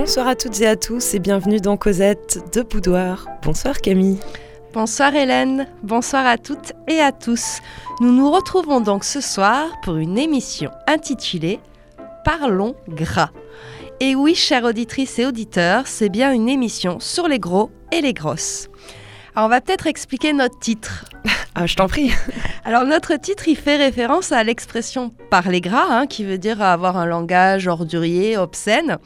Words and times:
Bonsoir 0.00 0.28
à 0.28 0.34
toutes 0.34 0.58
et 0.62 0.66
à 0.66 0.76
tous 0.76 1.12
et 1.12 1.18
bienvenue 1.18 1.60
dans 1.60 1.76
Cosette 1.76 2.38
de 2.54 2.62
Boudoir. 2.62 3.26
Bonsoir 3.42 3.82
Camille. 3.82 4.18
Bonsoir 4.72 5.14
Hélène, 5.14 5.66
bonsoir 5.82 6.24
à 6.24 6.38
toutes 6.38 6.72
et 6.88 7.00
à 7.00 7.12
tous. 7.12 7.58
Nous 8.00 8.10
nous 8.10 8.30
retrouvons 8.30 8.80
donc 8.80 9.04
ce 9.04 9.20
soir 9.20 9.66
pour 9.82 9.96
une 9.96 10.16
émission 10.16 10.70
intitulée 10.86 11.60
Parlons 12.24 12.76
gras. 12.88 13.28
Et 14.00 14.14
oui, 14.14 14.34
chères 14.34 14.64
auditrices 14.64 15.18
et 15.18 15.26
auditeurs, 15.26 15.86
c'est 15.86 16.08
bien 16.08 16.32
une 16.32 16.48
émission 16.48 16.98
sur 16.98 17.28
les 17.28 17.38
gros 17.38 17.70
et 17.92 18.00
les 18.00 18.14
grosses. 18.14 18.68
Alors 19.36 19.48
on 19.48 19.50
va 19.50 19.60
peut-être 19.60 19.86
expliquer 19.86 20.32
notre 20.32 20.58
titre. 20.58 21.04
Ah, 21.56 21.66
je 21.66 21.74
t'en 21.74 21.88
prie. 21.88 22.12
Alors 22.64 22.84
notre 22.84 23.16
titre, 23.16 23.48
il 23.48 23.56
fait 23.56 23.76
référence 23.76 24.30
à 24.30 24.44
l'expression 24.44 25.12
parler 25.30 25.60
gras, 25.60 25.88
hein, 25.90 26.06
qui 26.06 26.24
veut 26.24 26.38
dire 26.38 26.62
avoir 26.62 26.96
un 26.96 27.06
langage 27.06 27.66
ordurier, 27.66 28.38
obscène. 28.38 28.98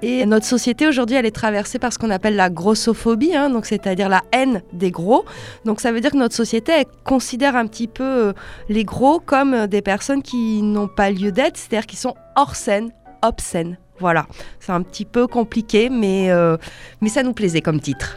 Et 0.00 0.24
notre 0.26 0.46
société 0.46 0.86
aujourd'hui, 0.86 1.16
elle 1.16 1.26
est 1.26 1.34
traversée 1.34 1.80
par 1.80 1.92
ce 1.92 1.98
qu'on 1.98 2.10
appelle 2.10 2.36
la 2.36 2.50
grossophobie, 2.50 3.34
hein, 3.34 3.50
donc 3.50 3.66
c'est-à-dire 3.66 4.08
la 4.08 4.22
haine 4.32 4.62
des 4.72 4.92
gros. 4.92 5.24
Donc 5.64 5.80
ça 5.80 5.90
veut 5.90 6.00
dire 6.00 6.12
que 6.12 6.16
notre 6.16 6.36
société 6.36 6.72
elle 6.72 6.84
considère 7.04 7.56
un 7.56 7.66
petit 7.66 7.88
peu 7.88 8.04
euh, 8.04 8.32
les 8.68 8.84
gros 8.84 9.18
comme 9.18 9.66
des 9.66 9.82
personnes 9.82 10.22
qui 10.22 10.62
n'ont 10.62 10.86
pas 10.86 11.10
lieu 11.10 11.32
d'être, 11.32 11.56
c'est-à-dire 11.56 11.86
qui 11.86 11.96
sont 11.96 12.14
hors 12.36 12.54
scène, 12.54 12.92
obscènes. 13.22 13.76
Voilà, 13.98 14.26
c'est 14.60 14.70
un 14.70 14.82
petit 14.82 15.04
peu 15.04 15.26
compliqué, 15.26 15.88
mais, 15.90 16.30
euh, 16.30 16.56
mais 17.00 17.08
ça 17.08 17.24
nous 17.24 17.32
plaisait 17.32 17.62
comme 17.62 17.80
titre. 17.80 18.16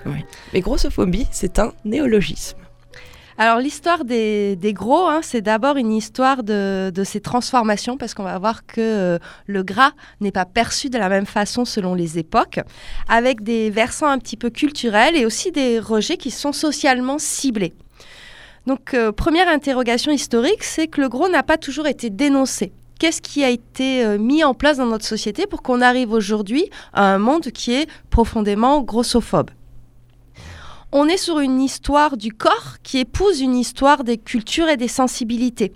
Mais 0.54 0.62
grossophobie, 0.62 1.26
c'est 1.32 1.58
un 1.58 1.72
néologisme. 1.84 2.61
Alors 3.38 3.60
l'histoire 3.60 4.06
des, 4.06 4.58
gros, 4.74 5.08
hein, 5.08 5.22
c'est 5.24 5.42
d'abord 5.42 5.78
une 5.78 5.92
histoire 5.92 6.44
de, 6.44 6.92
de, 6.94 7.04
ces 7.04 7.22
transformations, 7.22 7.98
parce 7.98 8.14
qu'on 8.14 8.24
va 8.24 8.38
voir 8.38 8.66
que 8.66 8.82
euh, 8.82 9.20
le 9.48 9.64
gras 9.64 9.92
n'est 10.20 10.32
pas 10.32 10.46
perçu 10.46 10.90
de 10.90 10.98
la 10.98 11.10
même 11.10 11.26
façon 11.26 11.66
selon 11.66 11.94
les 11.94 12.20
époques, 12.20 12.60
avec 13.08 13.44
des 13.44 13.70
versants 13.70 14.08
un 14.08 14.20
petit 14.20 14.38
peu 14.38 14.50
culturels 14.50 15.16
et 15.16 15.26
aussi 15.26 15.52
des 15.52 15.80
rejets 15.80 16.18
qui 16.18 16.32
sont 16.32 16.54
socialement 16.54 17.18
ciblés. 17.20 17.74
Donc 18.68 18.94
euh, 18.94 19.12
première 19.12 19.48
interrogation 19.48 20.12
historique, 20.12 20.64
c'est 20.64 20.88
que 20.88 21.02
le 21.02 21.10
gros 21.10 21.30
n'a 21.30 21.44
pas 21.44 21.58
toujours 21.58 21.88
été 21.88 22.10
dénoncé 22.10 22.72
qu'est-ce 23.02 23.24
qui 23.24 23.44
a 23.44 23.50
été 23.50 24.06
euh, 24.06 24.20
mis 24.20 24.44
en 24.44 24.54
place 24.54 24.78
dans 24.78 24.86
notre 24.86 25.06
société 25.06 25.48
pour 25.48 25.64
qu'on 25.64 25.82
arrive 25.82 26.12
aujourd'hui 26.12 26.70
à 26.94 27.12
un 27.12 27.18
monde 27.18 27.46
qui 27.46 27.74
est 27.74 27.90
profondément 28.12 28.82
grossophobe? 28.82 29.50
On 30.92 31.08
est 31.08 31.18
sur 31.18 31.40
une 31.40 31.62
histoire 31.62 32.18
du 32.18 32.34
corps 32.34 32.78
qui 32.84 33.00
épouse 33.00 33.40
une 33.40 33.56
histoire 33.56 34.04
des 34.04 34.18
cultures 34.18 34.68
et 34.68 34.78
des 34.78 34.90
sensibilités. 34.90 35.72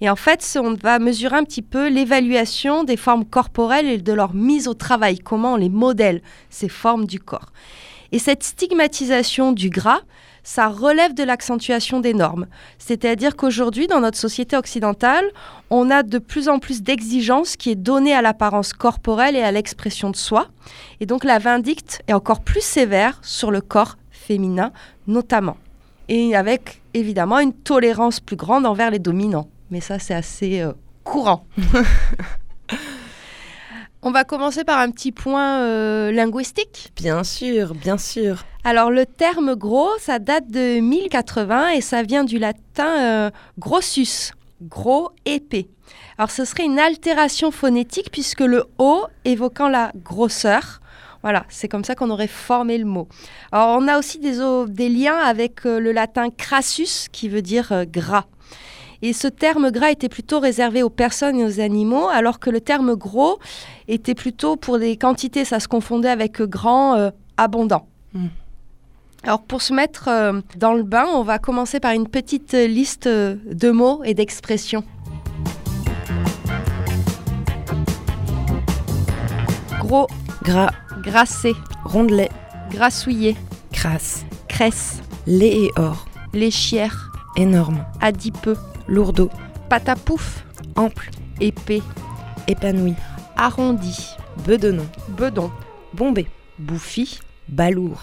Et 0.00 0.08
en 0.08 0.16
fait, 0.16 0.58
on 0.62 0.74
va 0.74 0.98
mesurer 0.98 1.36
un 1.36 1.44
petit 1.44 1.62
peu 1.62 1.88
l'évaluation 1.88 2.84
des 2.84 2.96
formes 2.96 3.24
corporelles 3.24 3.88
et 3.88 3.98
de 3.98 4.12
leur 4.12 4.32
mise 4.32 4.68
au 4.68 4.74
travail, 4.74 5.18
comment 5.18 5.54
on 5.54 5.56
les 5.56 5.68
modèle, 5.68 6.22
ces 6.50 6.68
formes 6.68 7.06
du 7.06 7.18
corps. 7.18 7.52
Et 8.12 8.18
cette 8.18 8.42
stigmatisation 8.42 9.52
du 9.52 9.70
gras, 9.70 10.00
ça 10.42 10.68
relève 10.68 11.14
de 11.14 11.22
l'accentuation 11.22 12.00
des 12.00 12.14
normes. 12.14 12.46
C'est-à-dire 12.78 13.36
qu'aujourd'hui, 13.36 13.88
dans 13.88 14.00
notre 14.00 14.18
société 14.18 14.56
occidentale, 14.56 15.24
on 15.68 15.90
a 15.90 16.02
de 16.02 16.18
plus 16.18 16.48
en 16.48 16.58
plus 16.58 16.82
d'exigences 16.82 17.56
qui 17.56 17.70
est 17.70 17.76
donnée 17.76 18.14
à 18.14 18.22
l'apparence 18.22 18.72
corporelle 18.72 19.36
et 19.36 19.42
à 19.42 19.52
l'expression 19.52 20.10
de 20.10 20.16
soi. 20.16 20.48
Et 21.00 21.06
donc 21.06 21.24
la 21.24 21.38
vindicte 21.38 22.02
est 22.08 22.14
encore 22.14 22.40
plus 22.40 22.64
sévère 22.64 23.20
sur 23.22 23.50
le 23.50 23.60
corps 23.60 23.96
féminin 24.30 24.70
notamment. 25.08 25.56
Et 26.08 26.36
avec 26.36 26.82
évidemment 26.94 27.40
une 27.40 27.52
tolérance 27.52 28.20
plus 28.20 28.36
grande 28.36 28.64
envers 28.64 28.92
les 28.92 29.00
dominants. 29.00 29.48
Mais 29.72 29.80
ça, 29.80 29.98
c'est 29.98 30.14
assez 30.14 30.60
euh, 30.60 30.72
courant. 31.02 31.44
On 34.02 34.12
va 34.12 34.22
commencer 34.22 34.62
par 34.62 34.78
un 34.78 34.90
petit 34.92 35.10
point 35.10 35.60
euh, 35.60 36.12
linguistique. 36.12 36.92
Bien 36.94 37.24
sûr, 37.24 37.74
bien 37.74 37.98
sûr. 37.98 38.44
Alors 38.62 38.90
le 38.90 39.04
terme 39.04 39.56
gros, 39.56 39.90
ça 39.98 40.20
date 40.20 40.48
de 40.48 40.80
1080 40.80 41.70
et 41.70 41.80
ça 41.80 42.02
vient 42.02 42.24
du 42.24 42.38
latin 42.38 43.00
euh, 43.00 43.30
grossus, 43.58 44.32
gros, 44.62 45.10
épais. 45.24 45.68
Alors 46.18 46.30
ce 46.30 46.44
serait 46.44 46.64
une 46.64 46.78
altération 46.78 47.50
phonétique 47.50 48.10
puisque 48.12 48.40
le 48.40 48.64
O 48.78 49.06
évoquant 49.24 49.68
la 49.68 49.90
grosseur, 49.96 50.79
voilà, 51.22 51.44
c'est 51.48 51.68
comme 51.68 51.84
ça 51.84 51.94
qu'on 51.94 52.10
aurait 52.10 52.26
formé 52.26 52.78
le 52.78 52.86
mot. 52.86 53.08
Alors, 53.52 53.78
on 53.78 53.88
a 53.88 53.98
aussi 53.98 54.18
des, 54.18 54.38
des 54.68 54.88
liens 54.88 55.16
avec 55.16 55.66
euh, 55.66 55.78
le 55.78 55.92
latin 55.92 56.30
crassus, 56.30 57.08
qui 57.12 57.28
veut 57.28 57.42
dire 57.42 57.72
euh, 57.72 57.84
gras. 57.84 58.24
Et 59.02 59.12
ce 59.12 59.28
terme 59.28 59.70
gras 59.70 59.90
était 59.90 60.08
plutôt 60.10 60.40
réservé 60.40 60.82
aux 60.82 60.90
personnes 60.90 61.36
et 61.38 61.44
aux 61.44 61.60
animaux, 61.60 62.08
alors 62.08 62.38
que 62.38 62.50
le 62.50 62.60
terme 62.60 62.94
gros 62.94 63.38
était 63.88 64.14
plutôt 64.14 64.56
pour 64.56 64.78
des 64.78 64.96
quantités, 64.96 65.44
ça 65.44 65.58
se 65.58 65.68
confondait 65.68 66.10
avec 66.10 66.42
grand, 66.42 66.96
euh, 66.96 67.10
abondant. 67.36 67.86
Mm. 68.12 68.26
Alors 69.22 69.42
pour 69.42 69.60
se 69.60 69.74
mettre 69.74 70.08
euh, 70.08 70.40
dans 70.56 70.74
le 70.74 70.82
bain, 70.82 71.06
on 71.12 71.22
va 71.22 71.38
commencer 71.38 71.80
par 71.80 71.92
une 71.92 72.08
petite 72.08 72.52
liste 72.52 73.06
de 73.06 73.70
mots 73.70 74.02
et 74.04 74.14
d'expressions. 74.14 74.84
Gros, 79.80 80.06
gras, 80.42 80.70
grasser, 81.00 81.54
rondelet, 81.84 82.30
grassouiller, 82.70 83.36
crasse, 83.72 84.24
cresse, 84.48 85.02
lait 85.26 85.64
et 85.64 85.70
or, 85.76 86.06
léchière, 86.32 87.12
énorme, 87.36 87.84
adipeux, 88.00 88.56
lourdeau, 88.86 89.30
patapouf, 89.68 90.44
ample, 90.76 91.10
épais, 91.40 91.82
épanoui, 92.46 92.94
arrondi, 93.36 94.10
bedonnant, 94.46 94.86
bedon, 95.08 95.50
bombé, 95.94 96.26
bouffi, 96.58 97.20
balourd, 97.48 98.02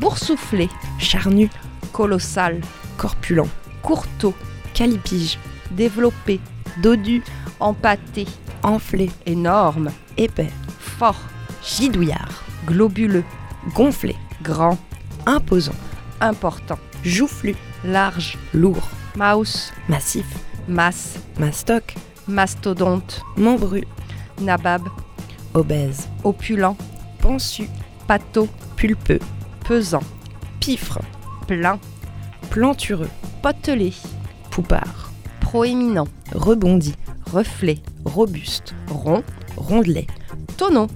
boursouflé, 0.00 0.68
charnu, 0.98 1.50
colossal, 1.92 2.60
corpulent, 2.96 3.48
courteau, 3.82 4.34
calipige, 4.74 5.38
développé, 5.72 6.40
dodu, 6.82 7.22
empâté, 7.60 8.26
enflé, 8.62 9.10
énorme, 9.26 9.90
épais, 10.16 10.52
fort, 10.78 11.20
gidouillard, 11.62 12.44
globuleux, 12.66 13.24
gonflé, 13.74 14.16
grand, 14.42 14.78
imposant, 15.26 15.74
important, 16.20 16.78
joufflu, 17.04 17.54
large, 17.84 18.38
lourd, 18.54 18.88
mouse, 19.16 19.72
massif, 19.88 20.26
masse, 20.68 21.18
mastoc, 21.38 21.94
mastodonte, 22.26 23.22
membru, 23.36 23.84
nabab, 24.40 24.82
obèse, 25.54 26.08
opulent, 26.24 26.76
pensu, 27.20 27.68
pâteau, 28.06 28.48
pulpeux, 28.76 29.20
pesant, 29.64 30.02
pifre, 30.60 31.00
plein, 31.46 31.78
plantureux, 32.50 33.10
potelé, 33.42 33.92
poupard, 34.50 35.10
proéminent, 35.40 36.08
rebondi, 36.34 36.94
reflet, 37.32 37.82
robuste, 38.04 38.74
rond, 38.90 39.22
rondelet, 39.56 40.06
tonneau, 40.56 40.88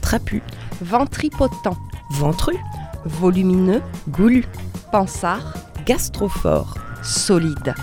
trapu, 0.00 0.42
ventripotent, 0.82 1.76
ventru, 2.12 2.56
volumineux, 3.04 3.82
goulu, 4.08 4.44
pansard, 4.92 5.54
gastrophore, 5.86 6.74
solide. 7.02 7.74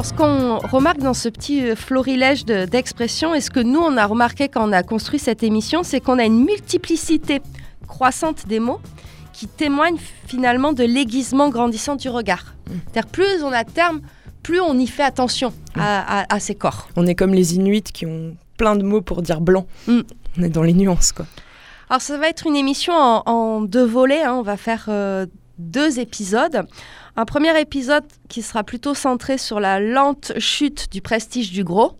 Alors, 0.00 0.08
ce 0.08 0.14
qu'on 0.14 0.56
remarque 0.66 1.00
dans 1.00 1.12
ce 1.12 1.28
petit 1.28 1.62
euh, 1.62 1.76
florilège 1.76 2.46
d'expressions, 2.46 3.34
et 3.34 3.42
ce 3.42 3.50
que 3.50 3.60
nous, 3.60 3.80
on 3.80 3.98
a 3.98 4.06
remarqué 4.06 4.48
quand 4.48 4.66
on 4.66 4.72
a 4.72 4.82
construit 4.82 5.18
cette 5.18 5.42
émission, 5.42 5.82
c'est 5.82 6.00
qu'on 6.00 6.18
a 6.18 6.24
une 6.24 6.42
multiplicité 6.42 7.42
croissante 7.86 8.46
des 8.46 8.60
mots 8.60 8.80
qui 9.34 9.46
témoignent 9.46 9.98
finalement 10.26 10.72
de 10.72 10.84
l'aiguisement 10.84 11.50
grandissant 11.50 11.96
du 11.96 12.08
regard. 12.08 12.54
Mmh. 12.66 12.72
C'est-à-dire, 12.86 13.10
plus 13.10 13.42
on 13.44 13.52
a 13.52 13.62
de 13.62 13.70
termes, 13.70 14.00
plus 14.42 14.58
on 14.62 14.78
y 14.78 14.86
fait 14.86 15.02
attention 15.02 15.50
mmh. 15.76 15.80
à, 15.80 16.20
à, 16.20 16.34
à, 16.34 16.40
ces 16.40 16.54
corps. 16.54 16.88
On 16.96 17.06
est 17.06 17.14
comme 17.14 17.34
les 17.34 17.56
Inuits 17.56 17.82
qui 17.82 18.06
ont 18.06 18.34
plein 18.56 18.76
de 18.76 18.82
mots 18.82 19.02
pour 19.02 19.20
dire 19.20 19.42
blanc. 19.42 19.66
Mmh. 19.86 20.00
On 20.38 20.42
est 20.42 20.48
dans 20.48 20.62
les 20.62 20.72
nuances, 20.72 21.12
quoi. 21.12 21.26
Alors, 21.90 22.00
ça 22.00 22.16
va 22.16 22.30
être 22.30 22.46
une 22.46 22.56
émission 22.56 22.94
en, 22.94 23.22
en 23.26 23.60
deux 23.60 23.84
volets. 23.84 24.22
Hein. 24.22 24.32
On 24.32 24.42
va 24.42 24.56
faire 24.56 24.86
euh, 24.88 25.26
deux 25.58 26.00
épisodes. 26.00 26.64
Un 27.20 27.26
premier 27.26 27.60
épisode 27.60 28.06
qui 28.30 28.40
sera 28.40 28.64
plutôt 28.64 28.94
centré 28.94 29.36
sur 29.36 29.60
la 29.60 29.78
lente 29.78 30.32
chute 30.38 30.90
du 30.90 31.02
prestige 31.02 31.52
du 31.52 31.64
gros, 31.64 31.98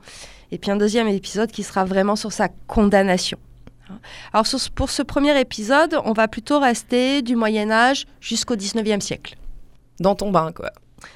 et 0.51 0.57
puis 0.57 0.71
un 0.71 0.77
deuxième 0.77 1.09
épisode 1.09 1.51
qui 1.53 1.63
sera 1.63 1.85
vraiment 1.85 2.17
sur 2.17 2.33
sa 2.33 2.49
condamnation. 2.67 3.39
Alors 4.33 4.47
pour 4.75 4.89
ce 4.89 5.03
premier 5.03 5.39
épisode, 5.39 6.01
on 6.07 6.15
va 6.15 6.27
plutôt 6.27 6.59
rester 6.59 7.21
du 7.21 7.37
Moyen 7.37 7.71
Âge 7.71 8.07
jusqu'au 8.23 8.57
19e 8.57 9.01
siècle. 9.01 9.37
Dans 9.99 10.15
ton 10.15 10.31
bain, 10.31 10.53
quoi. 10.53 10.73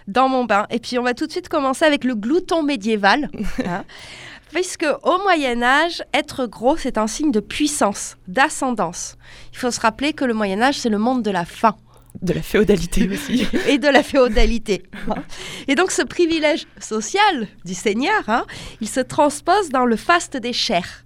dans 0.06 0.29
mon 0.29 0.45
bain. 0.45 0.67
Et 0.69 0.81
puis 0.81 0.99
on 0.99 1.03
va 1.03 1.15
tout 1.15 1.27
de 1.27 1.33
suite 1.33 1.49
commencer 1.49 1.87
avec 1.87 2.05
le 2.05 2.15
glouton 2.15 2.62
médiéval. 2.62 3.31
hein, 3.65 3.87
puisque 4.53 4.87
au 5.03 5.23
Moyen 5.23 5.62
Âge, 5.62 6.03
être 6.12 6.45
gros, 6.45 6.77
c'est 6.77 6.99
un 6.99 7.06
signe 7.06 7.33
de 7.33 7.41
puissance, 7.41 8.19
d'ascendance. 8.29 9.17
Il 9.55 9.59
faut 9.59 9.71
se 9.71 9.81
rappeler 9.81 10.12
que 10.12 10.27
le 10.27 10.35
Moyen 10.35 10.61
Âge, 10.61 10.79
c'est 10.79 10.91
le 10.91 10.99
monde 10.99 11.23
de 11.23 11.31
la 11.31 11.47
faim. 11.47 11.75
De 12.23 12.33
la 12.33 12.43
féodalité 12.43 13.09
aussi. 13.09 13.47
et 13.69 13.79
de 13.79 13.89
la 13.89 14.03
féodalité. 14.03 14.83
Et 15.69 15.75
donc 15.75 15.91
ce 15.91 16.03
privilège 16.03 16.67
social 16.79 17.49
du 17.65 17.75
seigneur, 17.75 18.23
hein, 18.29 18.45
il 18.81 18.89
se 18.89 19.01
transpose 19.01 19.71
dans 19.71 19.85
le 19.85 19.97
faste 19.97 20.37
des 20.37 20.53
chairs. 20.53 21.05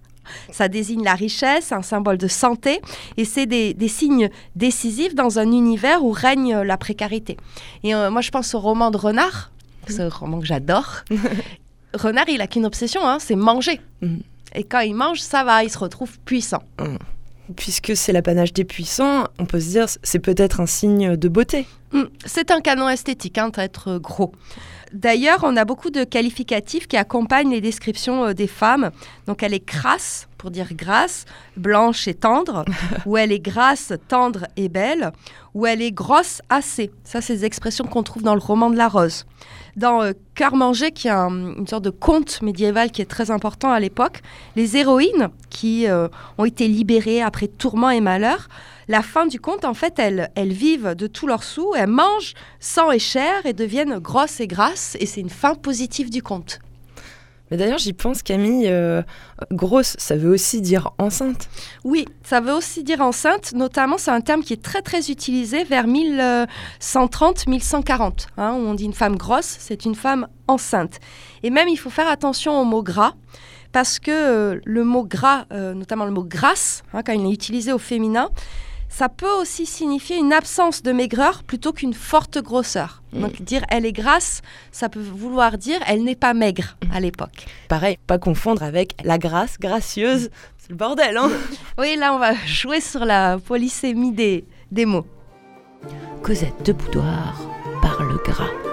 Ça 0.51 0.67
désigne 0.67 1.03
la 1.03 1.15
richesse, 1.15 1.71
un 1.71 1.81
symbole 1.81 2.19
de 2.19 2.27
santé, 2.27 2.81
et 3.17 3.25
c'est 3.25 3.47
des, 3.47 3.73
des 3.73 3.87
signes 3.87 4.29
décisifs 4.55 5.15
dans 5.15 5.39
un 5.39 5.51
univers 5.51 6.03
où 6.03 6.11
règne 6.11 6.59
la 6.59 6.77
précarité. 6.77 7.35
Et 7.83 7.95
euh, 7.95 8.11
moi, 8.11 8.21
je 8.21 8.29
pense 8.29 8.53
au 8.53 8.59
roman 8.59 8.91
de 8.91 8.97
Renard, 8.97 9.51
ce 9.87 10.03
roman 10.03 10.39
que 10.39 10.45
j'adore. 10.45 11.03
Renard, 11.95 12.29
il 12.29 12.41
a 12.41 12.47
qu'une 12.47 12.65
obsession, 12.65 13.01
hein, 13.07 13.17
c'est 13.19 13.35
manger. 13.35 13.81
Mhm. 14.01 14.21
Et 14.55 14.63
quand 14.63 14.79
il 14.79 14.95
mange, 14.95 15.19
ça 15.19 15.43
va, 15.43 15.63
il 15.63 15.69
se 15.69 15.77
retrouve 15.77 16.19
puissant. 16.19 16.63
Puisque 17.55 17.95
c'est 17.95 18.11
l'apanage 18.13 18.53
des 18.53 18.63
puissants, 18.63 19.25
on 19.39 19.45
peut 19.45 19.59
se 19.59 19.69
dire 19.69 19.85
c'est 20.03 20.19
peut-être 20.19 20.59
un 20.59 20.65
signe 20.65 21.15
de 21.15 21.27
beauté. 21.29 21.65
Mm, 21.93 22.03
C'est 22.25 22.51
un 22.51 22.61
canon 22.61 22.87
esthétique, 22.89 23.37
hein, 23.37 23.49
d'être 23.49 23.97
gros. 23.97 24.31
D'ailleurs, 24.93 25.41
on 25.43 25.55
a 25.55 25.65
beaucoup 25.65 25.91
de 25.91 26.03
qualificatifs 26.03 26.87
qui 26.87 26.97
accompagnent 26.97 27.51
les 27.51 27.61
descriptions 27.61 28.25
euh, 28.25 28.33
des 28.33 28.47
femmes. 28.47 28.89
Donc, 29.27 29.43
elle 29.43 29.53
est 29.53 29.59
crasse, 29.65 30.27
pour 30.37 30.49
dire 30.51 30.69
grasse, 30.73 31.25
blanche 31.57 32.07
et 32.07 32.13
tendre, 32.15 32.65
ou 33.05 33.15
elle 33.17 33.31
est 33.31 33.39
grasse, 33.39 33.93
tendre 34.07 34.47
et 34.57 34.67
belle, 34.69 35.11
ou 35.53 35.65
elle 35.67 35.81
est 35.81 35.91
grosse 35.91 36.41
assez. 36.49 36.89
Ça, 37.03 37.21
c'est 37.21 37.33
des 37.35 37.45
expressions 37.45 37.85
qu'on 37.85 38.03
trouve 38.03 38.23
dans 38.23 38.33
le 38.33 38.41
roman 38.41 38.69
de 38.71 38.77
la 38.77 38.87
Rose. 38.87 39.25
Dans 39.75 40.01
euh, 40.01 40.13
Cœur 40.33 40.55
mangé, 40.55 40.91
qui 40.91 41.07
est 41.07 41.11
un- 41.11 41.53
une 41.57 41.67
sorte 41.67 41.83
de 41.83 41.89
conte 41.91 42.41
médiéval 42.41 42.89
qui 42.91 43.01
est 43.03 43.05
très 43.09 43.29
important 43.29 43.71
à 43.71 43.79
l'époque, 43.79 44.21
les 44.55 44.75
héroïnes 44.75 45.29
qui 45.51 45.87
euh, 45.87 46.07
ont 46.39 46.45
été 46.45 46.67
libérées 46.67 47.21
après 47.21 47.47
tourments 47.47 47.89
et 47.91 48.01
malheurs, 48.01 48.47
la 48.89 49.01
fin 49.03 49.27
du 49.27 49.39
conte, 49.39 49.63
en 49.65 49.75
fait, 49.75 49.99
elles, 49.99 50.31
elles 50.35 50.51
vivent 50.51 50.95
de 50.95 51.05
tous 51.05 51.27
leurs 51.27 51.43
sous, 51.43 51.73
elles 51.75 51.85
mangent 51.87 52.33
sang 52.59 52.91
et 52.91 52.99
chair 52.99 53.45
et 53.45 53.53
deviennent 53.53 53.99
grosses 53.99 54.39
et 54.39 54.47
grasses, 54.47 54.97
et 54.99 55.05
c'est 55.05 55.21
une 55.21 55.29
fin 55.29 55.53
positive 55.53 56.09
du 56.09 56.23
conte. 56.23 56.59
Mais 57.51 57.57
d'ailleurs, 57.57 57.77
j'y 57.77 57.93
pense, 57.93 58.23
Camille, 58.23 58.67
euh, 58.67 59.03
grosse, 59.51 59.95
ça 59.99 60.15
veut 60.15 60.31
aussi 60.31 60.61
dire 60.61 60.89
enceinte. 60.97 61.49
Oui, 61.83 62.05
ça 62.23 62.41
veut 62.41 62.53
aussi 62.53 62.83
dire 62.83 63.01
enceinte, 63.01 63.53
notamment 63.53 63.99
c'est 63.99 64.11
un 64.11 64.21
terme 64.21 64.43
qui 64.43 64.53
est 64.53 64.61
très 64.61 64.81
très 64.81 65.11
utilisé 65.11 65.63
vers 65.63 65.85
1130-1140, 65.85 68.27
hein, 68.37 68.53
où 68.53 68.67
on 68.67 68.73
dit 68.73 68.85
une 68.85 68.93
femme 68.93 69.17
grosse, 69.17 69.57
c'est 69.59 69.85
une 69.85 69.95
femme 69.95 70.27
enceinte. 70.47 70.99
Et 71.43 71.51
même 71.51 71.67
il 71.67 71.77
faut 71.77 71.91
faire 71.91 72.07
attention 72.07 72.59
au 72.59 72.65
mot 72.65 72.81
gras, 72.81 73.13
parce 73.71 73.99
que 73.99 74.11
euh, 74.11 74.59
le 74.65 74.83
mot 74.83 75.03
gras, 75.03 75.45
euh, 75.53 75.75
notamment 75.75 76.05
le 76.05 76.11
mot 76.11 76.23
grasse, 76.23 76.81
hein, 76.93 77.03
quand 77.03 77.13
il 77.13 77.23
est 77.27 77.33
utilisé 77.33 77.71
au 77.71 77.77
féminin, 77.77 78.31
ça 78.99 79.07
peut 79.07 79.31
aussi 79.39 79.65
signifier 79.65 80.17
une 80.17 80.33
absence 80.33 80.83
de 80.83 80.91
maigreur 80.91 81.43
plutôt 81.43 81.71
qu'une 81.71 81.93
forte 81.93 82.37
grosseur. 82.37 83.01
Donc 83.13 83.41
dire 83.41 83.61
elle 83.69 83.85
est 83.85 83.93
grasse, 83.93 84.41
ça 84.73 84.89
peut 84.89 84.99
vouloir 84.99 85.57
dire 85.57 85.79
elle 85.87 86.03
n'est 86.03 86.17
pas 86.17 86.33
maigre 86.33 86.75
à 86.93 86.99
l'époque. 86.99 87.45
Pareil, 87.69 87.97
pas 88.07 88.17
confondre 88.17 88.61
avec 88.61 88.95
la 89.05 89.17
grâce, 89.17 89.57
gracieuse. 89.57 90.29
C'est 90.57 90.71
le 90.71 90.75
bordel, 90.75 91.15
hein 91.15 91.29
Oui, 91.77 91.95
là 91.97 92.13
on 92.13 92.19
va 92.19 92.33
jouer 92.45 92.81
sur 92.81 93.05
la 93.05 93.37
polysémie 93.37 94.11
des, 94.11 94.43
des 94.69 94.85
mots. 94.85 95.07
Cosette 96.21 96.65
de 96.65 96.73
Boudoir 96.73 97.41
parle 97.81 98.21
gras. 98.25 98.68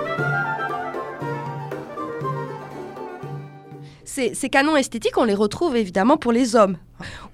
Ces, 4.17 4.33
ces 4.33 4.49
canons 4.49 4.77
esthétiques, 4.77 5.19
on 5.19 5.25
les 5.25 5.35
retrouve 5.35 5.77
évidemment 5.77 6.17
pour 6.17 6.33
les 6.33 6.57
hommes, 6.57 6.79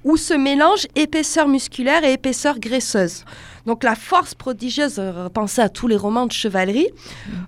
où 0.03 0.17
se 0.17 0.35
mélangent 0.35 0.89
épaisseur 0.97 1.47
musculaire 1.47 2.03
et 2.03 2.15
épaisseur 2.15 2.59
graisseuse. 2.59 3.25
Donc 3.67 3.85
la 3.85 3.95
force 3.95 4.35
prodigieuse, 4.35 4.97
euh, 4.99 5.29
pensez 5.29 5.61
à 5.61 5.69
tous 5.69 5.87
les 5.87 5.97
romans 5.97 6.27
de 6.27 6.33
chevalerie, 6.33 6.89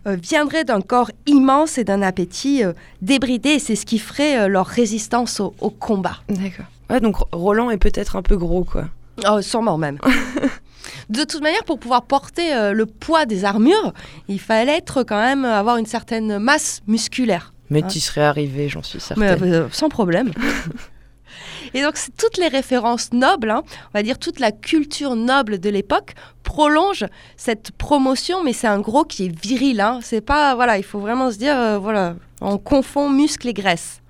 euh, 0.07 0.15
viendrait 0.15 0.63
d'un 0.63 0.81
corps 0.81 1.11
immense 1.27 1.79
et 1.79 1.83
d'un 1.83 2.01
appétit 2.01 2.63
euh, 2.63 2.75
débridé, 3.03 3.55
et 3.55 3.59
c'est 3.59 3.75
ce 3.75 3.87
qui 3.87 3.99
ferait 3.99 4.39
euh, 4.39 4.47
leur 4.47 4.67
résistance 4.67 5.41
au, 5.41 5.53
au 5.61 5.71
combat. 5.71 6.19
D'accord. 6.29 6.67
Ouais, 6.89 7.01
donc 7.01 7.17
Roland 7.33 7.73
est 7.73 7.79
peut-être 7.79 8.15
un 8.15 8.23
peu 8.23 8.37
gros, 8.37 8.63
quoi. 8.63 8.85
Oh, 9.29 9.43
sûrement 9.43 9.79
même. 9.79 9.99
De 11.09 11.25
toute 11.25 11.43
manière, 11.43 11.65
pour 11.65 11.79
pouvoir 11.79 12.03
porter 12.03 12.55
euh, 12.55 12.73
le 12.73 12.87
poids 12.87 13.27
des 13.27 13.45
armures, 13.45 13.93
il 14.29 14.41
fallait 14.41 14.77
être 14.77 15.03
quand 15.03 15.21
même 15.21 15.45
avoir 15.45 15.77
une 15.77 15.87
certaine 15.87 16.39
masse 16.39 16.83
musculaire. 16.87 17.54
Mais 17.71 17.83
Ah. 17.85 17.89
tu 17.89 18.01
serais 18.01 18.23
arrivé, 18.23 18.69
j'en 18.69 18.83
suis 18.83 18.99
Mais, 19.17 19.29
certaine. 19.29 19.53
euh, 19.53 19.69
sans 19.73 19.89
problème. 19.89 20.33
Et 21.75 21.83
donc, 21.83 21.95
toutes 22.17 22.37
les 22.37 22.47
références 22.49 23.13
nobles, 23.13 23.51
hein, 23.51 23.63
on 23.67 23.99
va 23.99 24.03
dire 24.05 24.19
toute 24.19 24.39
la 24.39 24.53
culture 24.53 25.17
noble 25.17 25.59
de 25.59 25.71
l'époque, 25.71 26.15
prolonge 26.45 27.05
cette 27.37 27.73
promotion, 27.73 28.45
mais 28.45 28.53
c'est 28.53 28.69
un 28.69 28.79
gros 28.81 29.05
qui 29.05 29.25
est 29.27 29.41
viril. 29.45 29.81
Hein. 29.81 29.99
C'est 30.03 30.21
pas, 30.21 30.55
voilà, 30.55 30.79
il 30.79 30.85
faut 30.85 31.01
vraiment 31.01 31.33
se 31.33 31.39
dire, 31.39 31.57
euh, 31.59 31.79
voilà, 31.79 32.15
on 32.41 32.59
confond 32.59 33.11
muscle 33.11 33.49
et 33.49 33.55
graisse. 33.55 34.01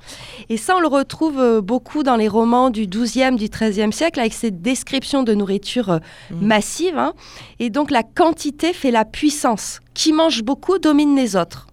Et 0.50 0.58
ça, 0.58 0.76
on 0.76 0.80
le 0.80 0.88
retrouve 0.88 1.38
euh, 1.40 1.60
beaucoup 1.62 2.02
dans 2.02 2.16
les 2.16 2.28
romans 2.28 2.68
du 2.68 2.86
12e, 2.86 3.36
du 3.36 3.46
13e 3.48 3.92
siècle, 3.92 4.20
avec 4.20 4.34
ces 4.34 4.50
descriptions 4.50 5.22
de 5.22 5.32
nourriture 5.32 5.88
euh, 5.90 5.98
Mhm. 6.30 6.46
massive. 6.46 6.98
hein. 6.98 7.14
Et 7.60 7.70
donc, 7.70 7.90
la 7.90 8.02
quantité 8.02 8.74
fait 8.74 8.90
la 8.90 9.06
puissance. 9.06 9.80
Qui 9.94 10.12
mange 10.12 10.42
beaucoup 10.42 10.78
domine 10.78 11.16
les 11.16 11.34
autres. 11.36 11.66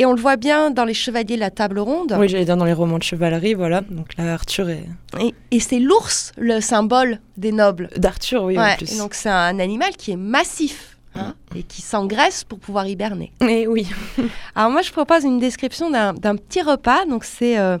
Et 0.00 0.06
on 0.06 0.12
le 0.12 0.20
voit 0.20 0.36
bien 0.36 0.70
dans 0.70 0.84
les 0.84 0.94
Chevaliers 0.94 1.34
de 1.34 1.40
la 1.40 1.50
Table 1.50 1.80
Ronde. 1.80 2.14
Oui, 2.18 2.28
j'allais 2.28 2.44
dire 2.44 2.56
dans 2.56 2.64
les 2.64 2.72
romans 2.72 2.98
de 2.98 3.02
chevalerie, 3.02 3.54
voilà. 3.54 3.80
Donc 3.82 4.16
là, 4.16 4.32
Arthur 4.34 4.70
est... 4.70 4.84
Et, 5.20 5.34
et 5.50 5.58
c'est 5.60 5.80
l'ours, 5.80 6.32
le 6.38 6.60
symbole 6.60 7.18
des 7.36 7.50
nobles. 7.50 7.90
D'Arthur, 7.96 8.44
oui, 8.44 8.56
Ouais, 8.56 8.74
en 8.74 8.76
plus. 8.76 8.94
et 8.94 8.98
donc 8.98 9.14
c'est 9.14 9.28
un 9.28 9.58
animal 9.58 9.90
qui 9.96 10.12
est 10.12 10.16
massif 10.16 10.96
hein, 11.16 11.34
et 11.56 11.64
qui 11.64 11.82
s'engraisse 11.82 12.44
pour 12.44 12.60
pouvoir 12.60 12.86
hiberner. 12.86 13.32
Et 13.40 13.66
oui. 13.66 13.88
Alors 14.54 14.70
moi 14.70 14.82
je 14.82 14.92
propose 14.92 15.24
une 15.24 15.40
description 15.40 15.90
d'un 15.90 16.14
d'un 16.14 16.36
petit 16.36 16.62
repas, 16.62 17.04
donc 17.06 17.24
c'est 17.24 17.58
euh, 17.58 17.76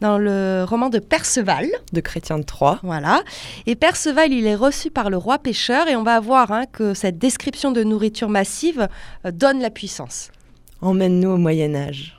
dans 0.00 0.16
le 0.16 0.64
roman 0.66 0.88
de 0.88 0.98
Perceval, 0.98 1.66
De 1.92 2.00
Chrétien 2.00 2.38
de 2.38 2.44
Troyes. 2.44 2.78
voilà. 2.82 3.22
Et 3.66 3.74
Perceval 3.76 4.32
il 4.32 4.46
est 4.46 4.54
reçu 4.54 4.90
par 4.90 5.10
le 5.10 5.18
roi 5.18 5.38
pêcheur 5.38 5.88
et 5.88 5.96
on 5.96 6.04
va 6.04 6.20
voir 6.20 6.52
hein, 6.52 6.64
que 6.72 6.94
cette 6.94 7.18
description 7.18 7.70
de 7.70 7.82
nourriture 7.84 8.30
massive 8.30 8.88
euh, 9.26 9.30
donne 9.30 9.60
la 9.60 9.68
puissance. 9.68 10.30
Emmène-nous 10.82 11.32
au 11.32 11.36
Moyen-Âge. 11.36 12.18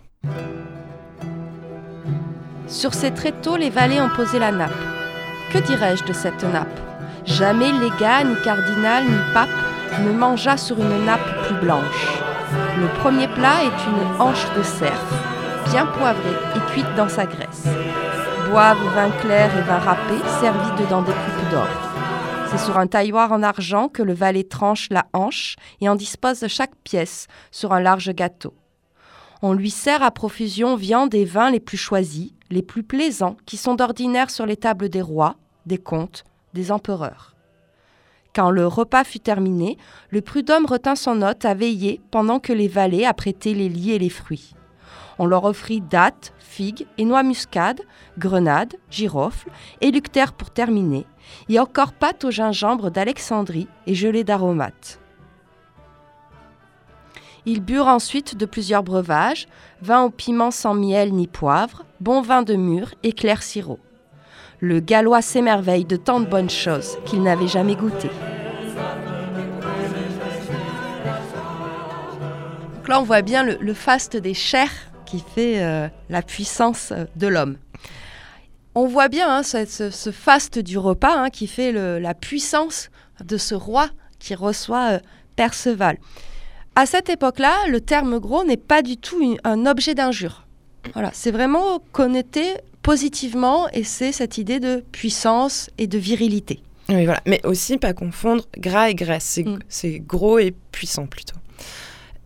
Sur 2.68 2.94
ces 2.94 3.10
tréteaux, 3.12 3.58
les 3.58 3.72
valets 3.72 4.00
ont 4.00 4.10
posé 4.16 4.38
la 4.38 4.52
nappe. 4.52 4.70
Que 5.52 5.58
dirais-je 5.58 6.04
de 6.06 6.14
cette 6.14 6.44
nappe? 6.44 6.80
Jamais 7.26 7.72
légat, 7.72 8.24
ni 8.24 8.36
cardinal, 8.44 9.06
ni 9.06 9.18
pape 9.34 9.50
ne 10.00 10.12
mangea 10.12 10.58
sur 10.58 10.80
une 10.80 11.06
nappe 11.06 11.26
plus 11.48 11.56
blanche. 11.56 12.22
Le 12.80 12.88
premier 13.00 13.28
plat 13.30 13.64
est 13.64 13.90
une 13.90 14.22
hanche 14.22 14.46
de 14.56 14.62
cerf, 14.62 15.06
bien 15.72 15.88
poivrée 15.88 16.38
et 16.56 16.72
cuite 16.72 16.96
dans 16.96 17.10
sa 17.10 17.26
graisse. 17.26 17.66
Boivent 18.52 18.78
vin 18.96 19.10
clair 19.22 19.50
et 19.58 19.62
vin 19.64 19.80
râpé, 19.80 20.22
servi 20.40 20.84
dedans 20.84 21.02
des 21.02 21.14
coupes 21.14 21.52
d'or. 21.52 21.91
C'est 22.52 22.66
sur 22.66 22.78
un 22.78 22.88
tailloir 22.88 23.32
en 23.32 23.44
argent 23.44 23.88
que 23.88 24.04
le 24.04 24.14
valet 24.14 24.44
tranche 24.44 24.90
la 24.92 25.06
hanche 25.14 25.56
et 25.80 25.88
en 25.88 25.96
dispose 25.96 26.46
chaque 26.48 26.76
pièce 26.84 27.28
sur 27.50 27.72
un 27.72 27.80
large 27.80 28.14
gâteau. 28.14 28.54
On 29.42 29.54
lui 29.54 29.72
sert 29.72 30.04
à 30.04 30.12
profusion 30.12 30.76
viande 30.76 31.16
et 31.16 31.24
vins 31.24 31.50
les 31.50 31.62
plus 31.62 31.78
choisis, 31.78 32.34
les 32.50 32.62
plus 32.62 32.84
plaisants, 32.84 33.38
qui 33.46 33.56
sont 33.56 33.76
d'ordinaire 33.76 34.30
sur 34.30 34.46
les 34.46 34.58
tables 34.58 34.90
des 34.90 35.02
rois, 35.02 35.38
des 35.66 35.78
comtes, 35.78 36.26
des 36.54 36.74
empereurs. 36.74 37.36
Quand 38.36 38.52
le 38.52 38.68
repas 38.68 39.06
fut 39.06 39.22
terminé, 39.22 39.78
le 40.10 40.20
prud'homme 40.20 40.66
retint 40.66 40.98
son 40.98 41.22
hôte 41.22 41.46
à 41.46 41.54
veiller 41.54 42.02
pendant 42.12 42.42
que 42.42 42.52
les 42.52 42.68
valets 42.68 43.06
apprêtaient 43.06 43.54
les 43.54 43.70
lits 43.70 43.92
et 43.92 44.00
les 44.00 44.10
fruits. 44.10 44.56
On 45.20 45.26
leur 45.26 45.46
offrit 45.46 45.80
dattes, 45.80 46.34
figues 46.40 46.86
et 46.98 47.06
noix 47.06 47.24
muscades, 47.24 47.82
grenades, 48.18 48.76
girofles, 48.90 49.50
éluctères 49.80 50.34
pour 50.34 50.52
terminer, 50.52 51.06
et 51.50 51.60
encore 51.60 51.94
pâte 51.94 52.26
au 52.26 52.32
gingembre 52.32 52.92
d'Alexandrie 52.92 53.68
et 53.88 53.96
gelée 53.96 54.24
d'aromates. 54.24 55.00
Ils 57.46 57.62
burent 57.62 57.88
ensuite 57.88 58.36
de 58.36 58.46
plusieurs 58.46 58.84
breuvages, 58.84 59.48
vin 59.82 60.04
au 60.04 60.10
piment 60.10 60.52
sans 60.52 60.76
miel 60.76 61.12
ni 61.12 61.28
poivre, 61.28 61.86
bon 62.00 62.22
vin 62.22 62.44
de 62.44 62.56
mûr 62.56 62.94
et 63.04 63.14
clair 63.14 63.42
sirop. 63.42 63.80
Le 64.60 64.80
Gallois 64.80 65.24
s'émerveille 65.24 65.86
de 65.86 65.96
tant 65.96 66.20
de 66.20 66.28
bonnes 66.28 66.52
choses 66.52 66.98
qu'il 67.06 67.24
n'avait 67.24 67.48
jamais 67.48 67.76
goûté. 67.76 68.12
Donc 72.76 72.88
là, 72.88 73.00
on 73.00 73.04
voit 73.04 73.24
bien 73.24 73.44
le, 73.44 73.58
le 73.60 73.74
faste 73.74 74.18
des 74.18 74.36
chairs 74.36 74.92
qui 75.12 75.24
fait 75.36 75.62
euh, 75.64 75.88
la 76.10 76.22
puissance 76.22 76.92
euh, 76.92 77.06
de 77.16 77.28
l'homme. 77.28 77.58
On 78.76 78.88
voit 78.88 79.10
bien 79.10 79.30
hein, 79.30 79.44
ce, 79.44 80.12
faste 80.12 80.60
du 80.60 80.78
repas 80.78 81.14
hein, 81.16 81.30
qui 81.30 81.48
fait 81.48 81.72
le- 81.72 82.00
la 82.00 82.14
puissance 82.14 82.90
de 83.24 83.38
ce 83.38 83.54
roi 83.56 83.90
qui 84.20 84.34
reçoit 84.36 84.92
euh, 84.94 85.00
Perceval. 85.36 85.98
À 86.76 86.86
cette 86.86 87.10
époque-là, 87.10 87.54
le 87.68 87.82
terme 87.82 88.20
gros 88.20 88.44
n'est 88.46 88.58
pas 88.58 88.82
du 88.82 88.96
tout 88.98 89.22
une- 89.22 89.38
un 89.44 89.66
objet 89.66 89.94
d'injure. 89.96 90.46
Voilà, 90.94 91.12
c'est 91.14 91.32
vraiment 91.32 91.80
connoté 91.92 92.44
positivement 92.82 93.68
et 93.74 93.84
c'est 93.84 94.12
cette 94.12 94.38
idée 94.38 94.60
de 94.60 94.84
puissance 94.92 95.70
et 95.78 95.88
de 95.88 95.98
virilité. 95.98 96.62
Oui, 96.90 97.06
voilà. 97.06 97.22
Mais 97.28 97.40
aussi, 97.46 97.78
pas 97.78 97.94
confondre 97.94 98.46
gras 98.58 98.90
et 98.90 98.96
graisse. 98.96 99.24
C'est 99.26 99.44
Mm. 99.44 99.60
c'est 99.70 100.00
gros 100.00 100.40
et 100.40 100.54
puissant 100.72 101.06
plutôt. 101.08 101.36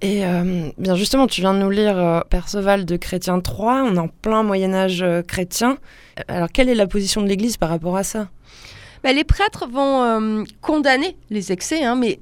Et 0.06 0.24
euh, 0.24 0.70
bien 0.78 0.96
justement, 0.96 1.26
tu 1.26 1.42
viens 1.42 1.54
de 1.56 1.60
nous 1.60 1.72
lire 1.72 1.98
euh, 1.98 2.20
Perceval 2.30 2.86
de 2.86 2.96
Chrétien 2.96 3.40
3, 3.40 3.84
on 3.86 3.96
est 3.96 4.00
en 4.00 4.08
plein 4.08 4.44
Moyen-Âge 4.44 5.02
euh, 5.02 5.24
chrétien. 5.24 5.78
Alors, 6.28 6.48
quelle 6.54 6.70
est 6.70 6.76
la 6.76 6.86
position 6.86 7.22
de 7.24 7.28
l'Église 7.28 7.58
par 7.58 7.70
rapport 7.70 7.98
à 7.98 8.04
ça? 8.04 8.30
Ben, 9.04 9.16
les 9.16 9.24
prêtres 9.24 9.68
vont 9.68 10.44
condamner 10.62 11.18
les 11.32 11.52
excès, 11.52 11.84
hein, 11.84 11.96
mais 11.96 12.20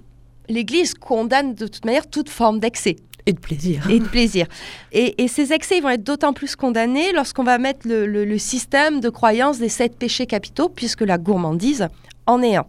l'Église 0.48 0.94
condamne 0.94 1.56
de 1.56 1.68
toute 1.68 1.84
manière 1.86 2.10
toute 2.10 2.30
forme 2.30 2.60
d'excès. 2.60 2.96
Et 3.26 3.34
de 3.34 3.40
plaisir. 3.40 3.90
et 3.90 4.00
de 4.00 4.06
plaisir. 4.06 4.48
Et, 4.94 5.22
et 5.24 5.28
ces 5.28 5.52
excès 5.54 5.78
ils 5.78 5.82
vont 5.84 5.90
être 5.90 6.04
d'autant 6.04 6.34
plus 6.34 6.56
condamnés 6.58 7.12
lorsqu'on 7.14 7.44
va 7.44 7.58
mettre 7.58 7.88
le, 7.88 8.06
le- 8.06 8.26
le 8.26 8.38
système 8.38 9.00
de 9.02 9.10
croyance 9.10 9.60
des 9.60 9.70
sept 9.70 9.98
péchés 9.98 10.26
capitaux, 10.26 10.70
puisque 10.70 11.02
la 11.02 11.18
gourmandise 11.18 11.88
en 12.28 12.42
est 12.42 12.56
un. 12.56 12.66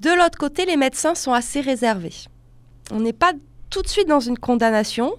De 0.00 0.10
l'autre 0.10 0.38
côté, 0.38 0.64
les 0.66 0.76
médecins 0.76 1.14
sont 1.14 1.32
assez 1.32 1.60
réservés. 1.60 2.14
On 2.92 3.00
n'est 3.00 3.12
pas 3.14 3.32
tout 3.70 3.82
de 3.82 3.88
suite 3.88 4.06
dans 4.06 4.20
une 4.20 4.38
condamnation, 4.38 5.14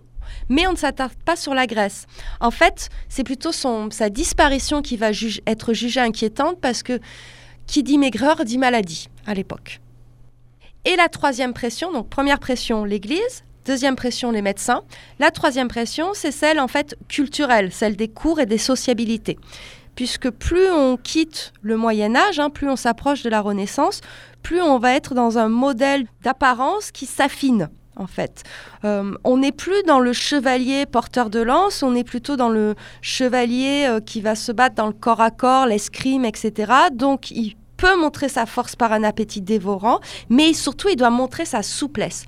mais 0.48 0.68
on 0.68 0.72
ne 0.74 0.78
s'attarde 0.78 1.16
pas 1.26 1.36
sur 1.36 1.54
la 1.54 1.66
graisse. 1.66 2.06
En 2.40 2.52
fait, 2.52 2.90
c'est 3.10 3.24
plutôt 3.24 3.52
son, 3.52 3.90
sa 3.92 4.10
disparition 4.10 4.82
qui 4.82 4.96
va 4.96 5.12
juge- 5.12 5.42
être 5.48 5.74
jugée 5.74 6.00
inquiétante 6.00 6.60
parce 6.62 6.84
que 6.84 7.00
qui 7.66 7.82
dit 7.82 7.98
maigreur 7.98 8.46
dit 8.46 8.58
maladie 8.58 9.10
à 9.26 9.34
l'époque. 9.34 9.80
Et 10.86 10.96
la 10.96 11.08
troisième 11.10 11.54
pression, 11.54 11.92
donc 11.92 12.10
première 12.10 12.40
pression, 12.40 12.84
l'Église, 12.84 13.44
deuxième 13.66 13.96
pression, 13.96 14.32
les 14.32 14.42
médecins. 14.42 14.84
La 15.18 15.32
troisième 15.32 15.70
pression, 15.70 16.10
c'est 16.14 16.32
celle 16.32 16.60
en 16.60 16.68
fait 16.68 16.96
culturelle, 17.08 17.72
celle 17.72 17.96
des 17.96 18.10
cours 18.10 18.40
et 18.40 18.46
des 18.46 18.58
sociabilités. 18.58 19.40
Puisque 19.96 20.30
plus 20.30 20.70
on 20.72 20.98
quitte 20.98 21.54
le 21.62 21.78
Moyen 21.78 22.16
Âge, 22.16 22.40
hein, 22.40 22.50
plus 22.50 22.70
on 22.70 22.76
s'approche 22.76 23.24
de 23.24 23.30
la 23.30 23.42
Renaissance, 23.42 24.02
plus 24.42 24.62
on 24.62 24.80
va 24.80 24.94
être 24.94 25.14
dans 25.14 25.38
un 25.38 25.50
modèle 25.50 26.06
d'apparence 26.24 26.92
qui 26.92 27.06
s'affine. 27.06 27.70
En 27.96 28.08
fait, 28.08 28.44
Euh, 28.86 29.14
on 29.24 29.38
n'est 29.38 29.52
plus 29.52 29.82
dans 29.84 30.00
le 30.00 30.14
chevalier 30.14 30.86
porteur 30.86 31.30
de 31.30 31.40
lance, 31.40 31.84
on 31.84 31.96
est 31.96 32.04
plutôt 32.04 32.36
dans 32.36 32.50
le 32.50 32.76
chevalier 33.02 33.86
euh, 33.88 34.02
qui 34.02 34.20
va 34.20 34.36
se 34.36 34.52
battre 34.52 34.76
dans 34.76 34.88
le 34.88 34.94
corps 34.94 35.22
à 35.22 35.30
corps, 35.32 35.68
l'escrime, 35.68 36.26
etc. 36.26 36.74
Donc, 36.92 37.32
il 37.32 37.56
peut 37.78 37.96
montrer 37.96 38.30
sa 38.30 38.46
force 38.46 38.76
par 38.76 38.92
un 38.92 39.04
appétit 39.04 39.42
dévorant, 39.42 40.00
mais 40.30 40.54
surtout, 40.54 40.90
il 40.90 40.96
doit 40.96 41.12
montrer 41.12 41.46
sa 41.46 41.62
souplesse. 41.62 42.26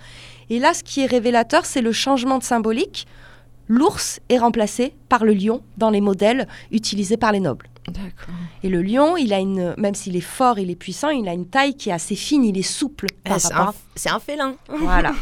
Et 0.49 0.59
là, 0.59 0.73
ce 0.73 0.83
qui 0.83 1.01
est 1.01 1.07
révélateur, 1.07 1.65
c'est 1.65 1.81
le 1.81 1.91
changement 1.91 2.37
de 2.37 2.43
symbolique. 2.43 3.07
L'ours 3.67 4.19
est 4.29 4.37
remplacé 4.37 4.93
par 5.09 5.23
le 5.25 5.33
lion 5.33 5.61
dans 5.77 5.89
les 5.89 6.01
modèles 6.01 6.47
utilisés 6.71 7.17
par 7.17 7.31
les 7.31 7.39
nobles. 7.39 7.67
Et 8.63 8.69
le 8.69 8.81
lion, 8.81 9.15
il 9.15 9.31
a 9.33 9.39
une, 9.39 9.75
même 9.77 9.93
s'il 9.95 10.15
est 10.15 10.21
fort, 10.21 10.57
il 10.57 10.71
est 10.71 10.75
puissant, 10.75 11.09
il 11.09 11.27
a 11.27 11.33
une 11.33 11.47
taille 11.47 11.75
qui 11.75 11.89
est 11.89 11.93
assez 11.93 12.15
fine, 12.15 12.43
il 12.43 12.57
est 12.57 12.63
souple 12.63 13.07
Eh, 13.25 13.29
C'est 13.37 13.53
un, 13.53 13.73
c'est 13.95 14.09
un 14.09 14.19
félin. 14.19 14.55
voilà. 14.69 15.13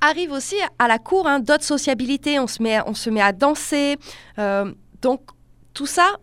Arrive 0.00 0.32
aussi 0.32 0.56
à 0.78 0.88
la 0.88 0.98
cour 0.98 1.26
hein, 1.28 1.40
d'autres 1.40 1.64
sociabilités. 1.64 2.38
On 2.40 2.46
se 2.46 2.62
met, 2.62 2.78
on 2.86 2.94
se 2.94 3.10
met 3.10 3.20
à 3.20 3.32
danser. 3.32 3.96
euh, 4.38 4.72
donc 5.02 5.20
tout 5.74 5.86
ça 5.86 6.16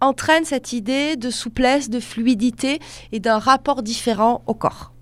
entraîne 0.00 0.44
cette 0.44 0.72
idée 0.72 1.16
de 1.16 1.30
souplesse, 1.30 1.88
de 1.90 2.00
fluidité 2.00 2.78
et 3.12 3.20
d'un 3.20 3.38
rapport 3.38 3.82
différent 3.82 4.42
au 4.46 4.54
corps. 4.54 4.92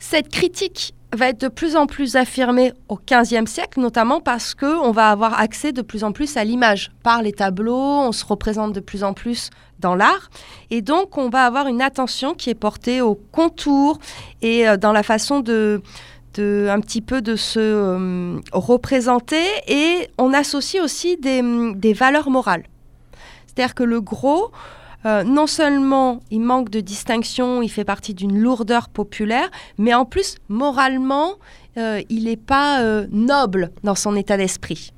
Cette 0.00 0.28
critique 0.28 0.94
va 1.16 1.28
être 1.28 1.40
de 1.40 1.48
plus 1.48 1.76
en 1.76 1.86
plus 1.86 2.16
affirmée 2.16 2.72
au 2.88 2.96
XVe 2.96 3.46
siècle, 3.46 3.80
notamment 3.80 4.20
parce 4.20 4.54
que 4.54 4.80
on 4.82 4.92
va 4.92 5.10
avoir 5.10 5.38
accès 5.38 5.72
de 5.72 5.82
plus 5.82 6.04
en 6.04 6.12
plus 6.12 6.36
à 6.36 6.44
l'image 6.44 6.90
par 7.02 7.22
les 7.22 7.32
tableaux. 7.32 7.76
On 7.76 8.12
se 8.12 8.24
représente 8.24 8.72
de 8.72 8.80
plus 8.80 9.04
en 9.04 9.12
plus 9.12 9.50
dans 9.78 9.94
l'art, 9.94 10.30
et 10.70 10.80
donc 10.80 11.18
on 11.18 11.28
va 11.28 11.44
avoir 11.44 11.66
une 11.66 11.82
attention 11.82 12.34
qui 12.34 12.50
est 12.50 12.54
portée 12.54 13.00
au 13.00 13.16
contour 13.32 13.98
et 14.40 14.68
euh, 14.68 14.76
dans 14.76 14.92
la 14.92 15.02
façon 15.02 15.40
de 15.40 15.82
un 16.38 16.80
petit 16.80 17.02
peu 17.02 17.20
de 17.20 17.36
se 17.36 17.60
euh, 17.60 18.40
représenter 18.52 19.44
et 19.68 20.08
on 20.16 20.32
associe 20.32 20.82
aussi 20.82 21.18
des, 21.18 21.42
des 21.74 21.92
valeurs 21.92 22.30
morales. 22.30 22.64
C'est-à-dire 23.46 23.74
que 23.74 23.82
le 23.82 24.00
gros, 24.00 24.50
euh, 25.04 25.24
non 25.24 25.46
seulement 25.46 26.20
il 26.30 26.40
manque 26.40 26.70
de 26.70 26.80
distinction, 26.80 27.62
il 27.62 27.68
fait 27.68 27.84
partie 27.84 28.14
d'une 28.14 28.38
lourdeur 28.38 28.88
populaire, 28.88 29.50
mais 29.78 29.94
en 29.94 30.04
plus, 30.04 30.36
moralement, 30.48 31.34
euh, 31.76 32.02
il 32.08 32.24
n'est 32.24 32.36
pas 32.36 32.82
euh, 32.82 33.06
noble 33.10 33.70
dans 33.82 33.94
son 33.94 34.16
état 34.16 34.36
d'esprit. 34.36 34.92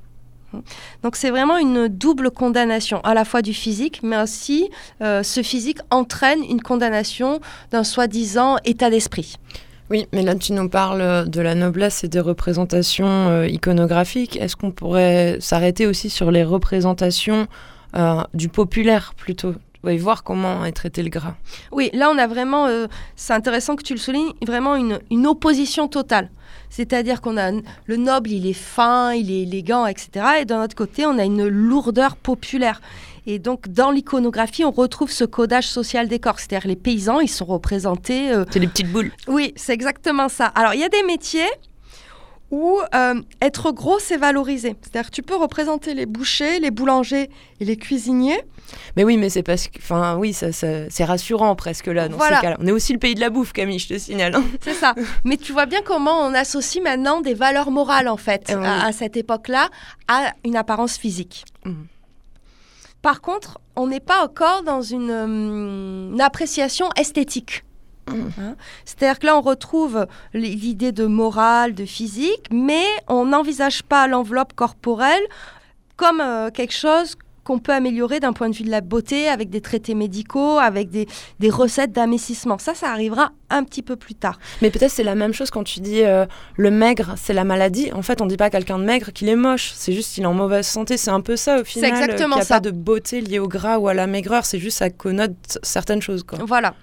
Donc 1.03 1.17
c'est 1.17 1.31
vraiment 1.31 1.57
une 1.57 1.89
double 1.89 2.31
condamnation, 2.31 3.01
à 3.01 3.13
la 3.13 3.25
fois 3.25 3.41
du 3.41 3.53
physique, 3.53 3.99
mais 4.03 4.21
aussi 4.21 4.69
ce 5.01 5.41
physique 5.43 5.79
entraîne 5.89 6.41
une 6.49 6.61
condamnation 6.61 7.41
d'un 7.71 7.83
soi-disant 7.83 8.55
état 8.63 8.89
d'esprit. 8.89 9.35
Oui, 9.89 10.07
mais 10.13 10.21
là 10.21 10.33
tu 10.35 10.53
nous 10.53 10.69
parles 10.69 11.29
de 11.29 11.41
la 11.41 11.55
noblesse 11.55 12.05
et 12.05 12.07
des 12.07 12.21
représentations 12.21 13.43
iconographiques. 13.43 14.37
Est-ce 14.37 14.55
qu'on 14.55 14.71
pourrait 14.71 15.39
s'arrêter 15.41 15.87
aussi 15.87 16.09
sur 16.09 16.31
les 16.31 16.45
représentations 16.45 17.47
du 18.33 18.47
populaire 18.47 19.13
plutôt? 19.17 19.55
Et 19.93 19.97
voir 19.97 20.23
comment 20.23 20.65
est 20.65 20.71
traité 20.71 21.03
le 21.03 21.09
gras 21.09 21.35
Oui, 21.71 21.89
là 21.93 22.09
on 22.11 22.17
a 22.17 22.27
vraiment, 22.27 22.67
euh, 22.67 22.87
c'est 23.15 23.33
intéressant 23.33 23.75
que 23.75 23.83
tu 23.83 23.93
le 23.93 23.99
soulignes, 23.99 24.33
vraiment 24.45 24.75
une, 24.75 24.99
une 25.11 25.27
opposition 25.27 25.87
totale. 25.87 26.29
C'est-à-dire 26.69 27.21
qu'on 27.21 27.37
a 27.37 27.51
le 27.51 27.97
noble, 27.97 28.31
il 28.31 28.47
est 28.47 28.53
fin, 28.53 29.13
il 29.13 29.31
est 29.31 29.43
élégant, 29.43 29.85
etc. 29.85 30.25
Et 30.41 30.45
d'un 30.45 30.63
autre 30.63 30.75
côté, 30.75 31.05
on 31.05 31.17
a 31.17 31.23
une 31.23 31.47
lourdeur 31.47 32.15
populaire. 32.17 32.81
Et 33.27 33.39
donc, 33.39 33.69
dans 33.69 33.91
l'iconographie, 33.91 34.65
on 34.65 34.71
retrouve 34.71 35.09
ce 35.11 35.23
codage 35.23 35.67
social 35.67 36.07
des 36.07 36.19
corps. 36.19 36.39
C'est-à-dire 36.39 36.67
les 36.67 36.75
paysans, 36.75 37.19
ils 37.21 37.29
sont 37.29 37.45
représentés 37.45 38.31
euh, 38.31 38.45
C'est 38.51 38.59
les 38.59 38.67
petites 38.67 38.91
boules. 38.91 39.11
oui, 39.27 39.53
c'est 39.55 39.73
exactement 39.73 40.27
ça. 40.29 40.47
Alors, 40.47 40.73
il 40.73 40.79
y 40.79 40.83
a 40.83 40.89
des 40.89 41.03
métiers 41.03 41.47
où 42.51 42.79
euh, 42.93 43.21
être 43.41 43.71
gros, 43.71 43.99
c'est 43.99 44.17
valorisé. 44.17 44.75
C'est-à-dire 44.81 45.09
que 45.09 45.15
tu 45.15 45.23
peux 45.23 45.35
représenter 45.35 45.93
les 45.93 46.05
bouchers, 46.05 46.59
les 46.59 46.71
boulangers 46.71 47.29
et 47.59 47.65
les 47.65 47.75
cuisiniers. 47.75 48.39
Mais 48.95 49.03
oui, 49.03 49.17
mais 49.17 49.29
c'est 49.29 49.43
parce 49.43 49.67
que, 49.67 49.77
enfin, 49.79 50.15
oui, 50.17 50.31
ça, 50.33 50.51
ça- 50.51 50.89
c'est 50.89 51.03
rassurant 51.05 51.55
presque 51.55 51.87
là 51.87 52.07
dans 52.07 52.17
Voilà. 52.17 52.37
ces 52.37 52.41
cas-là. 52.43 52.57
On 52.59 52.67
est 52.67 52.71
aussi 52.71 52.93
le 52.93 52.99
pays 52.99 53.15
de 53.15 53.19
la 53.19 53.29
bouffe, 53.29 53.51
Camille, 53.51 53.79
je 53.79 53.87
te 53.89 53.97
signale. 53.97 54.35
hein. 54.35 54.43
C'est 54.61 54.73
ça. 54.73 54.93
Mais 55.23 55.37
tu 55.37 55.53
vois 55.53 55.65
bien 55.65 55.81
comment 55.83 56.19
on 56.21 56.33
associe 56.33 56.83
maintenant 56.83 57.21
des 57.21 57.33
valeurs 57.33 57.71
morales, 57.71 58.07
en 58.07 58.17
fait, 58.17 58.45
Eh 58.49 58.55
oui. 58.55 58.65
à, 58.65 58.91
cette 58.91 59.17
époque-là, 59.17 59.69
à 60.07 60.33
une 60.45 60.55
apparence 60.55 60.97
physique. 60.97 61.45
Mhm. 61.65 61.87
Par 63.01 63.21
contre, 63.21 63.59
on 63.75 63.87
n'est 63.87 63.99
pas 63.99 64.23
encore 64.23 64.63
dans 64.63 64.81
une, 64.81 65.11
hum, 65.11 66.11
une 66.13 66.21
appréciation 66.21 66.89
esthétique. 66.95 67.63
Mhm. 68.09 68.31
Hein. 68.39 68.55
C'est-à-dire 68.85 69.19
que 69.19 69.25
là, 69.25 69.37
on 69.37 69.41
retrouve 69.41 70.05
l'idée 70.33 70.91
de 70.91 71.05
morale, 71.05 71.73
de 71.73 71.85
physique, 71.85 72.45
mais 72.51 72.83
on 73.07 73.25
n'envisage 73.25 73.83
pas 73.83 74.07
l'enveloppe 74.07 74.53
corporelle 74.53 75.23
comme 75.97 76.19
euh, 76.21 76.49
quelque 76.51 76.73
chose 76.73 77.15
qu'on 77.45 77.59
peut 77.59 77.73
améliorer 77.73 78.19
d'un 78.19 78.33
point 78.33 78.49
de 78.49 78.55
vue 78.55 78.63
de 78.63 78.71
la 78.71 78.81
beauté, 78.81 79.29
avec 79.29 79.51
des 79.51 79.61
traités 79.61 79.93
médicaux, 79.93 80.57
avec 80.57 80.89
des, 80.89 81.05
des 81.39 81.51
recettes 81.51 81.91
d'amincissement. 81.91 82.57
Ça, 82.57 82.73
ça 82.73 82.89
arrivera 82.89 83.33
un 83.51 83.63
petit 83.63 83.83
peu 83.83 83.95
plus 83.95 84.15
tard. 84.15 84.39
Mais 84.63 84.71
peut-être 84.71 84.89
c'est 84.89 85.03
la 85.03 85.13
même 85.13 85.31
chose 85.31 85.51
quand 85.51 85.63
tu 85.63 85.79
dis 85.79 86.01
euh, 86.01 86.25
le 86.57 86.71
maigre, 86.71 87.13
c'est 87.17 87.33
la 87.33 87.43
maladie. 87.43 87.91
En 87.93 88.01
fait, 88.01 88.19
on 88.21 88.25
dit 88.25 88.35
pas 88.35 88.45
à 88.45 88.49
quelqu'un 88.49 88.79
de 88.79 88.83
maigre 88.83 89.11
qu'il 89.13 89.29
est 89.29 89.35
moche. 89.35 89.73
C'est 89.75 89.93
juste 89.93 90.15
qu'il 90.15 90.23
est 90.23 90.27
en 90.27 90.33
mauvaise 90.33 90.65
santé. 90.65 90.97
C'est 90.97 91.11
un 91.11 91.21
peu 91.21 91.35
ça 91.35 91.61
au 91.61 91.63
final. 91.63 91.91
euh, 91.91 91.95
exactement 91.95 92.35
qu'il 92.35 92.39
y 92.39 92.41
a 92.41 92.45
ça. 92.45 92.55
pas 92.55 92.61
de 92.61 92.71
beauté 92.71 93.21
liée 93.21 93.37
au 93.37 93.47
gras 93.47 93.77
ou 93.77 93.87
à 93.89 93.93
la 93.93 94.07
maigreur. 94.07 94.43
C'est 94.43 94.59
juste 94.59 94.79
ça 94.79 94.89
connote 94.89 95.59
certaines 95.61 96.01
choses. 96.01 96.23
Quoi. 96.23 96.39
Voilà. 96.47 96.73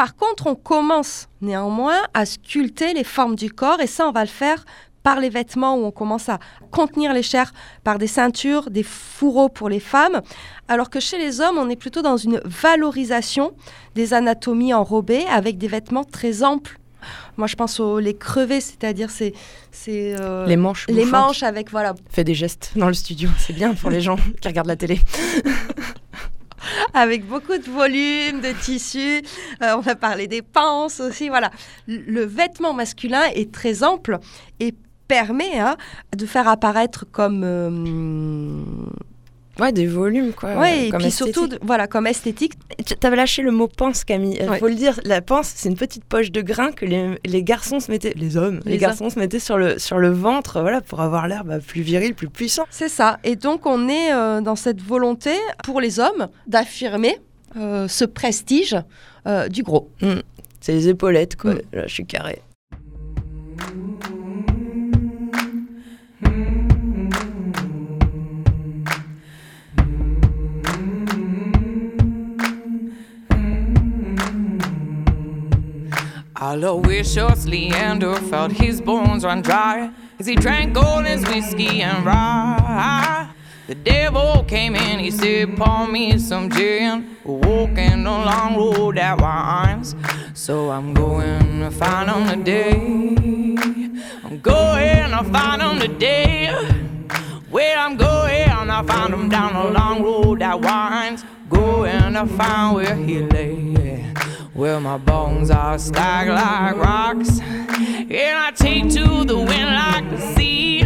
Par 0.00 0.16
contre, 0.16 0.46
on 0.46 0.54
commence 0.54 1.28
néanmoins 1.42 1.98
à 2.14 2.24
sculpter 2.24 2.94
les 2.94 3.04
formes 3.04 3.36
du 3.36 3.50
corps 3.50 3.82
et 3.82 3.86
ça, 3.86 4.08
on 4.08 4.12
va 4.12 4.22
le 4.22 4.30
faire 4.30 4.64
par 5.02 5.20
les 5.20 5.28
vêtements 5.28 5.76
où 5.76 5.84
on 5.84 5.90
commence 5.90 6.30
à 6.30 6.38
contenir 6.70 7.12
les 7.12 7.22
chairs 7.22 7.52
par 7.84 7.98
des 7.98 8.06
ceintures, 8.06 8.70
des 8.70 8.82
fourreaux 8.82 9.50
pour 9.50 9.68
les 9.68 9.78
femmes, 9.78 10.22
alors 10.68 10.88
que 10.88 11.00
chez 11.00 11.18
les 11.18 11.42
hommes, 11.42 11.58
on 11.58 11.68
est 11.68 11.76
plutôt 11.76 12.00
dans 12.00 12.16
une 12.16 12.40
valorisation 12.46 13.52
des 13.94 14.14
anatomies 14.14 14.72
enrobées 14.72 15.26
avec 15.26 15.58
des 15.58 15.68
vêtements 15.68 16.04
très 16.04 16.44
amples. 16.44 16.78
Moi, 17.36 17.46
je 17.46 17.56
pense 17.56 17.78
aux 17.78 17.98
les 17.98 18.16
crevés, 18.16 18.62
c'est-à-dire 18.62 19.10
c'est 19.10 19.34
c'est 19.70 20.16
euh, 20.18 20.46
Les 20.46 20.56
manches. 20.56 20.86
les 20.88 21.04
bouffantes. 21.04 21.26
manches 21.26 21.42
avec 21.42 21.70
voilà 21.70 21.94
Fais 22.08 22.24
des 22.24 22.34
gestes 22.34 22.72
dans 22.74 22.88
le 22.88 22.94
studio. 22.94 23.28
C'est 23.36 23.52
bien 23.52 23.74
pour 23.74 23.90
les 23.90 24.00
gens 24.00 24.16
qui 24.40 24.48
regardent 24.48 24.68
la 24.68 24.76
télé. 24.76 24.98
avec 26.94 27.26
beaucoup 27.26 27.56
de 27.58 27.70
volume, 27.70 28.40
de 28.40 28.52
tissu. 28.60 29.22
Euh, 29.62 29.74
on 29.76 29.80
va 29.80 29.94
parler 29.94 30.26
des 30.26 30.42
panses 30.42 31.00
aussi. 31.00 31.28
Voilà. 31.28 31.50
Le- 31.86 32.02
Le 32.06 32.24
vêtement 32.24 32.72
masculin 32.72 33.22
est 33.34 33.52
très 33.52 33.82
ample 33.82 34.18
et 34.58 34.74
permet 35.08 35.58
hein, 35.58 35.76
de 36.16 36.26
faire 36.26 36.46
apparaître 36.48 37.04
comme 37.10 37.42
euh, 37.44 37.70
Ouais, 39.58 39.72
des 39.72 39.86
volumes, 39.86 40.32
quoi. 40.32 40.54
Ouais, 40.56 40.86
et 40.86 40.90
comme 40.90 41.00
puis 41.02 41.10
surtout, 41.10 41.44
esthétique. 41.44 41.60
voilà, 41.66 41.86
comme 41.86 42.06
esthétique. 42.06 42.52
Tu 42.86 43.06
avais 43.06 43.16
lâché 43.16 43.42
le 43.42 43.50
mot 43.50 43.68
pince, 43.68 44.04
Camille. 44.04 44.38
Il 44.40 44.48
Ouais. 44.48 44.58
faut 44.58 44.68
le 44.68 44.74
dire, 44.74 44.98
la 45.04 45.20
pince, 45.20 45.52
c'est 45.54 45.68
une 45.68 45.76
petite 45.76 46.04
poche 46.04 46.30
de 46.30 46.40
grain 46.40 46.72
que 46.72 46.86
les, 46.86 47.18
les 47.26 47.42
garçons 47.42 47.78
se 47.80 47.90
mettaient, 47.90 48.14
les 48.16 48.36
hommes, 48.36 48.60
les, 48.64 48.72
Les 48.72 48.78
garçons 48.78 49.10
se 49.10 49.18
mettaient 49.18 49.38
sur 49.40 49.58
le, 49.58 49.78
sur 49.78 49.98
le 49.98 50.10
ventre, 50.10 50.60
voilà, 50.60 50.80
pour 50.80 51.00
avoir 51.00 51.28
l'air 51.28 51.44
bah, 51.44 51.58
plus 51.58 51.82
viril, 51.82 52.14
plus 52.14 52.28
puissant. 52.30 52.64
C'est 52.70 52.88
ça. 52.88 53.18
Et 53.24 53.36
donc, 53.36 53.66
on 53.66 53.88
est 53.88 54.12
euh, 54.12 54.40
dans 54.40 54.56
cette 54.56 54.80
volonté 54.80 55.32
pour 55.64 55.80
les 55.80 55.98
hommes 56.00 56.28
d'affirmer 56.46 57.18
euh, 57.56 57.86
ce 57.88 58.04
prestige 58.04 58.76
euh, 59.26 59.48
du 59.48 59.62
gros. 59.62 59.90
C'est 60.60 60.72
les 60.72 60.88
épaulettes, 60.88 61.36
quoi. 61.36 61.54
Mm. 61.54 61.60
Là, 61.72 61.86
je 61.86 61.92
suis 61.92 62.06
carré. 62.06 62.40
Aloysius 76.40 77.44
Leander 77.44 78.14
felt 78.14 78.52
his 78.52 78.80
bones 78.80 79.24
run 79.26 79.42
dry 79.42 79.92
as 80.18 80.24
he 80.24 80.34
drank 80.34 80.74
all 80.74 81.02
his 81.02 81.22
whiskey 81.26 81.82
and 81.82 82.02
rye. 82.06 83.28
The 83.66 83.74
devil 83.74 84.42
came 84.44 84.74
in, 84.74 85.00
he 85.00 85.10
said, 85.10 85.54
Pour 85.58 85.86
me 85.86 86.18
some 86.18 86.48
gin. 86.48 87.14
Walking 87.24 88.04
the 88.04 88.10
long 88.10 88.56
road 88.56 88.96
that 88.96 89.20
winds. 89.20 89.94
So 90.32 90.70
I'm 90.70 90.94
going 90.94 91.60
to 91.60 91.70
find 91.70 92.10
him 92.10 92.38
today. 92.38 92.72
I'm 94.24 94.40
going 94.40 95.10
to 95.10 95.24
find 95.24 95.60
him 95.60 95.78
today. 95.78 96.46
Where 97.50 97.76
I'm 97.76 97.98
going 97.98 98.48
to 98.48 98.84
find 98.88 99.12
him 99.12 99.28
down 99.28 99.52
the 99.52 99.78
long 99.78 100.02
road 100.02 100.38
that 100.40 100.58
winds. 100.58 101.22
Going 101.50 102.14
to 102.14 102.26
find 102.26 102.76
where 102.76 102.96
he 102.96 103.18
lay. 103.24 103.70
Well, 104.54 104.80
my 104.80 104.98
bones 104.98 105.50
are 105.50 105.78
stacked 105.78 106.28
like 106.28 106.76
rocks. 106.76 107.40
And 107.40 108.38
I 108.38 108.50
take 108.54 108.90
to 108.90 109.24
the 109.24 109.36
wind 109.36 109.70
like 109.82 110.10
the 110.10 110.18
sea. 110.34 110.82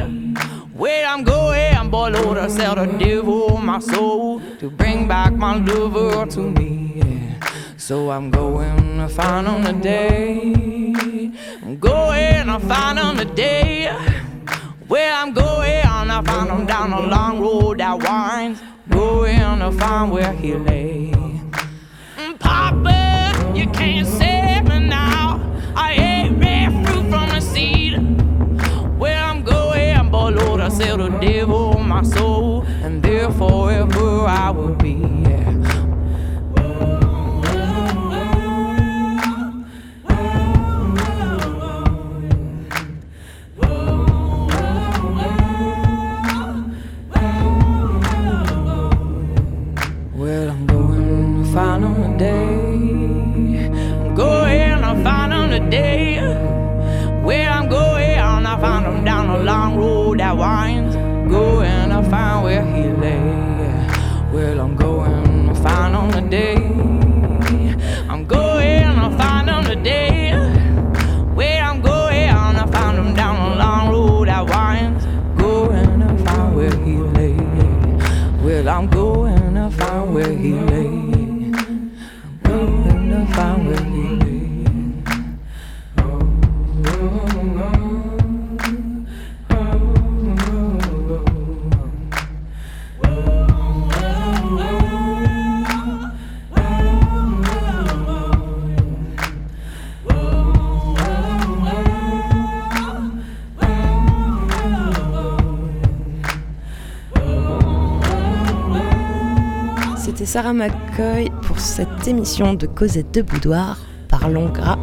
Where 0.74 1.06
I'm 1.06 1.24
going 1.24 1.90
below 1.90 2.34
to 2.34 2.50
sell 2.50 2.74
the 2.74 2.86
devil 2.98 3.56
my 3.58 3.78
soul 3.78 4.40
to 4.58 4.70
bring 4.70 5.08
back 5.08 5.32
my 5.32 5.56
lover 5.56 6.26
to 6.26 6.40
me. 6.40 7.36
So 7.76 8.10
I'm 8.10 8.30
going 8.30 8.98
to 8.98 9.08
find 9.08 9.46
him 9.46 9.64
today. 9.64 11.32
I'm 11.62 11.78
going 11.78 12.46
to 12.46 12.60
find 12.60 12.98
him 12.98 13.16
today. 13.16 13.90
Where 14.88 15.12
I'm 15.14 15.32
going 15.32 15.82
to 15.82 16.22
find 16.30 16.50
him 16.50 16.66
down 16.66 16.90
the 16.90 17.00
long 17.00 17.40
road 17.40 17.78
that 17.78 17.98
winds. 18.02 18.60
Going 18.90 19.58
to 19.60 19.72
find 19.72 20.12
where 20.12 20.32
he 20.32 20.54
lay. 20.54 21.12
Papa, 22.38 22.93
my 31.94 32.02
soul, 32.02 32.62
and 32.82 33.00
there 33.02 33.30
forever 33.30 34.26
I 34.26 34.50
will 34.50 34.74
be. 34.74 35.13
Today. 55.74 56.18
Well, 57.24 57.52
I'm 57.52 57.68
going 57.68 58.18
i 58.18 58.60
find 58.60 58.86
him 58.86 59.04
down 59.04 59.26
the 59.28 59.42
long 59.42 59.76
road 59.76 60.20
that 60.20 60.36
winds. 60.36 60.94
Going 60.94 61.88
to 61.90 62.02
find 62.10 62.44
where 62.44 62.64
he 62.64 62.82
lay. 63.02 63.20
Well, 64.32 64.60
I'm 64.60 64.76
going 64.76 65.48
to 65.48 65.54
find 65.54 65.94
him 65.96 66.24
today. 66.24 66.63
Sarah 110.44 111.30
pour 111.40 111.58
cette 111.58 112.06
émission 112.06 112.52
de 112.52 112.66
Cosette 112.66 113.12
de 113.12 113.22
Boudoir. 113.22 113.78
Parlons 114.10 114.50
gras. 114.50 114.78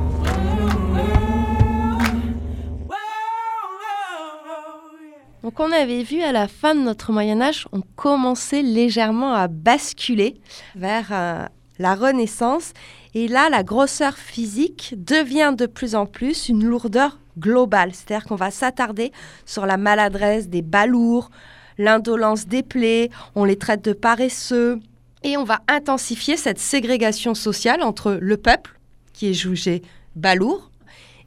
Donc, 5.43 5.59
on 5.59 5.71
avait 5.71 6.01
vu 6.01 6.23
à 6.23 6.31
la 6.31 6.47
fin 6.47 6.73
de 6.73 6.79
notre 6.79 7.11
Moyen-Âge, 7.11 7.67
on 7.73 7.81
commençait 7.95 8.63
légèrement 8.63 9.35
à 9.35 9.47
basculer 9.47 10.41
vers 10.75 11.09
euh, 11.11 11.45
la 11.77 11.93
Renaissance. 11.93 12.73
Et 13.13 13.27
là, 13.27 13.49
la 13.51 13.61
grosseur 13.61 14.17
physique 14.17 14.95
devient 14.97 15.53
de 15.55 15.67
plus 15.67 15.93
en 15.93 16.07
plus 16.07 16.49
une 16.49 16.65
lourdeur 16.65 17.19
globale. 17.37 17.91
C'est-à-dire 17.93 18.25
qu'on 18.25 18.35
va 18.35 18.49
s'attarder 18.49 19.11
sur 19.45 19.67
la 19.67 19.77
maladresse 19.77 20.49
des 20.49 20.63
balourds, 20.63 21.29
l'indolence 21.77 22.47
des 22.47 22.63
plaies, 22.63 23.11
on 23.35 23.43
les 23.43 23.57
traite 23.57 23.85
de 23.85 23.93
paresseux. 23.93 24.79
Et 25.23 25.37
on 25.37 25.43
va 25.43 25.59
intensifier 25.67 26.37
cette 26.37 26.59
ségrégation 26.59 27.35
sociale 27.35 27.83
entre 27.83 28.17
le 28.19 28.37
peuple, 28.37 28.79
qui 29.13 29.29
est 29.29 29.33
jugé 29.33 29.81
balourd, 30.15 30.71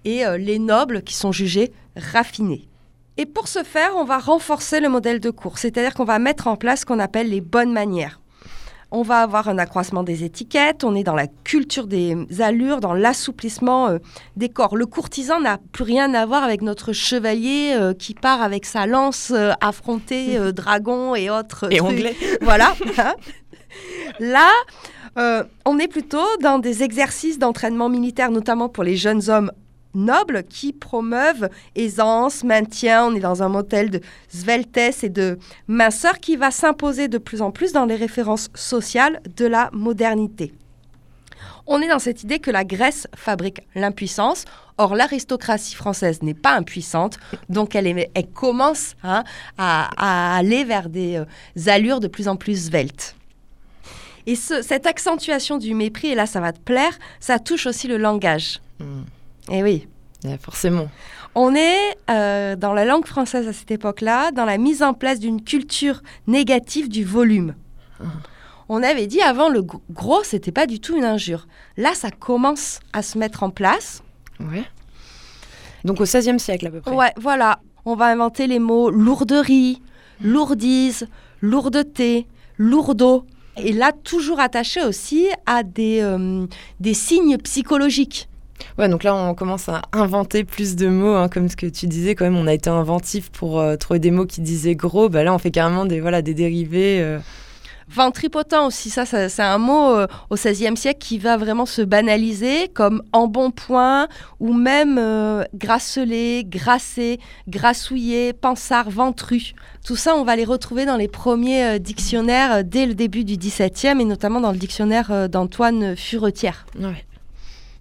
et 0.04 0.26
euh, 0.26 0.36
les 0.36 0.58
nobles, 0.58 1.02
qui 1.02 1.14
sont 1.14 1.32
jugés 1.32 1.72
raffinés. 1.96 2.68
Et 3.16 3.26
pour 3.26 3.46
ce 3.46 3.62
faire, 3.62 3.92
on 3.96 4.04
va 4.04 4.18
renforcer 4.18 4.80
le 4.80 4.88
modèle 4.88 5.20
de 5.20 5.30
cours, 5.30 5.58
c'est-à-dire 5.58 5.94
qu'on 5.94 6.04
va 6.04 6.18
mettre 6.18 6.48
en 6.48 6.56
place 6.56 6.80
ce 6.80 6.86
qu'on 6.86 6.98
appelle 6.98 7.28
les 7.30 7.40
bonnes 7.40 7.72
manières. 7.72 8.20
On 8.96 9.02
va 9.02 9.22
avoir 9.22 9.48
un 9.48 9.58
accroissement 9.58 10.04
des 10.04 10.22
étiquettes, 10.22 10.84
on 10.84 10.94
est 10.94 11.02
dans 11.02 11.16
la 11.16 11.26
culture 11.26 11.88
des 11.88 12.16
allures, 12.38 12.78
dans 12.80 12.94
l'assouplissement 12.94 13.88
euh, 13.88 13.98
des 14.36 14.48
corps. 14.48 14.76
Le 14.76 14.86
courtisan 14.86 15.40
n'a 15.40 15.58
plus 15.72 15.82
rien 15.82 16.14
à 16.14 16.24
voir 16.26 16.44
avec 16.44 16.62
notre 16.62 16.92
chevalier 16.92 17.72
euh, 17.74 17.92
qui 17.92 18.14
part 18.14 18.40
avec 18.40 18.64
sa 18.64 18.86
lance 18.86 19.32
euh, 19.34 19.50
affronter 19.60 20.38
dragons 20.52 21.16
et 21.16 21.28
autres 21.28 21.66
Et 21.72 21.78
trucs. 21.78 21.90
anglais. 21.90 22.16
Voilà. 22.40 22.74
Là, 24.20 24.50
euh, 25.18 25.44
on 25.64 25.78
est 25.78 25.88
plutôt 25.88 26.24
dans 26.40 26.58
des 26.58 26.82
exercices 26.82 27.38
d'entraînement 27.38 27.88
militaire, 27.88 28.30
notamment 28.30 28.68
pour 28.68 28.84
les 28.84 28.96
jeunes 28.96 29.28
hommes 29.28 29.50
nobles 29.94 30.44
qui 30.44 30.72
promeuvent 30.72 31.48
aisance, 31.74 32.44
maintien. 32.44 33.06
On 33.06 33.14
est 33.14 33.20
dans 33.20 33.42
un 33.42 33.48
modèle 33.48 33.90
de 33.90 34.00
sveltesse 34.28 35.04
et 35.04 35.08
de 35.08 35.38
minceur 35.68 36.18
qui 36.18 36.36
va 36.36 36.50
s'imposer 36.50 37.08
de 37.08 37.18
plus 37.18 37.42
en 37.42 37.50
plus 37.50 37.72
dans 37.72 37.86
les 37.86 37.96
références 37.96 38.50
sociales 38.54 39.20
de 39.36 39.46
la 39.46 39.70
modernité. 39.72 40.52
On 41.66 41.80
est 41.80 41.88
dans 41.88 41.98
cette 41.98 42.22
idée 42.22 42.40
que 42.40 42.50
la 42.50 42.64
Grèce 42.64 43.06
fabrique 43.16 43.62
l'impuissance. 43.74 44.44
Or, 44.76 44.94
l'aristocratie 44.94 45.74
française 45.74 46.20
n'est 46.22 46.34
pas 46.34 46.56
impuissante, 46.56 47.18
donc 47.48 47.74
elle, 47.74 48.08
commence 48.34 48.96
hein, 49.02 49.22
à, 49.56 49.88
à 49.96 50.36
aller 50.36 50.64
vers 50.64 50.88
des 50.88 51.16
euh, 51.16 51.70
allures 51.70 52.00
de 52.00 52.08
plus 52.08 52.26
en 52.26 52.36
plus 52.36 52.66
sveltes. 52.66 53.14
Et 54.26 54.36
ce- 54.36 54.62
cette 54.62 54.86
accentuation 54.86 55.58
du 55.58 55.74
mépris, 55.74 56.08
et 56.08 56.14
là 56.14 56.26
ça 56.26 56.40
va 56.40 56.52
te 56.52 56.60
plaire, 56.60 56.98
ça 57.20 57.38
touche 57.38 57.66
aussi 57.66 57.88
le 57.88 57.96
langage. 57.98 58.60
Mm. 58.80 59.02
Et 59.52 59.62
oui, 59.62 59.86
Ouais, 60.24 60.38
forcément. 60.40 60.88
on 61.34 61.54
est 61.54 61.76
euh, 62.10 62.56
dans 62.56 62.72
la 62.72 62.84
langue 62.86 63.06
française 63.06 63.46
à 63.48 63.52
cette 63.52 63.70
époque-là, 63.70 64.30
dans 64.30 64.46
la 64.46 64.56
mise 64.56 64.82
en 64.82 64.94
place 64.94 65.20
d'une 65.20 65.42
culture 65.42 66.02
négative 66.26 66.88
du 66.88 67.04
volume. 67.04 67.54
On 68.70 68.82
avait 68.82 69.06
dit 69.06 69.20
avant 69.20 69.50
le 69.50 69.60
gr- 69.60 69.80
gros, 69.90 70.24
c'était 70.24 70.52
pas 70.52 70.66
du 70.66 70.80
tout 70.80 70.96
une 70.96 71.04
injure. 71.04 71.46
Là, 71.76 71.92
ça 71.94 72.10
commence 72.10 72.80
à 72.94 73.02
se 73.02 73.18
mettre 73.18 73.42
en 73.42 73.50
place. 73.50 74.02
Ouais. 74.40 74.64
Donc 75.84 76.00
au 76.00 76.04
XVIe 76.04 76.40
siècle 76.40 76.66
à 76.68 76.70
peu 76.70 76.80
près. 76.80 76.90
Ouais, 76.94 77.12
voilà. 77.18 77.60
On 77.84 77.94
va 77.94 78.06
inventer 78.06 78.46
les 78.46 78.58
mots 78.58 78.88
lourderie, 78.88 79.82
lourdise, 80.22 81.06
lourdeté, 81.42 82.26
lourdeau. 82.56 83.26
Et 83.56 83.72
là, 83.72 83.92
toujours 83.92 84.40
attaché 84.40 84.82
aussi 84.82 85.26
à 85.46 85.62
des, 85.62 86.00
euh, 86.02 86.46
des 86.80 86.94
signes 86.94 87.38
psychologiques. 87.38 88.28
Ouais, 88.78 88.88
donc 88.88 89.04
là, 89.04 89.14
on 89.14 89.34
commence 89.34 89.68
à 89.68 89.82
inventer 89.92 90.44
plus 90.44 90.74
de 90.76 90.88
mots, 90.88 91.14
hein, 91.14 91.28
comme 91.28 91.48
ce 91.48 91.56
que 91.56 91.66
tu 91.66 91.86
disais, 91.86 92.14
quand 92.14 92.24
même, 92.24 92.36
on 92.36 92.46
a 92.46 92.54
été 92.54 92.70
inventif 92.70 93.30
pour 93.30 93.60
euh, 93.60 93.76
trouver 93.76 93.98
des 94.00 94.10
mots 94.10 94.26
qui 94.26 94.40
disaient 94.40 94.74
gros. 94.74 95.08
Bah 95.08 95.22
là, 95.24 95.34
on 95.34 95.38
fait 95.38 95.50
carrément 95.50 95.84
des, 95.84 96.00
voilà, 96.00 96.22
des 96.22 96.34
dérivés. 96.34 97.00
euh. 97.00 97.18
Ventripotent 97.88 98.66
aussi, 98.66 98.90
ça, 98.90 99.04
ça- 99.06 99.28
c'est 99.28 99.42
un 99.42 99.58
mot 99.58 99.90
euh, 99.94 100.06
au 100.30 100.36
XVIe 100.36 100.76
siècle 100.76 100.98
qui 101.00 101.18
va 101.18 101.36
vraiment 101.36 101.66
se 101.66 101.82
banaliser 101.82 102.68
comme 102.68 103.02
embonpoint 103.12 104.08
ou 104.40 104.52
même 104.52 104.96
euh, 104.98 105.44
grasselé, 105.54 106.44
grassé, 106.46 107.20
grassouillé, 107.48 108.32
pansard, 108.32 108.90
ventru. 108.90 109.52
Tout 109.84 109.96
ça, 109.96 110.16
on 110.16 110.24
va 110.24 110.34
les 110.36 110.44
retrouver 110.44 110.86
dans 110.86 110.96
les 110.96 111.08
premiers 111.08 111.64
euh, 111.64 111.78
dictionnaires 111.78 112.52
euh, 112.52 112.62
dès 112.64 112.86
le 112.86 112.94
début 112.94 113.24
du 113.24 113.36
XVIIe 113.36 114.00
et 114.00 114.04
notamment 114.04 114.40
dans 114.40 114.52
le 114.52 114.58
dictionnaire 114.58 115.28
d'Antoine 115.28 115.96
Furetière. 115.96 116.66
Ouais. 116.78 117.04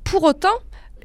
Pour 0.04 0.24
autant, 0.24 0.50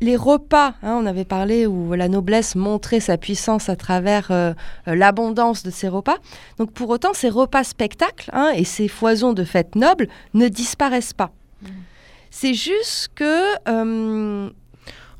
les 0.01 0.17
repas, 0.17 0.75
hein, 0.83 0.99
on 1.01 1.07
avait 1.07 1.25
parlé 1.25 1.67
où 1.67 1.93
la 1.95 2.09
noblesse 2.09 2.55
montrait 2.55 3.01
sa 3.01 3.17
puissance 3.17 3.69
à 3.69 3.77
travers 3.77 4.31
euh, 4.31 4.53
euh, 4.87 4.95
l'abondance 4.95 5.63
de 5.63 5.71
ses 5.71 5.89
repas. 5.89 6.17
Donc 6.59 6.73
pour 6.73 6.91
autant, 6.91 7.15
ces 7.15 7.29
repas 7.29 7.65
spectacles 7.65 8.31
hein, 8.33 8.53
et 8.55 8.65
ces 8.65 8.89
foisons 8.89 9.33
de 9.33 9.45
fêtes 9.45 9.75
nobles 9.75 10.09
ne 10.35 10.49
disparaissent 10.49 11.15
pas. 11.15 11.31
C'est 12.31 12.55
juste 12.55 13.09
que 13.15 13.43
euh, 13.69 14.51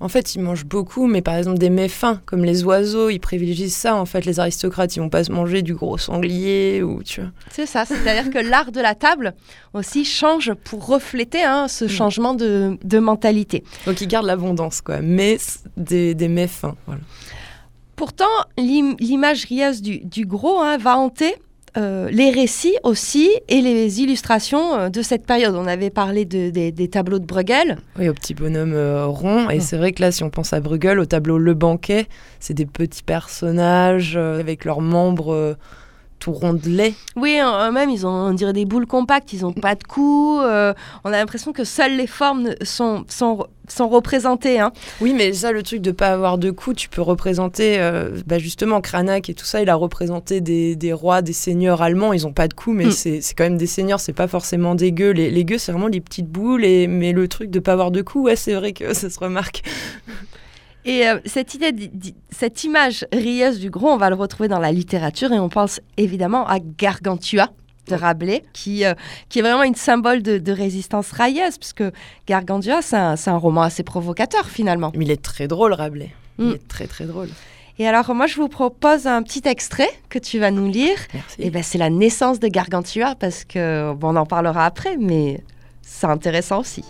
En 0.01 0.09
fait, 0.09 0.37
ils 0.37 0.41
mangent 0.41 0.65
beaucoup, 0.65 1.09
mais 1.09 1.23
par 1.23 1.35
exemple 1.35 1.59
des 1.59 1.71
mets 1.71 1.89
fins, 1.89 2.21
comme 2.25 2.45
les 2.45 2.63
oiseaux, 2.63 3.11
ils 3.11 3.19
privilégient 3.19 3.69
ça. 3.71 3.97
En 3.97 4.05
fait, 4.07 4.25
les 4.25 4.39
aristocrates, 4.39 4.95
ils 4.95 5.01
vont 5.01 5.09
pas 5.09 5.25
se 5.25 5.33
manger 5.33 5.61
du 5.63 5.75
gros 5.75 5.99
sanglier 5.99 6.83
ou 6.85 7.03
tu 7.03 7.21
vois. 7.21 7.31
c'est 7.51 7.67
ça, 7.67 7.85
c'est-à-dire 7.85 8.31
que 8.31 8.39
l'art 8.39 8.71
de 8.71 8.81
la 8.81 8.95
table 8.95 9.35
aussi 9.75 10.05
change 10.05 10.53
pour 10.55 10.87
refléter 10.87 11.43
hein, 11.43 11.67
ce 11.67 11.89
changement 11.89 12.35
de, 12.35 12.79
de 12.85 12.99
mentalité. 13.01 13.65
Donc 13.87 14.01
ils 14.01 14.07
gardent 14.07 14.27
l'abondance, 14.27 14.81
quoi, 14.83 15.01
mais 15.01 15.39
des, 15.77 16.15
des 16.15 16.29
mets 16.29 16.47
fins. 16.47 16.77
Voilà. 16.87 17.01
Pourtant, 17.97 18.27
l'im- 18.57 18.95
l'image 19.01 19.47
rieuse 19.47 19.83
du, 19.83 19.99
du 19.99 20.25
gros 20.27 20.61
hein, 20.61 20.79
va 20.79 20.97
hanter 20.97 21.35
euh, 21.77 22.09
les 22.11 22.31
récits 22.31 22.77
aussi 22.83 23.29
et 23.49 23.61
les 23.61 24.01
illustrations 24.01 24.75
euh, 24.75 24.89
de 24.89 25.03
cette 25.03 25.27
période. 25.27 25.55
On 25.55 25.67
avait 25.67 25.91
parlé 25.91 26.25
de- 26.25 26.51
des- 26.51 26.73
des 26.73 26.89
tableaux 26.89 27.19
de 27.19 27.27
Bruegel. 27.27 27.79
Oui, 27.99 28.09
au 28.09 28.15
petit 28.15 28.35
bonhomme 28.35 28.73
euh, 28.75 29.07
rond. 29.07 29.51
Et 29.51 29.59
Mm. 29.59 29.61
c'est 29.61 29.77
vrai 29.77 29.93
que 29.93 30.01
là, 30.03 30.11
si 30.13 30.23
on 30.25 30.31
pense 30.31 30.53
à 30.53 30.61
Bruegel, 30.61 30.99
au 30.99 31.07
tableau 31.07 31.39
Le 31.39 31.55
Banquet, 31.55 32.07
c'est 32.41 32.55
des 32.55 32.67
petits 32.67 33.03
personnages 33.03 34.15
euh, 34.17 34.41
avec 34.41 34.65
leurs 34.65 34.81
membres 34.81 35.57
tout 36.19 36.33
rondelés. 36.33 36.95
Oui, 37.17 37.39
euh, 37.43 37.71
même, 37.71 37.91
ils 37.91 38.07
ont, 38.07 38.11
on 38.11 38.33
dirait 38.35 38.53
des 38.53 38.65
boules 38.65 38.87
compactes, 38.87 39.33
ils 39.33 39.43
n'ont 39.43 39.53
pas 39.53 39.75
de 39.75 39.85
cou. 39.85 40.41
euh, 40.41 40.75
on 41.05 41.09
a 41.13 41.17
l'impression 41.19 41.53
que 41.53 41.65
seules 41.65 41.97
les 41.97 42.07
formes 42.07 42.51
sont, 42.63 43.05
sont, 43.09 43.47
sont 43.69 43.89
représentées. 43.89 44.59
hein. 44.61 44.73
Oui, 45.01 45.15
mais 45.17 45.33
ça, 45.33 45.53
le 45.53 45.63
truc 45.63 45.81
de 45.81 45.91
pas 45.93 46.09
avoir 46.09 46.39
de 46.39 46.51
cou, 46.51 46.75
tu 46.75 46.89
peux 46.89 47.03
représenter, 47.03 47.79
euh, 47.79 48.11
bah 48.27 48.39
justement, 48.39 48.81
Cranach 48.81 49.29
et 49.31 49.35
tout 49.35 49.45
ça, 49.45 49.63
il 49.63 49.69
a 49.71 49.75
représenté 49.75 50.41
des, 50.41 50.75
des 50.77 50.93
rois, 50.93 51.23
des 51.23 51.33
seigneurs 51.33 51.83
allemands, 51.83 52.13
ils 52.13 52.27
ont 52.27 52.33
pas 52.33 52.49
de 52.49 52.55
cou, 52.55 52.73
mais 52.73 52.87
Mm. 52.87 52.91
c'est 52.93 53.21
c'est 53.21 53.35
quand 53.35 53.45
même 53.45 53.59
des 53.59 53.67
seigneurs, 53.67 54.01
c'est 54.01 54.13
pas 54.13 54.29
forcément 54.29 54.75
des 54.75 54.93
gueux. 54.93 55.11
Les, 55.11 55.31
les 55.31 55.45
gueux, 55.45 55.59
c'est 55.59 55.73
vraiment 55.73 55.89
les 55.89 56.01
petites 56.01 56.27
boules, 56.29 56.65
et, 56.65 56.87
mais 56.87 57.13
le 57.13 57.29
truc 57.29 57.51
de 57.51 57.59
pas 57.61 57.73
avoir 57.73 57.91
de 57.91 58.03
cou, 58.03 58.23
ouais, 58.25 58.37
c'est 58.37 58.55
vrai 58.55 58.73
que 58.73 58.93
ça 59.01 59.09
se 59.11 59.19
remarque. 59.21 59.63
Et 60.89 61.07
euh, 61.07 61.19
cette, 61.27 61.53
idée, 61.53 61.91
cette 62.31 62.65
image 62.65 63.07
rieuse 63.13 63.61
du 63.61 63.69
gros, 63.69 63.89
on 63.91 63.99
va 63.99 64.09
le 64.09 64.17
retrouver 64.17 64.49
dans 64.49 64.59
la 64.59 64.73
littérature 64.73 65.31
et 65.33 65.39
on 65.39 65.51
pense 65.51 65.81
évidemment 65.99 66.47
à 66.47 66.59
Gargantua 66.61 67.51
de 67.89 67.95
Rabelais, 67.95 68.43
qui, 68.55 68.87
euh, 68.87 68.95
qui 69.29 69.41
est 69.41 69.43
vraiment 69.43 69.65
une 69.65 69.75
symbole 69.75 70.23
de, 70.23 70.39
de 70.39 70.53
résistance 70.53 71.13
railleuse, 71.13 71.59
puisque 71.59 71.85
Gargantua, 72.27 72.81
c'est 72.81 72.97
un, 72.97 73.37
roman 73.37 73.63
assez 73.63 73.83
provocateur 73.83 74.47
finalement. 74.47 74.91
Mais 74.97 75.05
il 75.05 75.11
est 75.11 75.23
très 75.23 75.47
drôle, 75.47 75.75
Rabelais. 75.75 76.11
Il 76.39 76.47
Mm. 76.47 76.53
est 76.53 76.69
très 76.69 76.87
très 76.87 77.05
drôle. 77.05 77.29
Et 77.79 77.87
alors, 77.87 78.15
moi, 78.15 78.27
je 78.27 78.37
vous 78.37 78.49
propose 78.49 79.07
un 79.07 79.23
petit 79.23 79.43
extrait 79.45 79.91
que 80.09 80.19
tu 80.19 80.39
vas 80.39 80.51
nous 80.51 80.69
lire. 80.69 80.97
Merci. 81.13 81.37
Et 81.39 81.51
ben, 81.51 81.63
c'est 81.63 81.79
la 81.79 81.91
naissance 81.91 82.41
de 82.41 82.49
Gargantua, 82.49 83.15
parce 83.15 83.45
que, 83.45 83.93
bon, 83.93 84.15
on 84.15 84.17
en 84.17 84.27
parlera 84.27 84.65
après, 84.65 84.97
mais 84.97 85.43
c'est 85.83 86.07
intéressant 86.07 86.61
aussi. 86.61 86.83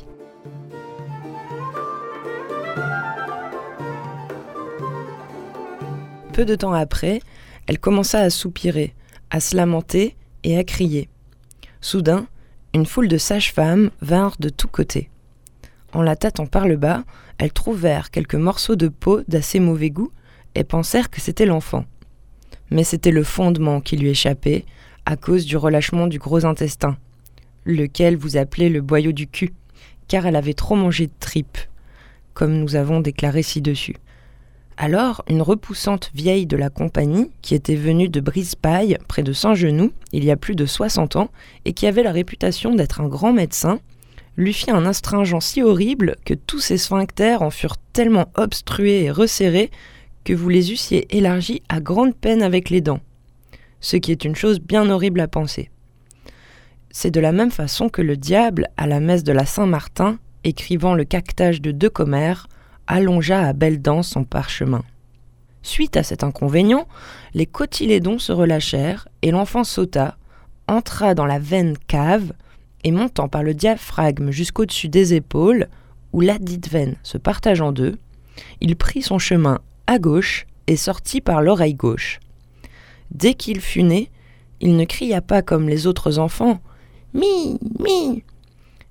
Peu 6.38 6.44
de 6.44 6.54
temps 6.54 6.72
après, 6.72 7.18
elle 7.66 7.80
commença 7.80 8.20
à 8.20 8.30
soupirer, 8.30 8.94
à 9.28 9.40
se 9.40 9.56
lamenter 9.56 10.14
et 10.44 10.56
à 10.56 10.62
crier. 10.62 11.08
Soudain, 11.80 12.28
une 12.72 12.86
foule 12.86 13.08
de 13.08 13.18
sages-femmes 13.18 13.90
vinrent 14.02 14.36
de 14.38 14.48
tous 14.48 14.68
côtés. 14.68 15.10
En 15.92 16.00
la 16.00 16.14
tâtant 16.14 16.46
par 16.46 16.68
le 16.68 16.76
bas, 16.76 17.02
elles 17.38 17.52
trouvèrent 17.52 18.12
quelques 18.12 18.36
morceaux 18.36 18.76
de 18.76 18.86
peau 18.86 19.22
d'assez 19.26 19.58
mauvais 19.58 19.90
goût 19.90 20.12
et 20.54 20.62
pensèrent 20.62 21.10
que 21.10 21.20
c'était 21.20 21.44
l'enfant. 21.44 21.86
Mais 22.70 22.84
c'était 22.84 23.10
le 23.10 23.24
fondement 23.24 23.80
qui 23.80 23.96
lui 23.96 24.10
échappait 24.10 24.64
à 25.06 25.16
cause 25.16 25.44
du 25.44 25.56
relâchement 25.56 26.06
du 26.06 26.20
gros 26.20 26.44
intestin, 26.44 26.98
lequel 27.64 28.16
vous 28.16 28.36
appelez 28.36 28.68
le 28.68 28.80
boyau 28.80 29.10
du 29.10 29.26
cul, 29.26 29.54
car 30.06 30.24
elle 30.24 30.36
avait 30.36 30.54
trop 30.54 30.76
mangé 30.76 31.08
de 31.08 31.12
tripes, 31.18 31.58
comme 32.32 32.60
nous 32.60 32.76
avons 32.76 33.00
déclaré 33.00 33.42
ci-dessus. 33.42 33.96
Alors, 34.80 35.24
une 35.28 35.42
repoussante 35.42 36.12
vieille 36.14 36.46
de 36.46 36.56
la 36.56 36.70
compagnie, 36.70 37.32
qui 37.42 37.56
était 37.56 37.74
venue 37.74 38.08
de 38.08 38.20
Brisepaille, 38.20 38.96
près 39.08 39.24
de 39.24 39.32
Saint-Genoux, 39.32 39.90
il 40.12 40.24
y 40.24 40.30
a 40.30 40.36
plus 40.36 40.54
de 40.54 40.66
60 40.66 41.16
ans, 41.16 41.30
et 41.64 41.72
qui 41.72 41.88
avait 41.88 42.04
la 42.04 42.12
réputation 42.12 42.76
d'être 42.76 43.00
un 43.00 43.08
grand 43.08 43.32
médecin, 43.32 43.80
lui 44.36 44.52
fit 44.52 44.70
un 44.70 44.86
astringent 44.86 45.40
si 45.40 45.62
horrible 45.62 46.14
que 46.24 46.32
tous 46.32 46.60
ses 46.60 46.78
sphincters 46.78 47.42
en 47.42 47.50
furent 47.50 47.76
tellement 47.92 48.30
obstrués 48.36 49.02
et 49.02 49.10
resserrés 49.10 49.72
que 50.22 50.32
vous 50.32 50.48
les 50.48 50.70
eussiez 50.70 51.08
élargis 51.16 51.60
à 51.68 51.80
grande 51.80 52.14
peine 52.14 52.44
avec 52.44 52.70
les 52.70 52.80
dents. 52.80 53.00
Ce 53.80 53.96
qui 53.96 54.12
est 54.12 54.24
une 54.24 54.36
chose 54.36 54.60
bien 54.60 54.88
horrible 54.90 55.18
à 55.18 55.26
penser. 55.26 55.70
C'est 56.92 57.10
de 57.10 57.18
la 57.18 57.32
même 57.32 57.50
façon 57.50 57.88
que 57.88 58.00
le 58.00 58.16
diable, 58.16 58.68
à 58.76 58.86
la 58.86 59.00
messe 59.00 59.24
de 59.24 59.32
la 59.32 59.44
Saint-Martin, 59.44 60.20
écrivant 60.44 60.94
le 60.94 61.02
cactage 61.02 61.60
de 61.60 61.72
deux 61.72 61.90
commères, 61.90 62.46
allongea 62.88 63.46
à 63.46 63.52
belle 63.52 63.80
dents 63.80 64.02
son 64.02 64.24
parchemin. 64.24 64.82
Suite 65.62 65.96
à 65.96 66.02
cet 66.02 66.24
inconvénient, 66.24 66.88
les 67.34 67.46
cotylédons 67.46 68.18
se 68.18 68.32
relâchèrent 68.32 69.06
et 69.22 69.30
l'enfant 69.30 69.62
sauta, 69.62 70.16
entra 70.66 71.14
dans 71.14 71.26
la 71.26 71.38
veine 71.38 71.76
cave 71.86 72.32
et 72.84 72.90
montant 72.90 73.28
par 73.28 73.42
le 73.42 73.54
diaphragme 73.54 74.30
jusqu'au-dessus 74.30 74.88
des 74.88 75.14
épaules, 75.14 75.68
où 76.12 76.20
la 76.20 76.38
dite 76.38 76.68
veine 76.68 76.96
se 77.02 77.18
partage 77.18 77.60
en 77.60 77.70
deux, 77.70 77.98
il 78.60 78.76
prit 78.76 79.02
son 79.02 79.18
chemin 79.18 79.60
à 79.86 79.98
gauche 79.98 80.46
et 80.66 80.76
sortit 80.76 81.20
par 81.20 81.42
l'oreille 81.42 81.74
gauche. 81.74 82.20
Dès 83.10 83.34
qu'il 83.34 83.60
fut 83.60 83.82
né, 83.82 84.10
il 84.60 84.76
ne 84.76 84.84
cria 84.84 85.20
pas 85.20 85.42
comme 85.42 85.68
les 85.68 85.86
autres 85.86 86.18
enfants 86.18 86.60
Mi, 87.14 87.58
mi 87.78 88.24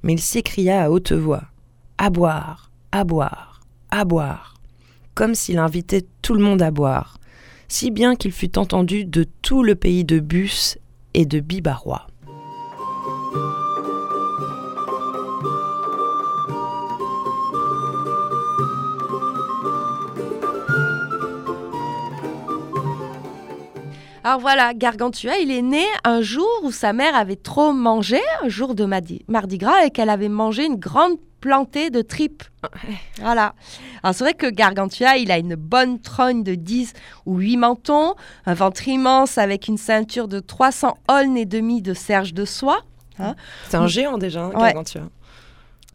mais 0.04 0.14
il 0.14 0.22
s'écria 0.22 0.84
à 0.84 0.90
haute 0.90 1.12
voix 1.12 1.44
À 1.98 2.10
boire, 2.10 2.72
à 2.92 3.04
boire, 3.04 3.57
à 3.92 4.06
boire, 4.06 4.56
comme 5.16 5.36
s'il 5.36 5.58
invitait 5.58 6.06
tout 6.22 6.34
le 6.34 6.44
monde 6.44 6.62
à 6.62 6.72
boire, 6.72 7.18
si 7.68 7.92
bien 7.92 8.16
qu'il 8.16 8.32
fut 8.32 8.58
entendu 8.58 9.06
de 9.06 9.26
tout 9.42 9.64
le 9.64 9.76
pays 9.76 10.06
de 10.06 10.20
Bus 10.20 10.78
et 11.14 11.26
de 11.26 11.40
Bibarrois. 11.40 12.08
Alors 24.28 24.42
voilà, 24.42 24.74
Gargantua, 24.74 25.38
il 25.38 25.52
est 25.52 25.62
né 25.62 25.86
un 26.04 26.20
jour 26.20 26.50
où 26.64 26.72
sa 26.72 26.92
mère 26.92 27.16
avait 27.16 27.38
trop 27.38 27.72
mangé, 27.72 28.20
un 28.44 28.50
jour 28.50 28.76
de 28.76 28.84
Mardi, 28.84 29.24
Mardi 29.30 29.58
Gras, 29.58 29.86
et 29.86 29.90
qu'elle 29.90 30.10
avait 30.10 30.28
mangé 30.28 30.66
une 30.66 30.76
grande 30.76 31.18
plantée 31.42 31.90
de 31.90 32.02
tripes. 32.02 32.44
Voilà. 33.20 33.54
Alors 34.04 34.16
c'est 34.16 34.24
vrai 34.24 34.34
que 34.34 34.48
Gargantua, 34.50 35.18
il 35.18 35.32
a 35.32 35.38
une 35.38 35.56
bonne 35.56 36.00
trogne 36.00 36.44
de 36.44 36.56
10 36.56 36.94
ou 37.26 37.38
8 37.38 37.58
mentons, 37.58 38.16
un 38.46 38.54
ventre 38.54 38.88
immense 38.88 39.38
avec 39.38 39.68
une 39.68 39.78
ceinture 39.78 40.28
de 40.28 40.40
300 40.40 40.98
aulnes 41.10 41.38
et 41.38 41.46
demi 41.46 41.82
de 41.82 41.94
serge 41.94 42.34
de 42.34 42.46
soie. 42.46 42.80
C'est 43.70 43.78
un 43.78 43.88
géant 43.88 44.18
déjà, 44.18 44.44
hein, 44.44 44.52
Ouais. 44.56 44.74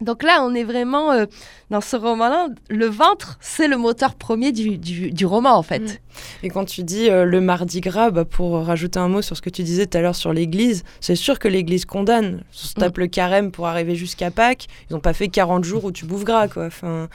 Donc 0.03 0.23
là, 0.23 0.43
on 0.45 0.55
est 0.55 0.65
vraiment 0.65 1.13
euh, 1.13 1.27
dans 1.71 1.81
ce 1.81 1.97
roman-là. 1.97 2.49
Le 2.69 2.87
ventre, 2.87 3.39
c'est 3.41 3.69
le 3.69 3.77
moteur 3.77 4.15
premier 4.15 4.53
du, 4.53 4.79
du- 4.79 5.11
du 5.13 5.27
roman, 5.27 5.53
en 5.57 5.63
fait. 5.63 5.79
Mm. 5.81 5.97
Et 6.45 6.49
quand 6.51 6.65
tu 6.65 6.83
dis 6.83 7.09
euh, 7.09 7.25
le 7.25 7.41
mardi 7.41 7.81
gras, 7.81 8.11
bah, 8.11 8.25
pour 8.25 8.65
rajouter 8.65 8.99
un 8.99 9.09
mot 9.09 9.23
sur 9.23 9.37
ce 9.37 9.43
que 9.43 9.51
tu 9.51 9.63
disais 9.63 9.87
tout 9.87 9.97
à 9.97 10.01
l'heure 10.01 10.17
sur 10.17 10.33
l'Église, 10.33 10.85
c'est 11.01 11.15
sûr 11.17 11.39
que 11.39 11.49
l'Église 11.49 11.85
condamne. 11.85 12.43
On 12.53 12.57
se 12.57 12.75
tape 12.75 12.99
le 12.99 13.07
carême 13.07 13.51
pour 13.51 13.67
arriver 13.67 13.95
jusqu'à 13.95 14.31
Pâques. 14.31 14.67
Ils 14.91 14.93
n'ont 14.95 15.01
pas 15.01 15.13
fait 15.13 15.29
40 15.29 15.65
jours 15.65 15.85
où 15.85 15.93
tu 15.93 16.05
bouffes 16.05 16.25
gras, 16.25 16.49
quoi. 16.49 16.67
Enfin, 16.67 17.09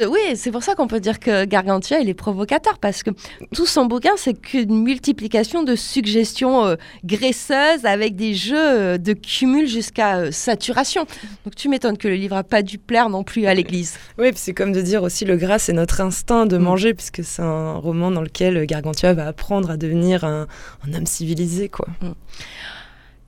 Oui, 0.00 0.18
c'est 0.34 0.50
pour 0.50 0.62
ça 0.62 0.74
qu'on 0.74 0.88
peut 0.88 1.00
dire 1.00 1.20
que 1.20 1.44
Gargantua, 1.44 2.00
il 2.00 2.08
est 2.08 2.14
provocateur, 2.14 2.78
parce 2.78 3.02
que 3.02 3.10
tout 3.54 3.66
son 3.66 3.86
bouquin, 3.86 4.12
c'est 4.16 4.34
qu'une 4.34 4.82
multiplication 4.82 5.62
de 5.62 5.76
suggestions 5.76 6.64
euh, 6.66 6.76
graisseuses 7.04 7.84
avec 7.84 8.16
des 8.16 8.34
jeux 8.34 8.56
euh, 8.58 8.98
de 8.98 9.12
cumul 9.12 9.68
jusqu'à 9.68 10.16
euh, 10.16 10.30
saturation. 10.32 11.06
Donc 11.44 11.54
tu 11.54 11.68
m'étonnes 11.68 11.96
que 11.96 12.08
le 12.08 12.14
livre 12.14 12.34
n'a 12.34 12.42
pas 12.42 12.62
dû 12.62 12.78
plaire 12.78 13.08
non 13.08 13.22
plus 13.22 13.46
à 13.46 13.54
l'Église. 13.54 13.96
Oui, 14.18 14.30
puis 14.30 14.40
c'est 14.40 14.54
comme 14.54 14.72
de 14.72 14.80
dire 14.82 15.02
aussi 15.02 15.24
le 15.24 15.36
gras, 15.36 15.58
c'est 15.58 15.72
notre 15.72 16.00
instinct 16.00 16.46
de 16.46 16.58
Mm. 16.58 16.62
manger, 16.62 16.94
puisque 16.94 17.22
c'est 17.24 17.42
un 17.42 17.74
roman 17.74 18.10
dans 18.10 18.22
lequel 18.22 18.66
Gargantua 18.66 19.12
va 19.14 19.26
apprendre 19.28 19.70
à 19.70 19.76
devenir 19.76 20.24
un, 20.24 20.46
un 20.86 20.94
homme 20.94 21.06
civilisé, 21.06 21.68
quoi. 21.68 21.86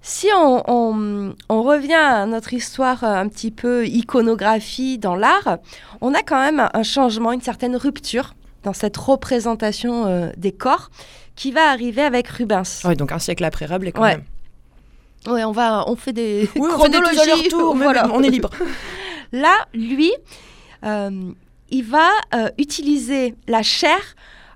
Si 0.09 0.29
on, 0.33 0.63
on- 0.71 1.35
on 1.49 1.63
revient 1.65 1.95
à 1.95 2.27
notre 2.27 2.53
histoire 2.53 3.03
euh, 3.03 3.13
un 3.15 3.27
petit 3.29 3.51
peu 3.51 3.85
iconographie 3.89 4.99
dans 4.99 5.17
l'art, 5.17 5.59
on 6.01 6.15
a 6.15 6.23
quand 6.23 6.41
même 6.41 6.69
un 6.73 6.83
changement, 6.85 7.33
une 7.33 7.41
certaine 7.41 7.75
rupture 7.75 8.35
dans 8.63 8.73
cette 8.73 8.97
représentation 8.97 10.07
euh, 10.07 10.31
des 10.37 10.53
corps 10.53 10.91
qui 11.35 11.51
va 11.51 11.71
arriver 11.71 12.03
avec 12.03 12.29
Rubens. 12.29 12.63
Oui, 12.85 12.95
donc 12.95 13.11
un 13.11 13.19
siècle 13.19 13.43
après 13.43 13.67
Rabelais, 13.67 13.91
quand 13.91 14.03
Ouais. 14.03 14.19
même. 14.19 14.25
Ouais, 15.27 15.43
on 15.43 15.51
va, 15.51 15.83
on 15.89 15.97
fait 15.97 16.13
des 16.13 16.49
Oui, 16.55 16.69
on 16.73 16.79
fait 16.85 16.89
des 16.89 17.01
petits 17.01 17.49
chronologies, 17.49 17.49
voilà. 17.83 18.09
on 18.13 18.23
est 18.23 18.31
libre. 18.31 18.51
Là, 19.33 19.57
lui, 19.75 20.13
euh, 20.85 21.33
il 21.71 21.83
va 21.85 22.09
euh, 22.33 22.49
utiliser 22.59 23.35
la 23.49 23.65
chair 23.65 23.99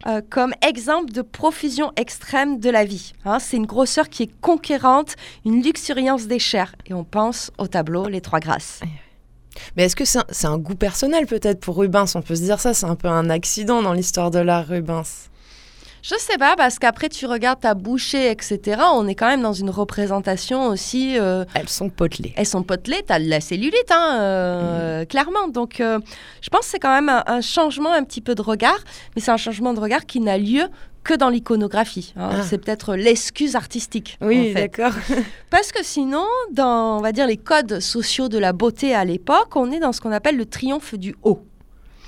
euh, 0.06 0.20
comme 0.28 0.54
exemple 0.66 1.12
de 1.12 1.22
profusion 1.22 1.92
extrême 1.96 2.58
de 2.58 2.70
la 2.70 2.84
vie. 2.84 3.12
Hein, 3.24 3.38
c'est 3.38 3.56
une 3.56 3.66
grosseur 3.66 4.08
qui 4.08 4.24
est 4.24 4.40
conquérante, 4.40 5.16
une 5.44 5.62
luxuriance 5.62 6.26
des 6.26 6.38
chairs. 6.38 6.74
Et 6.86 6.94
on 6.94 7.04
pense 7.04 7.50
au 7.58 7.66
tableau 7.66 8.08
Les 8.08 8.20
Trois 8.20 8.40
Grâces. 8.40 8.80
Mais 9.76 9.84
est-ce 9.84 9.96
que 9.96 10.04
c'est 10.04 10.18
un, 10.18 10.24
c'est 10.30 10.46
un 10.46 10.58
goût 10.58 10.74
personnel 10.74 11.26
peut-être 11.26 11.60
pour 11.60 11.76
Rubens? 11.76 12.06
On 12.14 12.22
peut 12.22 12.34
se 12.34 12.42
dire 12.42 12.60
ça, 12.60 12.74
c'est 12.74 12.86
un 12.86 12.96
peu 12.96 13.08
un 13.08 13.30
accident 13.30 13.82
dans 13.82 13.92
l'histoire 13.92 14.30
de 14.30 14.38
l'art 14.38 14.66
Rubens. 14.66 15.29
Je 16.02 16.14
sais 16.18 16.38
pas, 16.38 16.54
parce 16.56 16.78
qu'après 16.78 17.08
tu 17.08 17.26
regardes 17.26 17.60
ta 17.60 17.74
bouchée, 17.74 18.30
etc. 18.30 18.80
On 18.94 19.06
est 19.06 19.14
quand 19.14 19.26
même 19.28 19.42
dans 19.42 19.52
une 19.52 19.70
représentation 19.70 20.68
aussi. 20.68 21.18
euh, 21.18 21.44
Elles 21.54 21.68
sont 21.68 21.90
potelées. 21.90 22.32
elles 22.36 22.46
sont 22.46 22.62
potelées, 22.62 23.02
t'as 23.06 23.18
de 23.20 23.28
la 23.28 23.40
cellulite, 23.40 23.90
hein, 23.90 24.18
euh, 24.20 25.04
clairement. 25.04 25.48
Donc, 25.48 25.80
euh, 25.80 25.98
je 26.40 26.48
pense 26.48 26.60
que 26.62 26.66
c'est 26.66 26.78
quand 26.78 26.94
même 26.94 27.08
un, 27.08 27.22
un 27.26 27.40
changement 27.40 27.92
un 27.92 28.02
petit 28.04 28.20
peu 28.20 28.34
de 28.34 28.42
regard, 28.42 28.78
mais 29.14 29.22
c'est 29.22 29.30
un 29.30 29.36
changement 29.36 29.74
de 29.74 29.80
regard 29.80 30.06
qui 30.06 30.20
n'a 30.20 30.38
lieu 30.38 30.68
que 31.02 31.14
dans 31.14 31.30
l'iconographie. 31.30 32.12
hein. 32.16 32.30
Ah. 32.32 32.42
C'est 32.42 32.58
peut-être 32.58 32.94
l'excuse 32.94 33.56
artistique. 33.56 34.18
Oui, 34.20 34.50
en 34.50 34.54
fait. 34.54 34.68
d'accord. 34.68 34.92
Parce 35.50 35.72
que 35.72 35.82
sinon, 35.82 36.24
dans, 36.52 36.98
on 36.98 37.00
va 37.00 37.12
dire, 37.12 37.26
les 37.26 37.38
codes 37.38 37.80
sociaux 37.80 38.28
de 38.28 38.38
la 38.38 38.52
beauté 38.52 38.94
à 38.94 39.04
l'époque, 39.04 39.54
on 39.56 39.70
est 39.72 39.80
dans 39.80 39.92
ce 39.92 40.00
qu'on 40.02 40.12
appelle 40.12 40.36
le 40.36 40.44
triomphe 40.46 40.94
du 40.94 41.14
haut. 41.22 41.40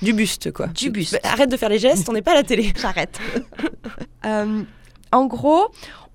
Du 0.03 0.13
buste, 0.13 0.51
quoi. 0.51 0.67
Du 0.67 0.89
buste. 0.91 1.13
Bah, 1.23 1.29
Arrête 1.31 1.49
de 1.49 1.57
faire 1.57 1.69
les 1.69 1.79
gestes, 1.79 2.07
on 2.09 2.13
n'est 2.13 2.21
pas 2.21 2.31
à 2.31 2.35
la 2.35 2.43
télé. 2.43 2.73
J'arrête. 2.79 3.19
Euh, 4.25 4.63
en 5.11 5.25
gros, 5.25 5.67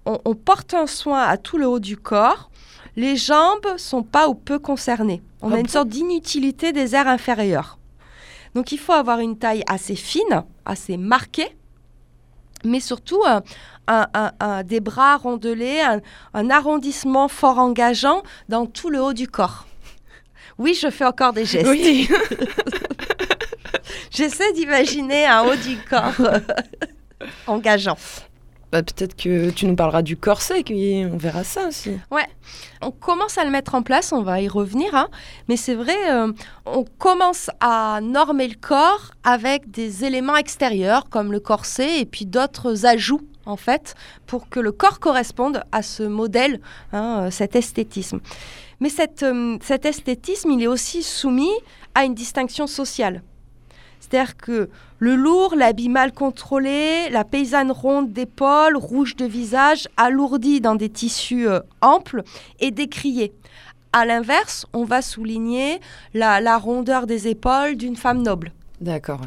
on, 0.06 0.18
on 0.24 0.34
porte 0.34 0.72
un 0.72 0.86
soin 0.86 1.22
à 1.22 1.36
tout 1.36 1.58
le 1.58 1.66
haut 1.68 1.78
du 1.78 1.98
corps. 1.98 2.50
Les 2.96 3.16
jambes 3.16 3.76
sont 3.76 4.02
pas 4.02 4.28
ou 4.30 4.34
peu 4.34 4.58
concernées. 4.58 5.22
On 5.42 5.52
a 5.52 5.58
une 5.60 5.68
sorte 5.68 5.88
d'inutilité 5.88 6.72
des 6.72 6.94
aires 6.94 7.06
inférieures. 7.06 7.78
Donc 8.54 8.72
il 8.72 8.78
faut 8.78 8.94
avoir 8.94 9.18
une 9.20 9.36
taille 9.38 9.62
assez 9.68 9.94
fine, 9.94 10.42
assez 10.64 10.96
marquée, 10.96 11.54
mais 12.64 12.80
surtout 12.80 13.22
un- 13.26 13.42
un- 13.88 14.06
un- 14.14 14.32
un- 14.40 14.62
des 14.64 14.80
bras 14.80 15.18
rondelés, 15.18 15.80
un, 15.80 16.00
un 16.32 16.48
arrondissement 16.48 17.28
fort 17.28 17.58
engageant 17.58 18.22
dans 18.48 18.64
tout 18.64 18.88
le 18.88 19.02
haut 19.02 19.12
du 19.12 19.28
corps. 19.28 19.66
Oui, 20.56 20.72
je 20.74 20.88
fais 20.90 21.04
encore 21.04 21.34
des 21.34 21.44
gestes. 21.44 21.68
Oui. 21.68 22.08
J'essaie 24.18 24.52
d'imaginer 24.52 25.26
un 25.26 25.42
haut 25.44 25.54
du 25.54 25.76
corps 25.88 26.12
euh, 26.18 26.40
engageant. 27.46 27.96
Bah, 28.72 28.82
peut-être 28.82 29.14
que 29.16 29.50
tu 29.50 29.64
nous 29.66 29.76
parleras 29.76 30.02
du 30.02 30.16
corset, 30.16 30.64
qui- 30.64 31.04
on 31.10 31.16
verra 31.16 31.44
ça 31.44 31.68
aussi. 31.68 31.92
On 32.82 32.90
commence 32.90 33.38
à 33.38 33.44
le 33.44 33.50
mettre 33.50 33.76
en 33.76 33.82
place, 33.82 34.12
on 34.12 34.22
va 34.22 34.40
y 34.40 34.48
revenir, 34.48 34.92
hein, 34.96 35.08
mais 35.48 35.56
c'est 35.56 35.76
vrai, 35.76 35.96
euh, 36.10 36.32
on 36.66 36.84
commence 36.98 37.48
à 37.60 38.00
normer 38.02 38.48
le 38.48 38.56
corps 38.56 39.12
avec 39.22 39.70
des 39.70 40.04
éléments 40.04 40.36
extérieurs 40.36 41.08
comme 41.08 41.30
le 41.30 41.38
corset 41.40 42.00
et 42.00 42.04
puis 42.06 42.26
d'autres 42.26 42.84
ajouts 42.86 43.22
en 43.46 43.56
fait 43.56 43.94
pour 44.26 44.48
que 44.48 44.58
le 44.60 44.72
corps 44.72 44.98
corresponde 45.00 45.62
à 45.72 45.82
ce 45.82 46.02
modèle, 46.02 46.60
hein, 46.92 47.26
euh, 47.26 47.30
cet 47.30 47.54
esthétisme. 47.56 48.18
Mais 48.80 48.88
cette, 48.90 49.22
euh, 49.22 49.58
cet 49.62 49.86
esthétisme, 49.86 50.50
il 50.50 50.62
est 50.62 50.66
aussi 50.66 51.02
soumis 51.04 51.54
à 51.94 52.04
une 52.04 52.14
distinction 52.14 52.66
sociale. 52.66 53.22
C'est-à-dire 54.10 54.36
que 54.36 54.70
le 54.98 55.14
lourd, 55.16 55.54
l'habit 55.54 55.88
mal 55.88 56.12
contrôlé, 56.12 57.08
la 57.10 57.24
paysanne 57.24 57.70
ronde 57.70 58.12
d'épaules, 58.12 58.76
rouge 58.76 59.16
de 59.16 59.26
visage, 59.26 59.88
alourdie 59.96 60.60
dans 60.60 60.74
des 60.74 60.88
tissus 60.88 61.48
euh, 61.48 61.60
amples, 61.80 62.22
est 62.60 62.70
décriée. 62.70 63.32
À 63.92 64.04
l'inverse, 64.04 64.66
on 64.72 64.84
va 64.84 65.02
souligner 65.02 65.80
la, 66.14 66.40
la 66.40 66.58
rondeur 66.58 67.06
des 67.06 67.28
épaules 67.28 67.76
d'une 67.76 67.96
femme 67.96 68.22
noble. 68.22 68.52
D'accord. 68.80 69.20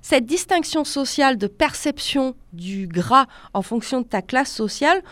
Cette 0.00 0.26
distinction 0.26 0.84
sociale 0.84 1.36
de 1.36 1.46
perception 1.46 2.34
du 2.52 2.86
gras 2.86 3.26
en 3.52 3.62
fonction 3.62 4.00
de 4.00 4.06
ta 4.06 4.22
classe 4.22 4.52
sociale, 4.52 5.02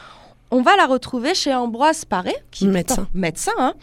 on 0.50 0.62
va 0.62 0.76
la 0.76 0.87
retrouver 0.87 1.35
chez 1.35 1.54
Ambroise 1.54 2.04
Paré, 2.04 2.35
qui 2.50 2.66
est 2.66 2.68
Médecin. 2.68 3.09
médecin, 3.14 3.52
hein, 3.59 3.74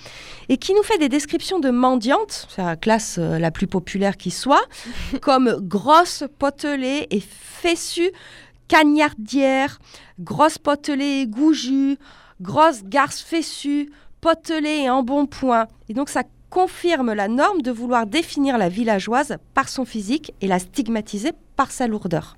et 0.49 0.57
qui 0.57 0.73
nous 0.73 0.83
fait 0.83 0.97
des 0.97 1.09
descriptions 1.09 1.59
de 1.59 1.69
mendiantes, 1.69 2.47
c'est 2.49 2.63
la 2.63 2.75
classe 2.75 3.17
euh, 3.19 3.37
la 3.39 3.51
plus 3.51 3.67
populaire 3.67 4.17
qui 4.17 4.31
soit, 4.31 4.63
comme 5.21 5.57
grosse, 5.59 6.23
potelée 6.39 7.07
et 7.09 7.19
fessue, 7.19 8.11
cagnardière, 8.67 9.79
grosse 10.19 10.57
potelée 10.57 11.21
et 11.21 11.27
goujue, 11.27 11.97
grosse 12.41 12.83
garce 12.83 13.21
fessue, 13.21 13.91
potelée 14.21 14.83
et 14.83 14.89
embonpoint. 14.89 15.67
Et 15.89 15.93
donc 15.93 16.09
ça 16.09 16.23
confirme 16.49 17.13
la 17.13 17.27
norme 17.27 17.61
de 17.61 17.71
vouloir 17.71 18.05
définir 18.05 18.57
la 18.57 18.69
villageoise 18.69 19.37
par 19.53 19.69
son 19.69 19.85
physique 19.85 20.33
et 20.39 20.47
la 20.47 20.59
stigmatiser 20.59 21.31
par 21.55 21.71
sa 21.71 21.87
lourdeur. 21.87 22.37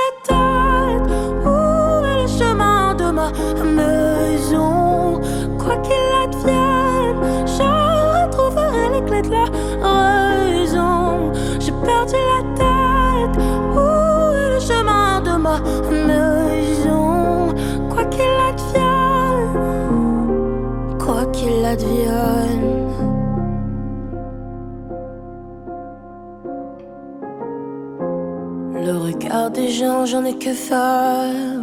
j'en 30.05 30.23
ai 30.25 30.33
que 30.33 30.53
faire. 30.53 31.61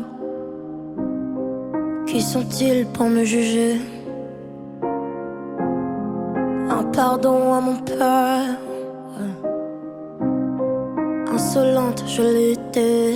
Qui 2.07 2.21
sont-ils 2.21 2.87
pour 2.87 3.07
me 3.07 3.25
juger? 3.25 3.81
Un 6.71 6.85
pardon 6.93 7.55
à 7.55 7.61
mon 7.61 7.77
père. 7.77 8.57
Insolente, 11.33 12.05
je 12.07 12.23
l'étais. 12.23 13.15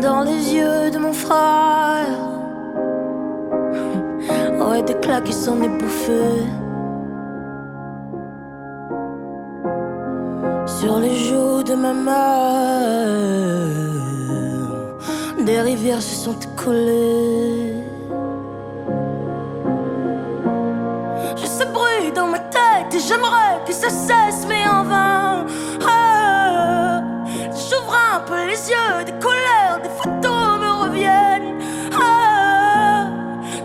Dans 0.00 0.22
les 0.22 0.54
yeux 0.54 0.90
de 0.90 0.98
mon 0.98 1.12
frère. 1.12 2.06
Ouais, 4.68 4.82
des 4.82 4.94
claques 4.94 5.24
qui 5.24 5.32
s'en 5.32 5.62
est 5.62 5.68
bouffé. 5.68 6.22
Sur 10.86 11.00
les 11.00 11.16
joues 11.16 11.64
de 11.64 11.74
ma 11.74 11.92
mère 11.92 12.14
des 15.40 15.60
rivières 15.60 16.00
se 16.00 16.14
sont 16.14 16.38
écoulées. 16.38 17.74
J'ai 21.34 21.46
ce 21.48 21.64
bruit 21.64 22.12
dans 22.14 22.28
ma 22.28 22.38
tête 22.38 22.94
et 22.94 23.00
j'aimerais 23.00 23.58
que 23.66 23.72
ça 23.72 23.90
cesse, 23.90 24.46
mais 24.46 24.64
en 24.68 24.84
vain. 24.84 25.46
Ah, 25.84 27.02
J'ouvre 27.50 27.96
un 28.14 28.20
peu 28.20 28.46
les 28.46 28.70
yeux, 28.70 29.04
des 29.06 29.18
couleurs, 29.24 29.80
des 29.82 29.88
photos 29.88 30.60
me 30.60 30.70
reviennent. 30.84 31.58
Ah, 32.00 33.08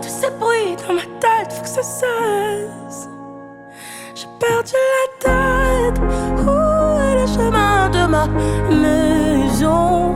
tous 0.02 0.08
ces 0.08 0.30
bruits 0.40 0.74
dans 0.88 0.94
ma 0.94 1.06
tête, 1.20 1.52
faut 1.52 1.62
que 1.62 1.68
ça 1.68 1.84
cesse. 1.84 3.08
J'ai 4.12 4.26
perdu 4.40 4.72
la 4.74 5.06
tête. 5.20 5.51
Les 8.70 9.60
gens... 9.60 10.14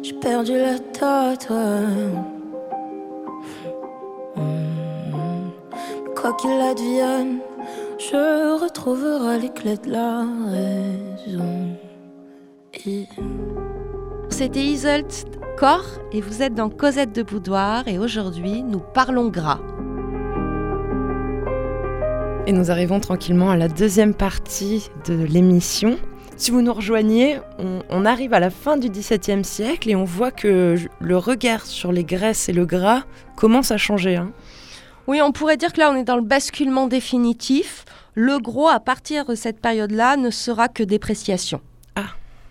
J'ai 0.03 0.12
perdu 0.14 0.53
la 0.53 0.79
tête. 0.79 1.49
ouais. 1.51 2.11
Mm. 4.37 5.51
Quoi 6.16 6.33
qu'il 6.35 6.51
advienne, 6.51 7.38
je 7.99 8.62
retrouverai 8.62 9.38
les 9.40 9.51
clés 9.51 9.77
de 9.77 9.90
la 9.90 10.25
raison. 10.51 11.77
Et- 12.87 13.07
C'était 14.29 14.61
Isolt 14.64 15.27
Corps 15.59 15.85
et 16.12 16.20
vous 16.23 16.42
êtes 16.42 16.55
dans 16.55 16.70
Cosette 16.70 17.14
de 17.14 17.23
Boudoir 17.23 17.87
et 17.88 17.99
aujourd'hui 17.99 18.62
nous 18.62 18.81
parlons 18.94 19.29
gras. 19.29 19.61
Et 22.46 22.53
nous 22.53 22.70
arrivons 22.70 23.01
tranquillement 23.01 23.51
à 23.51 23.57
la 23.57 23.68
deuxième 23.68 24.14
partie 24.14 24.88
de 25.07 25.14
l'émission. 25.14 25.99
Si 26.40 26.50
vous 26.50 26.62
nous 26.62 26.72
rejoignez, 26.72 27.38
on, 27.59 27.81
on 27.90 28.07
arrive 28.07 28.33
à 28.33 28.40
la 28.40 28.48
fin 28.48 28.79
du 28.79 28.88
XVIIe 28.88 29.44
siècle 29.44 29.90
et 29.90 29.94
on 29.94 30.05
voit 30.05 30.31
que 30.31 30.76
le 30.98 31.16
regard 31.18 31.66
sur 31.66 31.92
les 31.92 32.03
graisses 32.03 32.48
et 32.48 32.55
le 32.55 32.64
gras 32.64 33.03
commence 33.37 33.70
à 33.72 33.76
changer. 33.76 34.16
hein. 34.16 34.33
Oui, 35.07 35.20
on 35.20 35.33
pourrait 35.33 35.59
dire 35.59 35.70
que 35.70 35.81
là 35.81 35.90
on 35.92 35.96
est 35.96 36.03
dans 36.03 36.16
le 36.16 36.22
basculement 36.22 36.87
définitif. 36.87 37.85
Le 38.14 38.38
gros 38.38 38.68
à 38.68 38.81
partir 38.81 39.26
de 39.26 39.35
cette 39.35 39.61
période-là 39.61 40.16
ne 40.16 40.31
sera 40.31 40.68
que 40.68 40.83
dépréciation. 40.83 41.61
Ah. 41.94 42.07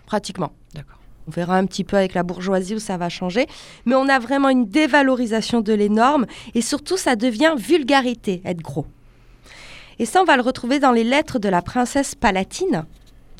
Pratiquement. 0.06 0.52
D'accord. 0.72 1.00
On 1.26 1.32
verra 1.32 1.56
un 1.56 1.66
petit 1.66 1.82
peu 1.82 1.96
avec 1.96 2.14
la 2.14 2.22
bourgeoisie 2.22 2.76
où 2.76 2.78
ça 2.78 2.96
va 2.96 3.08
changer. 3.08 3.48
Mais 3.86 3.96
on 3.96 4.08
a 4.08 4.20
vraiment 4.20 4.50
une 4.50 4.68
dévalorisation 4.68 5.62
de 5.62 5.72
l'énorme 5.72 6.26
et 6.54 6.62
surtout 6.62 6.96
ça 6.96 7.16
devient 7.16 7.54
vulgarité, 7.56 8.40
être 8.44 8.62
gros. 8.62 8.86
Et 9.98 10.06
ça, 10.06 10.22
on 10.22 10.24
va 10.24 10.36
le 10.36 10.42
retrouver 10.42 10.78
dans 10.78 10.92
les 10.92 11.04
lettres 11.04 11.38
de 11.38 11.48
la 11.50 11.60
princesse 11.60 12.14
Palatine, 12.14 12.86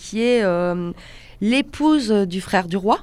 qui 0.00 0.22
est 0.22 0.42
euh, 0.42 0.92
l'épouse 1.40 2.10
du 2.10 2.40
frère 2.40 2.66
du 2.66 2.76
roi. 2.76 3.00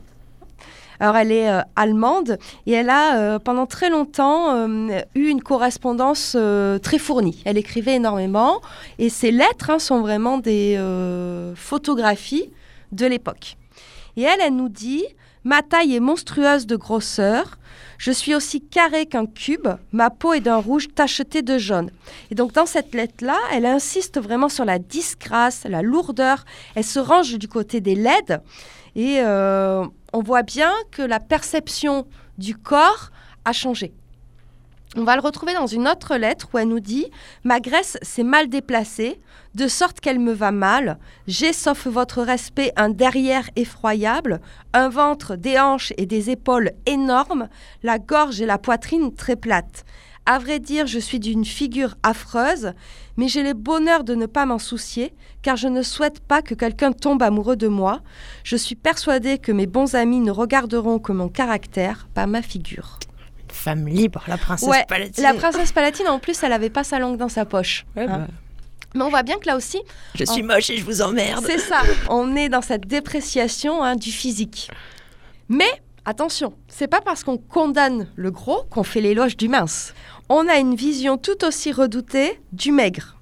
Alors, 0.99 1.15
elle 1.15 1.31
est 1.31 1.49
euh, 1.49 1.62
allemande 1.75 2.39
et 2.65 2.71
elle 2.71 2.89
a 2.89 3.17
euh, 3.17 3.39
pendant 3.39 3.67
très 3.67 3.91
longtemps 3.91 4.67
eu 5.15 5.27
une 5.27 5.41
correspondance 5.41 6.36
très 6.81 6.97
fournie. 6.97 7.41
Elle 7.45 7.57
écrivait 7.57 7.95
énormément 7.95 8.62
et 8.97 9.10
ses 9.10 9.31
lettres 9.31 9.69
hein, 9.69 9.79
sont 9.79 10.01
vraiment 10.01 10.39
des 10.39 10.79
photographies 11.55 12.49
de 12.91 13.05
l'époque. 13.05 13.57
Et 14.15 14.23
elle, 14.23 14.39
elle 14.41 14.55
nous 14.55 14.69
dit 14.69 15.05
Ma 15.47 15.62
taille 15.62 15.95
est 15.95 16.01
monstrueuse 16.01 16.67
de 16.67 16.75
grosseur. 16.75 17.57
Je 17.97 18.12
suis 18.12 18.36
aussi 18.36 18.60
carré 18.60 19.05
qu'un 19.05 19.25
cube. 19.25 19.69
Ma 19.93 20.10
peau 20.10 20.33
est 20.33 20.41
d'un 20.41 20.57
rouge 20.57 20.89
tacheté 20.93 21.41
de 21.41 21.57
jaune. 21.57 21.89
Et 22.29 22.36
donc, 22.36 22.51
dans 22.51 22.65
cette 22.65 22.93
lettre-là, 22.93 23.38
elle 23.53 23.65
insiste 23.65 24.19
vraiment 24.19 24.49
sur 24.49 24.65
la 24.65 24.77
disgrâce, 24.77 25.63
la 25.63 25.81
lourdeur. 25.81 26.43
Elle 26.75 26.83
se 26.83 26.99
range 26.99 27.38
du 27.38 27.47
côté 27.47 27.79
des 27.79 27.95
laides. 27.95 28.41
Et 28.97 29.21
euh, 29.21 29.86
on 30.12 30.21
voit 30.21 30.43
bien 30.43 30.73
que 30.91 31.01
la 31.01 31.21
perception 31.21 32.05
du 32.38 32.57
corps 32.57 33.12
a 33.45 33.53
changé. 33.53 33.93
On 34.99 35.03
va 35.03 35.15
le 35.15 35.21
retrouver 35.21 35.53
dans 35.53 35.67
une 35.67 35.88
autre 35.88 36.15
lettre 36.15 36.47
où 36.51 36.57
elle 36.57 36.69
nous 36.69 36.79
dit 36.79 37.05
Ma 37.43 37.60
graisse 37.60 37.99
s'est 38.01 38.23
mal 38.23 38.49
déplacée, 38.49 39.21
de 39.53 39.67
sorte 39.67 39.99
qu'elle 39.99 40.17
me 40.17 40.33
va 40.33 40.51
mal. 40.51 40.97
J'ai, 41.27 41.53
sauf 41.53 41.86
votre 41.86 42.23
respect, 42.23 42.73
un 42.77 42.89
derrière 42.89 43.47
effroyable, 43.55 44.41
un 44.73 44.89
ventre, 44.89 45.36
des 45.36 45.60
hanches 45.60 45.93
et 45.97 46.07
des 46.07 46.31
épaules 46.31 46.71
énormes, 46.88 47.47
la 47.83 47.99
gorge 47.99 48.41
et 48.41 48.47
la 48.47 48.57
poitrine 48.57 49.13
très 49.13 49.36
plates. 49.36 49.86
À 50.25 50.39
vrai 50.39 50.57
dire, 50.57 50.88
je 50.88 50.97
suis 50.97 51.19
d'une 51.19 51.45
figure 51.45 51.93
affreuse, 52.01 52.73
mais 53.17 53.27
j'ai 53.27 53.43
le 53.43 53.53
bonheur 53.53 54.03
de 54.03 54.15
ne 54.15 54.25
pas 54.25 54.47
m'en 54.47 54.57
soucier, 54.57 55.13
car 55.43 55.57
je 55.57 55.67
ne 55.67 55.83
souhaite 55.83 56.21
pas 56.21 56.41
que 56.41 56.55
quelqu'un 56.55 56.91
tombe 56.91 57.21
amoureux 57.21 57.55
de 57.55 57.67
moi. 57.67 58.01
Je 58.43 58.55
suis 58.55 58.75
persuadée 58.75 59.38
que 59.38 59.51
mes 59.51 59.67
bons 59.67 59.93
amis 59.93 60.21
ne 60.21 60.31
regarderont 60.31 60.97
que 60.97 61.12
mon 61.12 61.29
caractère, 61.29 62.07
pas 62.15 62.25
ma 62.25 62.41
figure. 62.41 62.97
Femme 63.58 63.88
libre, 63.88 64.24
la 64.28 64.38
princesse 64.38 64.70
Ouais, 64.70 64.86
Palatine. 64.88 65.24
La 65.24 65.34
princesse 65.34 65.72
Palatine, 65.72 66.08
en 66.08 66.20
plus, 66.20 66.41
elle 66.43 66.50
n'avait 66.50 66.70
pas 66.70 66.84
sa 66.84 67.00
langue 67.00 67.17
dans 67.17 67.30
sa 67.30 67.43
poche. 67.46 67.86
Ouais, 67.96 68.04
hein. 68.04 68.20
bah, 68.20 68.28
Mais 68.96 69.02
on 69.04 69.10
voit 69.10 69.24
bien 69.24 69.38
que 69.38 69.48
là 69.48 69.58
aussi, 69.58 69.80
je 70.15 70.24
suis 70.26 70.43
moche 70.43 70.70
et 70.70 70.78
je 70.78 70.86
vous 70.86 71.02
emmerde. 71.02 71.43
c'est 71.46 71.58
ça. 71.60 71.82
On 72.10 72.36
est 72.36 72.50
dans 72.50 72.62
cette 72.62 72.86
dépréciation 72.88 73.84
hein, 73.84 73.96
du 73.96 74.12
physique. 74.12 74.69
Mais 75.50 75.69
attention, 76.06 76.54
c'est 76.67 76.88
pas 76.88 77.02
parce 77.02 77.23
qu'on 77.23 77.38
condamne 77.38 78.08
le 78.15 78.31
gros 78.31 78.63
qu'on 78.69 78.84
fait 78.84 79.02
l'éloge 79.02 79.36
du 79.38 79.50
mince. 79.50 79.94
On 80.29 80.48
a 80.48 80.58
une 80.58 80.75
vision 80.75 81.17
tout 81.17 81.44
aussi 81.46 81.71
redoutée 81.71 82.40
du 82.54 82.71
maigre. 82.71 83.17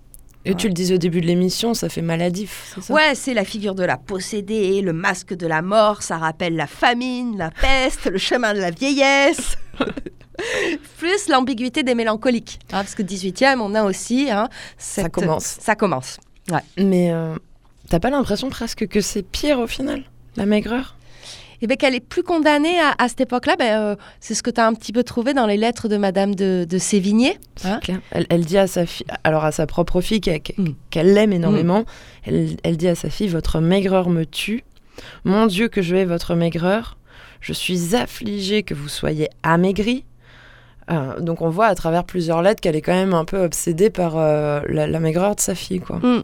Et 0.47 0.53
tu 0.53 0.67
le 0.67 0.73
disais 0.73 0.93
au 0.93 0.99
début 0.99 1.21
de 1.21 1.25
l'émission, 1.25 1.73
ça 1.73 1.89
fait 1.89 2.03
maladif, 2.03 2.77
ça? 2.79 2.93
Ouais, 2.93 3.15
c'est 3.15 3.33
la 3.33 3.43
figure 3.43 3.73
de 3.73 3.83
la 3.83 3.97
possédée, 3.97 4.81
le 4.81 4.93
masque 4.93 5.33
de 5.33 5.47
la 5.47 5.63
mort, 5.63 6.03
ça 6.03 6.17
rappelle 6.17 6.55
la 6.55 6.67
famine, 6.67 7.35
la 7.35 7.49
peste, 7.49 8.05
le 8.05 8.19
chemin 8.19 8.53
de 8.53 8.59
la 8.59 8.69
vieillesse. 8.69 9.57
Plus 10.97 11.27
l'ambiguïté 11.29 11.83
des 11.83 11.95
mélancoliques. 11.95 12.59
hein, 12.71 12.81
parce 12.83 12.95
que 12.95 13.03
18e, 13.03 13.59
on 13.61 13.75
a 13.75 13.83
aussi. 13.83 14.29
hein, 14.31 14.49
cette- 14.77 15.11
commence. 15.11 15.57
Ça 15.59 15.75
commence. 15.75 16.17
Mais 16.77 17.11
euh, 17.11 17.35
t'as 17.89 17.99
pas 17.99 18.09
l'impression 18.09 18.49
presque 18.49 18.87
que 18.87 19.01
c'est 19.01 19.23
pire 19.23 19.59
au 19.59 19.67
final, 19.67 20.03
la 20.35 20.45
maigreur? 20.45 20.95
Et 21.61 21.67
bien 21.67 21.77
qu'elle 21.77 21.95
est 21.95 22.01
plus 22.01 22.21
condamnée 22.21 22.79
à, 22.79 22.93
à 22.97 23.07
cette 23.07 23.21
époque-là, 23.21 23.55
ben, 23.57 23.79
euh, 23.79 23.95
c'est 24.19 24.33
ce 24.35 24.43
que 24.43 24.51
tu 24.51 24.59
as 24.59 24.67
un 24.67 24.73
petit 24.73 24.91
peu 24.91 25.03
trouvé 25.03 25.33
dans 25.33 25.47
les 25.47 25.55
lettres 25.57 25.87
de 25.87 25.95
Madame 25.97 26.35
de, 26.35 26.65
de 26.69 26.77
Sévigné. 26.77 27.39
hein. 27.63 27.79
Elle, 28.11 28.25
elle 28.29 28.45
dit 28.45 28.57
à 28.57 28.67
sa 28.67 28.85
fille, 28.85 29.05
alors 29.23 29.45
à 29.45 29.51
sa 29.53 29.65
propre 29.65 30.01
fille 30.01 30.19
qu'elle 30.21 30.41
Mm. 30.57 30.65
qu'elle 30.91 31.13
l'aime 31.13 31.31
énormément, 31.31 31.85
elle, 32.25 32.57
elle 32.63 32.75
dit 32.77 32.89
à 32.89 32.95
sa 32.95 33.09
fille 33.09 33.29
Votre 33.29 33.61
maigreur 33.61 34.09
me 34.09 34.25
tue. 34.25 34.63
Mon 35.23 35.45
Dieu, 35.47 35.67
que 35.69 35.81
je 35.81 35.95
hais 35.95 36.05
votre 36.05 36.35
maigreur. 36.35 36.97
Je 37.39 37.53
suis 37.53 37.95
affligée 37.95 38.63
que 38.63 38.73
vous 38.73 38.89
soyez 38.89 39.29
amaigrie. 39.41 40.03
Euh, 40.91 41.19
donc 41.19 41.41
on 41.41 41.49
voit 41.49 41.67
à 41.67 41.75
travers 41.75 42.03
plusieurs 42.03 42.41
lettres 42.41 42.61
qu'elle 42.61 42.75
est 42.75 42.81
quand 42.81 42.93
même 42.93 43.13
un 43.13 43.25
peu 43.25 43.43
obsédée 43.43 43.89
par 43.89 44.17
euh, 44.17 44.61
la, 44.67 44.99
maigreur 44.99 45.35
de 45.35 45.39
sa 45.39 45.55
fille. 45.55 45.79
Quoi. 45.79 45.97
Mm. 45.97 46.23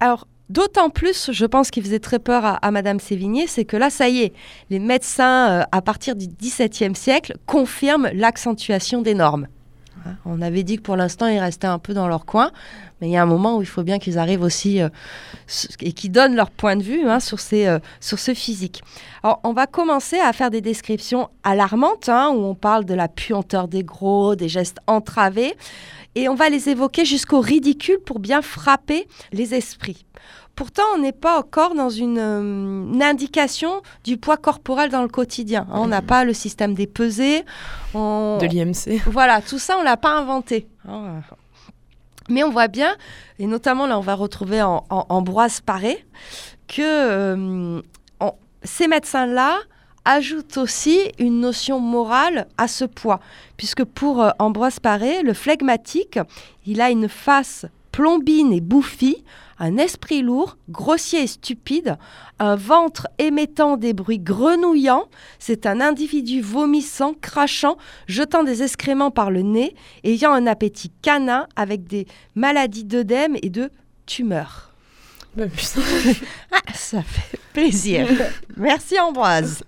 Alors, 0.00 0.26
d'autant 0.50 0.90
plus, 0.90 1.30
je 1.32 1.46
pense 1.46 1.70
qu'il 1.70 1.82
faisait 1.82 1.98
très 1.98 2.18
peur 2.18 2.44
à, 2.44 2.56
à 2.56 2.70
Madame 2.70 3.00
Sévigné, 3.00 3.46
c'est 3.46 3.64
que 3.64 3.76
là, 3.76 3.90
ça 3.90 4.08
y 4.08 4.22
est, 4.22 4.32
les 4.70 4.78
médecins, 4.78 5.50
euh, 5.50 5.64
à 5.72 5.80
partir 5.80 6.16
du 6.16 6.26
XVIIe 6.26 6.94
siècle, 6.94 7.36
confirment 7.46 8.10
l'accentuation 8.12 9.02
des 9.02 9.14
normes. 9.14 9.48
On 10.24 10.40
avait 10.42 10.62
dit 10.62 10.76
que 10.76 10.82
pour 10.82 10.96
l'instant, 10.96 11.26
ils 11.26 11.38
restaient 11.38 11.66
un 11.66 11.78
peu 11.78 11.94
dans 11.94 12.08
leur 12.08 12.26
coin, 12.26 12.50
mais 13.00 13.08
il 13.08 13.12
y 13.12 13.16
a 13.16 13.22
un 13.22 13.26
moment 13.26 13.56
où 13.56 13.62
il 13.62 13.66
faut 13.66 13.82
bien 13.82 13.98
qu'ils 13.98 14.18
arrivent 14.18 14.42
aussi 14.42 14.80
euh, 14.80 14.88
et 15.80 15.92
qu'ils 15.92 16.12
donnent 16.12 16.36
leur 16.36 16.50
point 16.50 16.76
de 16.76 16.82
vue 16.82 17.08
hein, 17.08 17.20
sur, 17.20 17.40
ces, 17.40 17.66
euh, 17.66 17.78
sur 18.00 18.18
ce 18.18 18.34
physique. 18.34 18.82
Alors, 19.22 19.40
on 19.44 19.52
va 19.52 19.66
commencer 19.66 20.18
à 20.18 20.32
faire 20.32 20.50
des 20.50 20.60
descriptions 20.60 21.28
alarmantes, 21.42 22.08
hein, 22.08 22.30
où 22.30 22.44
on 22.44 22.54
parle 22.54 22.84
de 22.84 22.94
la 22.94 23.08
puanteur 23.08 23.68
des 23.68 23.82
gros, 23.82 24.36
des 24.36 24.48
gestes 24.48 24.78
entravés, 24.86 25.56
et 26.14 26.28
on 26.28 26.34
va 26.34 26.48
les 26.48 26.68
évoquer 26.70 27.04
jusqu'au 27.04 27.40
ridicule 27.40 27.98
pour 28.04 28.18
bien 28.18 28.40
frapper 28.42 29.06
les 29.32 29.54
esprits. 29.54 30.06
Pourtant, 30.56 30.82
on 30.94 30.98
n'est 30.98 31.12
pas 31.12 31.38
encore 31.38 31.74
dans 31.74 31.90
une, 31.90 32.18
euh, 32.18 32.40
une 32.92 33.02
indication 33.02 33.82
du 34.04 34.16
poids 34.16 34.38
corporel 34.38 34.90
dans 34.90 35.02
le 35.02 35.08
quotidien. 35.08 35.66
hein. 35.70 35.74
On 35.80 35.86
n'a 35.86 36.00
pas 36.02 36.24
le 36.24 36.32
système 36.32 36.74
des 36.74 36.86
pesées. 36.86 37.44
on- 37.94 38.38
De 38.40 38.46
l'IMC. 38.46 39.02
voilà, 39.06 39.42
tout 39.42 39.58
ça, 39.58 39.76
on 39.78 39.82
l'a 39.82 39.96
pas 39.98 40.16
inventé. 40.18 40.66
hein. 40.88 41.20
Mais 42.28 42.42
on 42.42 42.50
voit 42.50 42.68
bien, 42.68 42.96
et 43.38 43.46
notamment 43.46 43.86
là, 43.86 43.98
on 43.98 44.02
va 44.02 44.14
retrouver 44.14 44.60
en, 44.62 44.84
en- 44.90 45.06
Ambroise 45.10 45.60
Paré, 45.60 46.04
que 46.66 46.82
euh, 46.82 47.80
on- 48.20 48.32
ces 48.64 48.88
médecins-là 48.88 49.58
ajoutent 50.04 50.56
aussi 50.56 50.98
une 51.18 51.38
notion 51.40 51.80
morale 51.80 52.46
à 52.58 52.66
ce 52.66 52.84
poids. 52.86 53.20
Puisque 53.58 53.84
pour 53.84 54.22
euh, 54.22 54.30
Ambroise 54.38 54.80
Paré, 54.80 55.22
le 55.22 55.34
flegmatique, 55.34 56.18
il 56.66 56.80
a 56.80 56.90
une 56.90 57.08
face 57.08 57.66
plombine 57.92 58.52
et 58.52 58.60
bouffie, 58.60 59.22
un 59.58 59.76
esprit 59.78 60.22
lourd, 60.22 60.56
grossier 60.68 61.22
et 61.22 61.26
stupide, 61.26 61.96
un 62.38 62.56
ventre 62.56 63.08
émettant 63.18 63.76
des 63.76 63.92
bruits 63.92 64.18
grenouillants. 64.18 65.08
C'est 65.38 65.66
un 65.66 65.80
individu 65.80 66.40
vomissant, 66.40 67.14
crachant, 67.14 67.76
jetant 68.06 68.44
des 68.44 68.62
excréments 68.62 69.10
par 69.10 69.30
le 69.30 69.42
nez, 69.42 69.74
ayant 70.04 70.32
un 70.32 70.46
appétit 70.46 70.90
canin 71.02 71.46
avec 71.56 71.86
des 71.86 72.06
maladies 72.34 72.84
d'œdème 72.84 73.36
et 73.42 73.50
de 73.50 73.70
tumeurs. 74.06 74.72
Bah. 75.36 75.44
Ah, 76.52 76.72
ça 76.74 77.02
fait 77.02 77.38
plaisir. 77.52 78.08
Merci 78.56 78.98
Ambroise. 78.98 79.62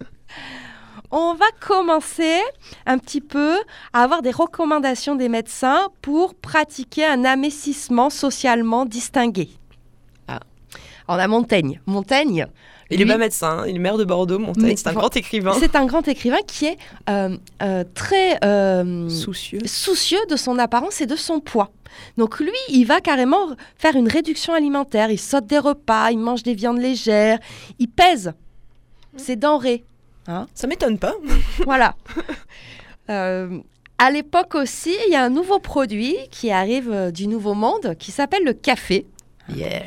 On 1.11 1.35
va 1.35 1.47
commencer 1.61 2.39
un 2.85 2.99
petit 2.99 3.21
peu 3.21 3.57
à 3.93 4.03
avoir 4.03 4.21
des 4.21 4.31
recommandations 4.31 5.15
des 5.15 5.29
médecins 5.29 5.89
pour 6.03 6.35
pratiquer 6.35 7.07
un 7.07 7.25
amincissement 7.25 8.11
socialement 8.11 8.85
distingué. 8.85 9.58
Ah. 11.09 11.15
On 11.15 11.19
a 11.19 11.27
Montaigne. 11.27 11.81
Montaigne, 11.87 12.47
Il 12.91 13.01
est 13.01 13.05
lui, 13.05 13.11
pas 13.11 13.19
médecin, 13.19 13.65
il 13.67 13.77
est 13.77 13.79
maire 13.79 13.97
de 13.97 14.05
Bordeaux, 14.05 14.39
Montaigne, 14.39 14.77
c'est 14.77 14.89
un 14.89 14.93
grand 14.93 15.15
écrivain. 15.17 15.53
c'est 15.59 15.75
un 15.75 15.87
grand 15.87 16.07
écrivain 16.07 16.39
qui 16.47 16.67
est 16.67 16.79
euh, 17.09 17.37
euh, 17.63 17.85
très 17.95 18.39
euh, 18.45 19.09
Soucieux. 19.09 19.61
soucieux 19.65 20.21
de 20.31 20.37
son 20.37 20.59
apparence 20.59 21.01
et 21.01 21.07
de 21.07 21.17
son 21.17 21.41
poids. 21.41 21.71
Donc 22.19 22.39
lui, 22.39 22.53
il 22.69 22.85
va 22.85 23.01
carrément 23.01 23.49
faire 23.77 23.97
une 23.97 24.09
réduction 24.09 24.53
alimentaire. 24.53 25.11
Il 25.11 25.19
saute 25.19 25.47
des 25.47 25.59
repas, 25.59 26.11
il 26.11 26.19
mange 26.19 26.43
des 26.43 26.55
viandes 26.55 26.79
légères, 26.79 27.39
il 27.79 27.89
pèse 27.89 28.33
ses 29.17 29.37
denrées. 29.37 29.85
Ça 30.55 30.67
m'étonne 30.67 30.99
pas. 30.99 31.15
Voilà. 31.65 31.95
À 33.09 34.11
l'époque 34.13 34.55
aussi, 34.55 34.95
il 35.07 35.13
y 35.13 35.17
a 35.17 35.25
un 35.25 35.31
nouveau 35.31 35.59
produit 35.59 36.15
qui 36.31 36.51
arrive 36.51 37.11
du 37.11 37.27
Nouveau 37.27 37.55
Monde 37.55 37.97
qui 37.99 38.13
s'appelle 38.13 38.45
le 38.45 38.53
café. 38.53 39.07
Yeah. 39.49 39.83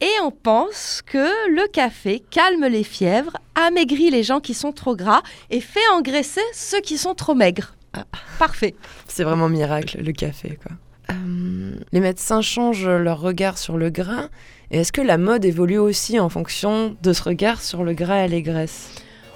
Et 0.00 0.10
on 0.22 0.30
pense 0.30 1.00
que 1.06 1.48
le 1.50 1.66
café 1.68 2.22
calme 2.30 2.66
les 2.66 2.84
fièvres, 2.84 3.36
amaigrit 3.54 4.10
les 4.10 4.22
gens 4.22 4.40
qui 4.40 4.52
sont 4.52 4.72
trop 4.72 4.94
gras 4.94 5.22
et 5.50 5.60
fait 5.60 5.88
engraisser 5.94 6.42
ceux 6.52 6.80
qui 6.80 6.98
sont 6.98 7.14
trop 7.14 7.34
maigres. 7.34 7.74
Ah, 7.94 8.04
Parfait. 8.38 8.74
C'est 9.08 9.24
vraiment 9.24 9.48
miracle, 9.48 10.02
le 10.02 10.12
café, 10.12 10.58
quoi. 10.62 10.76
Euh, 11.10 11.76
les 11.92 12.00
médecins 12.00 12.42
changent 12.42 12.88
leur 12.88 13.20
regard 13.20 13.56
sur 13.56 13.78
le 13.78 13.88
gras. 13.88 14.28
Et 14.70 14.80
est-ce 14.80 14.92
que 14.92 15.00
la 15.00 15.16
mode 15.16 15.44
évolue 15.44 15.78
aussi 15.78 16.20
en 16.20 16.28
fonction 16.28 16.96
de 17.02 17.12
ce 17.12 17.22
regard 17.22 17.62
sur 17.62 17.84
le 17.84 17.94
gras 17.94 18.24
et 18.24 18.28
les 18.28 18.42
graisses? 18.42 18.90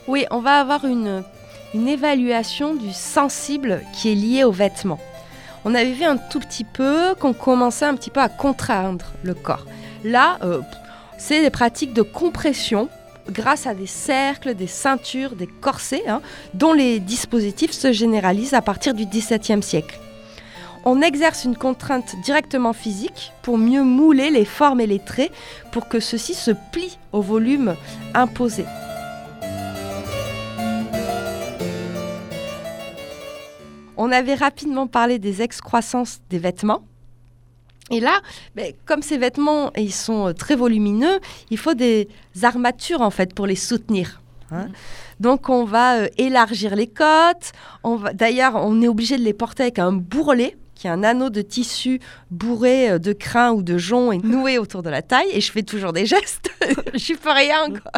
Oui, 0.09 0.27
on 0.31 0.41
va 0.41 0.61
avoir 0.61 0.85
une, 0.85 1.23
une 1.73 1.89
évaluation 1.89 2.75
du 2.75 2.93
sensible 2.93 3.81
qui 3.95 4.13
est 4.13 4.15
lié 4.15 4.45
aux 4.45 4.53
vêtements. 4.53 5.01
On 5.65 5.75
avait 5.75 5.93
vu 5.93 6.05
un 6.05 6.17
tout 6.17 6.41
petit 6.41 6.65
peu 6.65 7.15
qu'on 7.19 7.33
commençait 7.33 7.85
un 7.85 7.95
petit 7.95 8.11
peu 8.11 8.21
à 8.21 8.29
contraindre 8.29 9.07
le 9.23 9.35
corps. 9.35 9.67
Là, 10.05 10.39
euh, 10.43 10.61
c'est 11.19 11.43
des 11.43 11.51
pratiques 11.51 11.93
de 11.93 12.03
compression 12.03 12.89
grâce 13.31 13.67
à 13.67 13.75
des 13.75 13.87
cercles, 13.87 14.55
des 14.55 14.67
ceintures, 14.67 15.37
des 15.37 15.47
corsets, 15.47 16.09
hein, 16.09 16.21
dont 16.55 16.73
les 16.73 17.01
dispositifs 17.01 17.73
se 17.73 17.93
généralisent 17.93 18.55
à 18.55 18.63
partir 18.63 18.95
du 18.95 19.07
XVIIe 19.07 19.63
siècle. 19.63 19.99
On 20.85 21.03
exerce 21.03 21.45
une 21.45 21.57
contrainte 21.57 22.17
directement 22.25 22.73
physique 22.73 23.33
pour 23.43 23.59
mieux 23.59 23.85
mouler 23.85 24.31
les 24.31 24.47
formes 24.47 24.81
et 24.81 24.87
les 24.87 24.99
traits 24.99 25.31
pour 25.73 25.89
que 25.89 26.01
ceux-ci 26.01 26.33
se 26.33 26.53
plient 26.73 26.99
au 27.13 27.21
volume 27.21 27.77
imposé. 28.15 28.65
On 33.99 34.11
avait 34.11 34.35
rapidement 34.35 34.87
parlé 34.87 35.19
des 35.19 35.43
excroissances 35.43 36.21
des 36.31 36.39
vêtements. 36.39 36.83
Et 37.91 38.01
là, 38.01 38.21
ben, 38.55 38.73
comme 38.87 39.03
ces 39.03 39.19
vêtements 39.19 39.73
ils 39.77 39.93
sont 39.93 40.29
euh, 40.29 40.33
très 40.33 40.57
volumineux, 40.57 41.19
il 41.51 41.59
faut 41.59 41.75
des 41.75 42.09
armatures 42.43 43.01
en 43.01 43.11
fait 43.11 43.35
pour 43.35 43.47
les 43.47 43.57
soutenir. 43.57 44.21
hein. 44.53 44.69
Donc 45.19 45.49
on 45.49 45.65
va 45.65 45.97
euh, 45.99 46.09
élargir 46.17 46.77
les 46.77 46.87
côtes. 46.87 47.53
On 47.83 47.97
va, 47.97 48.13
d'ailleurs, 48.13 48.55
on 48.57 48.81
est 48.81 48.89
obligé 48.89 49.17
de 49.19 49.23
les 49.23 49.35
porter 49.35 49.65
avec 49.65 49.79
un 49.79 49.93
bourrelet, 49.93 50.57
qui 50.75 50.87
est 50.87 50.91
un 50.91 51.03
anneau 51.03 51.29
de 51.29 51.43
tissu 51.43 52.01
bourré 52.31 52.91
euh, 52.93 52.99
de 52.99 53.13
crin 53.13 53.51
ou 53.53 53.63
de 53.63 53.77
jonc 53.77 54.13
et 54.13 54.19
noué 54.23 54.57
autour 54.59 54.83
de 54.83 54.89
la 54.91 55.03
taille. 55.03 55.29
Et 55.33 55.41
je 55.41 55.51
fais 55.53 55.63
toujours 55.63 55.93
des 55.93 56.07
gestes. 56.07 56.49
je 56.95 57.15
peux 57.15 57.33
rien 57.33 57.69
quoi. 57.71 57.93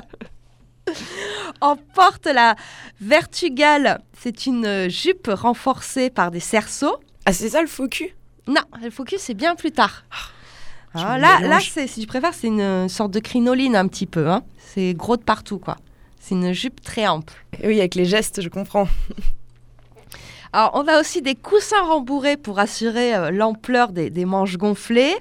On 1.61 1.77
porte 1.95 2.27
la 2.27 2.57
vertugale. 3.01 4.01
C'est 4.19 4.47
une 4.47 4.89
jupe 4.91 5.29
renforcée 5.33 6.11
par 6.11 6.31
des 6.31 6.41
cerceaux. 6.41 6.97
Ah, 7.25 7.33
c'est 7.33 7.51
ça 7.51 7.61
le 7.61 7.69
faux 7.69 7.87
cul? 7.89 8.17
Non, 8.47 8.63
le 8.83 8.91
focus, 8.91 9.21
c'est 9.21 9.35
bien 9.35 9.55
plus 9.55 9.73
tard. 9.73 10.05
Ah, 10.95 11.17
me 11.17 11.21
là, 11.21 11.41
là 11.41 11.59
c'est, 11.61 11.87
si 11.87 12.01
tu 12.01 12.07
préfères, 12.07 12.35
c'est 12.35 12.49
une 12.49 12.89
sorte 12.89 13.13
de 13.13 13.21
crinoline 13.21 13.77
un 13.77 13.89
petit 13.89 14.07
peu. 14.07 14.29
hein. 14.29 14.43
C'est 14.59 14.95
gros 14.95 15.17
de 15.17 15.23
partout, 15.23 15.59
quoi. 15.59 15.79
C'est 16.21 16.35
une 16.35 16.53
jupe 16.53 16.81
très 16.83 17.07
ample. 17.07 17.33
Et 17.63 17.67
Oui, 17.69 17.79
avec 17.79 17.95
les 17.95 18.05
gestes, 18.05 18.41
je 18.43 18.49
comprends. 18.49 18.89
Alors, 20.55 20.73
on 20.75 20.87
a 20.87 21.01
aussi 21.01 21.23
des 21.23 21.35
coussins 21.35 21.81
rembourrés 21.81 22.37
pour 22.37 22.59
assurer 22.59 23.15
euh, 23.15 23.31
l'ampleur 23.31 23.91
des, 23.91 24.25
manches 24.27 24.59
gonflées. 24.59 25.15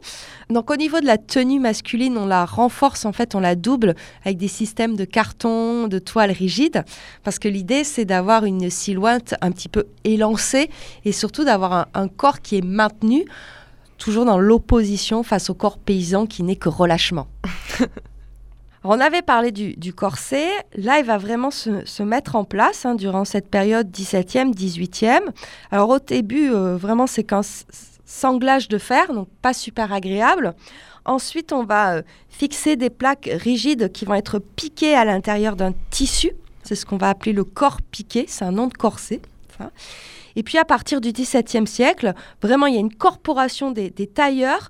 Donc, 0.49 0.69
au 0.69 0.75
niveau 0.75 0.99
de 0.99 1.05
la 1.05 1.17
tenue 1.17 1.61
masculine, 1.61 2.17
on 2.17 2.25
la 2.25 2.43
renforce, 2.43 3.05
en 3.05 3.13
fait, 3.13 3.33
on 3.33 3.39
la 3.39 3.55
double 3.55 3.95
avec 4.25 4.37
des 4.37 4.49
systèmes 4.49 4.97
de 4.97 5.05
carton, 5.05 5.87
de 5.87 5.99
toile 5.99 6.31
rigide. 6.31 6.83
Parce 7.23 7.39
que 7.39 7.47
l'idée, 7.47 7.85
c'est 7.85 8.03
d'avoir 8.03 8.43
une 8.43 8.69
silhouette 8.69 9.35
un 9.39 9.51
petit 9.51 9.69
peu 9.69 9.85
élancée 10.03 10.69
et 11.05 11.13
surtout 11.13 11.45
d'avoir 11.45 11.87
un 11.93 12.09
corps 12.09 12.41
qui 12.41 12.57
est 12.57 12.65
maintenu, 12.65 13.23
toujours 13.97 14.25
dans 14.25 14.37
l'opposition 14.37 15.23
face 15.23 15.49
au 15.49 15.53
corps 15.53 15.77
paysan 15.77 16.25
qui 16.25 16.43
n'est 16.43 16.57
que 16.57 16.67
relâchement. 16.67 17.27
On 18.83 18.99
avait 18.99 19.21
parlé 19.21 19.51
du, 19.51 19.93
corset. 19.93 20.49
Là, 20.75 20.99
il 20.99 21.05
va 21.05 21.17
vraiment 21.19 21.51
se, 21.51 22.01
mettre 22.01 22.35
en 22.35 22.43
place 22.43 22.85
hein, 22.85 22.95
durant 22.95 23.25
cette 23.25 23.47
période 23.47 23.91
17e, 23.91 24.53
18e. 24.53 25.19
Alors, 25.69 25.89
au 25.89 25.99
début, 25.99 26.49
euh, 26.51 26.77
vraiment, 26.77 27.05
c'est 27.05 27.23
qu'un 27.23 27.41
sanglage 28.05 28.69
de 28.69 28.79
fer, 28.79 29.13
donc 29.13 29.27
pas 29.41 29.53
super 29.53 29.93
agréable. 29.93 30.55
Ensuite, 31.05 31.53
on 31.53 31.63
va 31.63 31.97
euh, 31.97 32.01
fixer 32.29 32.75
des 32.75 32.89
plaques 32.89 33.29
rigides 33.31 33.91
qui 33.91 34.05
vont 34.05 34.15
être 34.15 34.39
piquées 34.39 34.95
à 34.95 35.05
l'intérieur 35.05 35.55
d'un 35.55 35.73
tissu. 35.91 36.31
C'est 36.63 36.75
ce 36.75 36.85
qu'on 36.85 36.97
va 36.97 37.09
appeler 37.09 37.33
le 37.33 37.43
corps 37.43 37.81
piqué. 37.91 38.25
C'est 38.27 38.45
un 38.45 38.51
nom 38.51 38.65
de 38.65 38.73
corset. 38.73 39.21
Et 40.35 40.41
puis, 40.41 40.57
à 40.57 40.65
partir 40.65 41.01
du 41.01 41.11
XVIIe 41.11 41.67
siècle, 41.67 42.15
vraiment, 42.41 42.65
il 42.65 42.73
y 42.73 42.77
a 42.77 42.79
une 42.79 42.93
corporation 42.93 43.69
des 43.69 43.91
tailleurs 43.91 44.69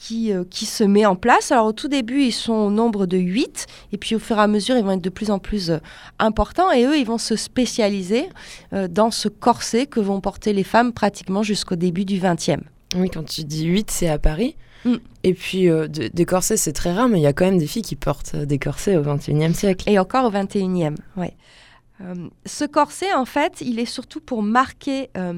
qui, 0.00 0.32
euh, 0.32 0.44
qui 0.48 0.66
se 0.66 0.84
met 0.84 1.06
en 1.06 1.16
place. 1.16 1.52
Alors 1.52 1.66
au 1.66 1.72
tout 1.72 1.88
début, 1.88 2.22
ils 2.22 2.32
sont 2.32 2.52
au 2.52 2.70
nombre 2.70 3.06
de 3.06 3.16
8, 3.16 3.66
et 3.92 3.96
puis 3.98 4.14
au 4.14 4.18
fur 4.18 4.36
et 4.38 4.40
à 4.40 4.46
mesure, 4.46 4.76
ils 4.76 4.84
vont 4.84 4.92
être 4.92 5.00
de 5.02 5.10
plus 5.10 5.30
en 5.30 5.38
plus 5.38 5.70
euh, 5.70 5.78
importants, 6.18 6.70
et 6.70 6.84
eux, 6.84 6.98
ils 6.98 7.06
vont 7.06 7.18
se 7.18 7.36
spécialiser 7.36 8.28
euh, 8.72 8.88
dans 8.88 9.10
ce 9.10 9.28
corset 9.28 9.86
que 9.86 10.00
vont 10.00 10.20
porter 10.20 10.52
les 10.52 10.64
femmes 10.64 10.92
pratiquement 10.92 11.42
jusqu'au 11.42 11.76
début 11.76 12.04
du 12.04 12.18
20e. 12.18 12.60
Oui, 12.96 13.10
quand 13.10 13.24
tu 13.24 13.44
dis 13.44 13.64
8, 13.64 13.90
c'est 13.90 14.08
à 14.08 14.18
Paris. 14.18 14.56
Mm. 14.84 14.94
Et 15.22 15.34
puis, 15.34 15.68
euh, 15.70 15.88
de- 15.88 16.08
des 16.12 16.24
corsets, 16.26 16.56
c'est 16.58 16.72
très 16.72 16.92
rare, 16.92 17.08
mais 17.08 17.18
il 17.18 17.22
y 17.22 17.26
a 17.26 17.32
quand 17.32 17.46
même 17.46 17.58
des 17.58 17.66
filles 17.66 17.82
qui 17.82 17.96
portent 17.96 18.36
des 18.36 18.58
corsets 18.58 18.96
au 18.96 19.02
21e 19.02 19.54
siècle. 19.54 19.88
Et 19.88 19.98
encore 19.98 20.26
au 20.26 20.30
21e, 20.30 20.96
ouais. 21.16 21.34
Euh, 22.00 22.14
ce 22.44 22.64
corset, 22.64 23.12
en 23.14 23.24
fait, 23.24 23.60
il 23.60 23.78
est 23.78 23.86
surtout 23.86 24.20
pour 24.20 24.42
marquer 24.42 25.10
euh, 25.16 25.34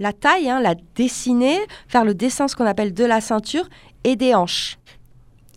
la 0.00 0.12
taille, 0.12 0.50
hein, 0.50 0.60
la 0.60 0.74
dessiner, 0.96 1.58
faire 1.86 2.04
le 2.04 2.14
dessin, 2.14 2.48
ce 2.48 2.56
qu'on 2.56 2.66
appelle 2.66 2.92
de 2.92 3.04
la 3.04 3.20
ceinture, 3.20 3.68
et 4.02 4.16
des 4.16 4.34
hanches. 4.34 4.78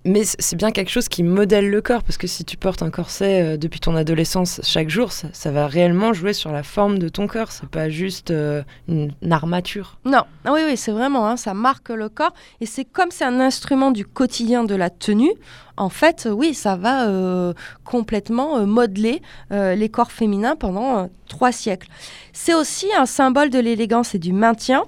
Mais 0.05 0.23
c'est 0.25 0.57
bien 0.57 0.71
quelque 0.71 0.89
chose 0.89 1.07
qui 1.07 1.23
modèle 1.23 1.69
le 1.69 1.81
corps, 1.81 2.03
parce 2.03 2.17
que 2.17 2.27
si 2.27 2.43
tu 2.43 2.57
portes 2.57 2.83
un 2.83 2.89
corset 2.89 3.41
euh, 3.41 3.57
depuis 3.57 3.79
ton 3.79 3.95
adolescence 3.95 4.59
chaque 4.61 4.89
jour, 4.89 5.13
ça, 5.13 5.51
va 5.51 5.67
réellement 5.67 6.11
jouer 6.11 6.33
sur 6.33 6.51
la 6.51 6.61
forme 6.61 6.99
de 6.99 7.07
ton 7.07 7.25
corps. 7.25 7.53
C'est 7.53 7.69
pas 7.69 7.89
juste 7.89 8.29
euh, 8.29 8.63
une, 8.89 9.13
armature. 9.31 9.97
Non, 10.03 10.23
ah 10.43 10.51
oui, 10.51 10.59
oui, 10.65 10.75
c'est 10.75 10.91
vraiment, 10.91 11.27
hein, 11.27 11.37
ça 11.37 11.53
marque 11.53 11.89
le 11.89 12.09
corps. 12.09 12.33
Et 12.59 12.65
c'est 12.65 12.83
comme 12.83 13.11
c'est 13.11 13.23
un 13.23 13.39
instrument 13.39 13.91
du 13.91 14.05
quotidien 14.05 14.65
de 14.65 14.75
la 14.75 14.89
tenue, 14.89 15.31
en 15.77 15.89
fait, 15.89 16.25
euh, 16.25 16.31
oui, 16.31 16.53
ça 16.53 16.75
va 16.75 17.53
complètement 17.83 18.65
modeler 18.65 19.21
les 19.51 19.89
corps 19.89 20.11
féminins 20.11 20.55
pendant 20.55 21.09
trois 21.29 21.51
siècles. 21.51 21.87
C'est 22.33 22.53
aussi 22.53 22.87
un 22.97 23.05
symbole 23.05 23.49
de 23.49 23.59
l'élégance 23.59 24.15
et 24.15 24.19
du 24.19 24.33
maintien, 24.33 24.83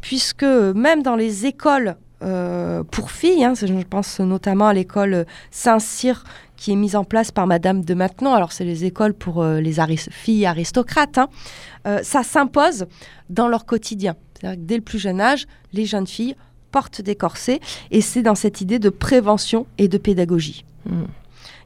puisque 0.00 0.44
même 0.44 1.02
dans 1.02 1.16
les 1.16 1.46
écoles 1.46 1.96
euh, 2.22 2.82
pour 2.84 3.10
filles, 3.10 3.44
hein, 3.44 3.54
je 3.54 3.72
pense 3.84 4.20
notamment 4.20 4.66
à 4.66 4.74
l'école 4.74 5.26
Saint-Cyr 5.50 6.24
qui 6.56 6.72
est 6.72 6.76
mise 6.76 6.96
en 6.96 7.04
place 7.04 7.30
par 7.30 7.46
Madame 7.46 7.84
de 7.84 7.94
Maintenon, 7.94 8.34
alors 8.34 8.50
c'est 8.50 8.64
les 8.64 8.84
écoles 8.84 9.14
pour 9.14 9.42
euh, 9.42 9.60
les 9.60 9.78
aris- 9.78 10.10
filles 10.10 10.44
aristocrates, 10.44 11.18
hein, 11.18 11.28
euh, 11.86 12.00
ça 12.02 12.24
s'impose 12.24 12.86
dans 13.30 13.46
leur 13.46 13.64
quotidien. 13.64 14.16
C'est-à-dire 14.34 14.60
que 14.60 14.66
dès 14.66 14.76
le 14.76 14.82
plus 14.82 14.98
jeune 14.98 15.20
âge, 15.20 15.46
les 15.72 15.86
jeunes 15.86 16.06
filles 16.06 16.34
portent 16.72 17.00
des 17.00 17.14
corsets 17.14 17.60
et 17.90 18.00
c'est 18.00 18.22
dans 18.22 18.34
cette 18.34 18.60
idée 18.60 18.78
de 18.80 18.90
prévention 18.90 19.66
et 19.78 19.88
de 19.88 19.98
pédagogie. 19.98 20.64
Mm. 20.86 21.04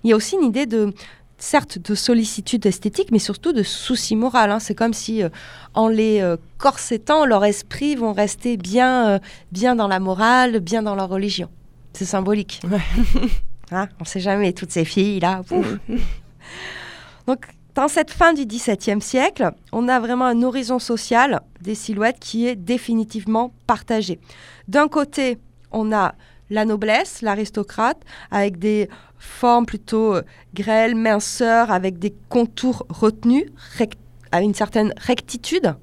Il 0.04 0.10
y 0.10 0.12
a 0.12 0.16
aussi 0.16 0.36
une 0.36 0.44
idée 0.44 0.66
de, 0.66 0.92
certes, 1.42 1.78
de 1.78 1.94
sollicitude 1.94 2.64
esthétique, 2.66 3.08
mais 3.10 3.18
surtout 3.18 3.52
de 3.52 3.64
souci 3.64 4.14
moral. 4.14 4.50
hein. 4.50 4.60
C'est 4.60 4.76
comme 4.76 4.94
si, 4.94 5.22
euh, 5.22 5.28
en 5.74 5.88
les 5.88 6.20
euh, 6.20 6.36
corsetant, 6.56 7.26
leur 7.26 7.44
esprit 7.44 7.96
vont 7.96 8.12
rester 8.12 8.56
bien, 8.56 9.08
euh, 9.08 9.18
bien 9.50 9.74
dans 9.74 9.88
la 9.88 9.98
morale, 9.98 10.60
bien 10.60 10.82
dans 10.82 10.94
leur 10.94 11.08
religion. 11.08 11.48
C'est 11.92 12.04
symbolique. 12.04 12.60
Ouais. 12.70 12.80
Hein, 13.74 13.88
on 14.00 14.02
ne 14.02 14.06
sait 14.06 14.20
jamais, 14.20 14.52
toutes 14.52 14.70
ces 14.70 14.84
filles-là. 14.84 15.40
Donc, 17.26 17.46
dans 17.74 17.88
cette 17.88 18.10
fin 18.10 18.34
du 18.34 18.44
XVIIe 18.44 19.00
siècle, 19.00 19.50
on 19.72 19.88
a 19.88 19.98
vraiment 19.98 20.26
un 20.26 20.42
horizon 20.42 20.78
social 20.78 21.40
des 21.62 21.74
silhouettes 21.74 22.18
qui 22.20 22.46
est 22.46 22.54
définitivement 22.54 23.50
partagé. 23.66 24.20
D'un 24.68 24.88
côté, 24.88 25.38
on 25.70 25.90
a 25.90 26.14
la 26.50 26.64
noblesse, 26.64 27.22
l'aristocrate, 27.22 27.98
avec 28.30 28.58
des 28.58 28.88
formes 29.18 29.66
plutôt 29.66 30.14
euh, 30.14 30.22
grêles, 30.54 30.94
minceurs, 30.94 31.70
avec 31.70 31.98
des 31.98 32.14
contours 32.28 32.86
retenus, 32.88 33.46
à 34.32 34.42
une 34.42 34.54
certaine 34.54 34.92
rectitude. 34.96 35.74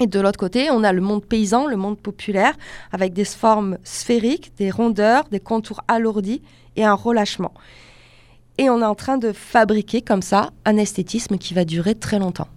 Et 0.00 0.06
de 0.06 0.20
l'autre 0.20 0.38
côté, 0.38 0.70
on 0.70 0.84
a 0.84 0.92
le 0.92 1.00
monde 1.00 1.24
paysan, 1.24 1.66
le 1.66 1.76
monde 1.76 1.98
populaire, 1.98 2.54
avec 2.92 3.12
des 3.12 3.24
formes 3.24 3.78
sphériques, 3.82 4.52
des 4.56 4.70
rondeurs, 4.70 5.24
des 5.30 5.40
contours 5.40 5.80
alourdis 5.88 6.42
et 6.76 6.84
un 6.84 6.94
relâchement. 6.94 7.52
Et 8.58 8.70
on 8.70 8.80
est 8.80 8.84
en 8.84 8.94
train 8.94 9.18
de 9.18 9.32
fabriquer 9.32 10.02
comme 10.02 10.22
ça 10.22 10.50
un 10.64 10.76
esthétisme 10.76 11.38
qui 11.38 11.54
va 11.54 11.64
durer 11.64 11.94
très 11.94 12.18
longtemps. 12.18 12.48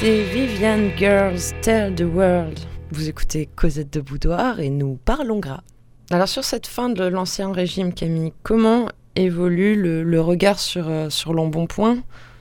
C'était 0.00 0.22
Vivian 0.22 0.96
Girls 0.96 1.52
Tell 1.60 1.94
the 1.94 2.06
World. 2.10 2.58
Vous 2.90 3.10
écoutez 3.10 3.50
Cosette 3.54 3.92
de 3.92 4.00
Boudoir 4.00 4.58
et 4.58 4.70
nous 4.70 4.98
parlons 5.04 5.40
gras. 5.40 5.60
Alors 6.10 6.26
sur 6.26 6.42
cette 6.42 6.66
fin 6.66 6.88
de 6.88 7.04
l'ancien 7.04 7.52
régime, 7.52 7.92
Camille, 7.92 8.32
comment 8.42 8.88
évolue 9.14 9.76
le, 9.76 10.20
regard 10.22 10.58
sur, 10.58 10.88
euh, 10.88 11.10
sur 11.10 11.34
l'embonpoint? 11.34 11.98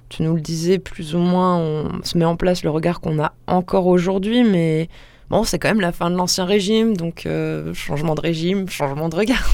Tu 0.07 0.23
nous 0.23 0.35
le 0.35 0.39
disais, 0.41 0.79
plus 0.79 1.15
ou 1.15 1.17
moins, 1.17 1.57
on 1.57 2.01
se 2.01 2.17
met 2.17 2.23
en 2.23 2.37
place 2.37 2.63
le 2.63 2.69
regard 2.69 3.01
qu'on 3.01 3.21
a 3.21 3.33
encore 3.45 3.87
aujourd'hui, 3.87 4.45
mais 4.45 4.87
bon, 5.29 5.43
c'est 5.43 5.59
quand 5.59 5.67
même 5.67 5.81
la 5.81 5.91
fin 5.91 6.09
de 6.09 6.15
l'ancien 6.15 6.45
régime, 6.45 6.95
donc 6.95 7.25
euh, 7.25 7.73
changement 7.73 8.15
de 8.15 8.21
régime, 8.21 8.69
changement 8.69 9.09
de 9.09 9.17
regard. 9.17 9.53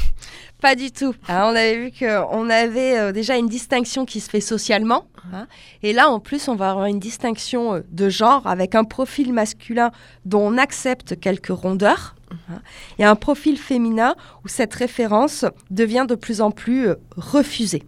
Pas 0.65 0.73
du 0.73 0.91
tout. 0.91 1.13
Hein, 1.27 1.43
on 1.43 1.55
avait 1.55 1.77
vu 1.77 1.91
qu'on 1.91 2.49
avait 2.49 2.97
euh, 2.97 3.11
déjà 3.11 3.37
une 3.37 3.47
distinction 3.47 4.03
qui 4.03 4.19
se 4.19 4.31
fait 4.31 4.41
socialement. 4.41 5.05
Hein. 5.31 5.45
et 5.83 5.93
là, 5.93 6.09
en 6.09 6.19
plus, 6.19 6.47
on 6.47 6.55
va 6.55 6.71
avoir 6.71 6.87
une 6.87 6.97
distinction 6.97 7.75
euh, 7.75 7.81
de 7.91 8.09
genre 8.09 8.47
avec 8.47 8.73
un 8.73 8.83
profil 8.83 9.31
masculin 9.31 9.91
dont 10.25 10.41
on 10.41 10.57
accepte 10.57 11.19
quelques 11.19 11.49
rondeurs. 11.55 12.15
Hein, 12.49 12.61
et 12.97 13.03
un 13.03 13.13
profil 13.13 13.59
féminin 13.59 14.15
où 14.43 14.47
cette 14.47 14.73
référence 14.73 15.45
devient 15.69 16.07
de 16.09 16.15
plus 16.15 16.41
en 16.41 16.49
plus 16.49 16.87
euh, 16.87 16.95
refusée. 17.15 17.83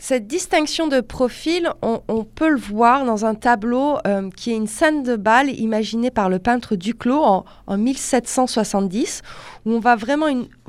Cette 0.00 0.28
distinction 0.28 0.86
de 0.86 1.00
profil, 1.00 1.72
on, 1.82 2.22
peut 2.22 2.50
le 2.50 2.56
voir 2.56 3.04
dans 3.04 3.24
un 3.24 3.34
tableau 3.34 3.96
euh, 4.06 4.30
qui 4.30 4.52
est 4.52 4.56
une 4.56 4.68
scène 4.68 5.02
de 5.02 5.16
bal 5.16 5.50
imaginée 5.50 6.12
par 6.12 6.28
le 6.28 6.38
peintre 6.38 6.76
Duclos 6.76 7.20
en, 7.20 7.44
1770, 7.76 9.22
où 9.66 9.72
on 9.72 9.80
va 9.80 9.96
vraiment 9.96 10.28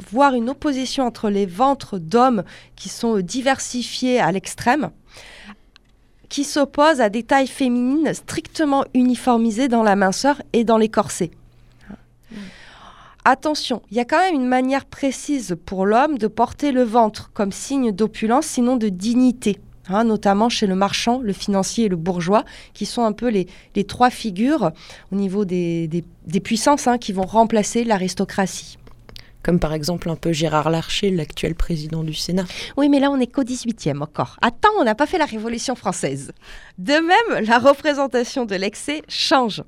voir 0.09 0.33
une 0.33 0.49
opposition 0.49 1.05
entre 1.05 1.29
les 1.29 1.45
ventres 1.45 1.99
d'hommes 1.99 2.43
qui 2.75 2.89
sont 2.89 3.19
diversifiés 3.19 4.19
à 4.19 4.31
l'extrême, 4.31 4.89
qui 6.27 6.43
s'opposent 6.43 6.99
à 6.99 7.09
des 7.09 7.21
tailles 7.21 7.45
féminines 7.45 8.15
strictement 8.15 8.83
uniformisées 8.95 9.67
dans 9.67 9.83
la 9.83 9.95
minceur 9.95 10.41
et 10.53 10.63
dans 10.63 10.79
les. 10.79 10.89
Attention, 13.25 13.81
il 13.91 13.97
y 13.97 13.99
a 13.99 14.05
quand 14.05 14.19
même 14.19 14.35
une 14.35 14.47
manière 14.47 14.85
précise 14.85 15.57
pour 15.65 15.85
l'homme 15.85 16.17
de 16.17 16.27
porter 16.27 16.71
le 16.71 16.83
ventre 16.83 17.31
comme 17.33 17.51
signe 17.51 17.91
d'opulence, 17.91 18.45
sinon 18.45 18.77
de 18.77 18.89
dignité. 18.89 19.59
Hein, 19.91 20.03
notamment 20.03 20.49
chez 20.49 20.67
le 20.67 20.75
marchand, 20.75 21.19
le 21.19 21.33
financier 21.33 21.85
et 21.85 21.89
le 21.89 21.95
bourgeois, 21.95 22.45
qui 22.73 22.85
sont 22.85 23.03
un 23.03 23.11
peu 23.11 23.27
les, 23.27 23.47
trois 23.85 24.11
figures 24.11 24.71
au 25.11 25.15
niveau 25.15 25.45
des, 25.45 26.03
puissances 26.43 26.87
hein, 26.87 26.99
qui 26.99 27.11
vont 27.11 27.25
remplacer 27.25 27.83
l'aristocratie. 27.83 28.77
Comme 29.41 29.59
par 29.59 29.73
exemple 29.73 30.09
un 30.09 30.15
peu 30.15 30.31
Gérard 30.31 30.69
Larcher, 30.69 31.09
l'actuel 31.09 31.55
président 31.55 32.03
du 32.03 32.13
Sénat. 32.13 32.45
Oui, 32.77 32.87
mais 32.87 32.99
là 32.99 33.09
on 33.09 33.17
n'est 33.17 33.27
qu'au 33.27 33.43
18e 33.43 34.01
encore. 34.03 34.37
Attends, 34.41 34.69
on 34.79 34.83
n'a 34.83 34.95
pas 34.95 35.07
fait 35.07 35.17
la 35.17 35.25
Révolution 35.25 35.75
française. 35.75 36.33
De 36.77 36.93
même, 36.93 37.45
la 37.45 37.57
représentation 37.57 38.45
de 38.45 38.55
l'excès 38.55 39.01
change 39.07 39.63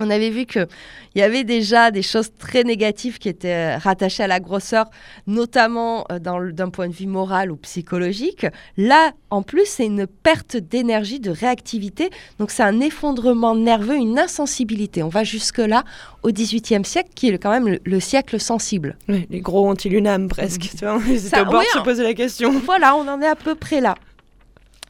on 0.00 0.10
avait 0.10 0.30
vu 0.30 0.44
qu'il 0.44 0.66
y 1.14 1.22
avait 1.22 1.44
déjà 1.44 1.92
des 1.92 2.02
choses 2.02 2.30
très 2.36 2.64
négatives 2.64 3.18
qui 3.18 3.28
étaient 3.28 3.76
euh, 3.76 3.78
rattachées 3.78 4.24
à 4.24 4.26
la 4.26 4.40
grosseur, 4.40 4.86
notamment 5.28 6.04
euh, 6.10 6.18
d'un 6.18 6.70
point 6.70 6.88
de 6.88 6.92
vue 6.92 7.06
moral 7.06 7.52
ou 7.52 7.56
psychologique. 7.56 8.44
Là, 8.76 9.12
en 9.30 9.42
plus, 9.42 9.66
c'est 9.66 9.86
une 9.86 10.08
perte 10.08 10.56
d'énergie, 10.56 11.20
de 11.20 11.30
réactivité. 11.30 12.10
Donc, 12.40 12.50
c'est 12.50 12.64
un 12.64 12.80
effondrement 12.80 13.54
nerveux, 13.54 13.94
une 13.94 14.18
insensibilité. 14.18 15.04
On 15.04 15.08
va 15.08 15.22
jusque-là 15.22 15.84
au 16.24 16.32
XVIIIe 16.32 16.84
siècle, 16.84 17.10
qui 17.14 17.28
est 17.28 17.38
quand 17.38 17.50
même 17.50 17.78
le, 17.84 18.00
siècle 18.00 18.40
sensible. 18.40 18.96
les 19.08 19.40
gros 19.40 19.70
âme 19.70 20.28
presque 20.28 20.70
vois, 20.80 20.98
Ils 21.06 21.26
étaient 21.26 21.44
de 21.44 21.50
se 21.72 21.84
poser 21.84 22.02
la 22.02 22.14
question. 22.14 22.50
Voilà, 22.64 22.96
on 22.96 23.06
en 23.06 23.22
est 23.22 23.28
à 23.28 23.36
peu 23.36 23.54
près 23.54 23.80
là. 23.80 23.94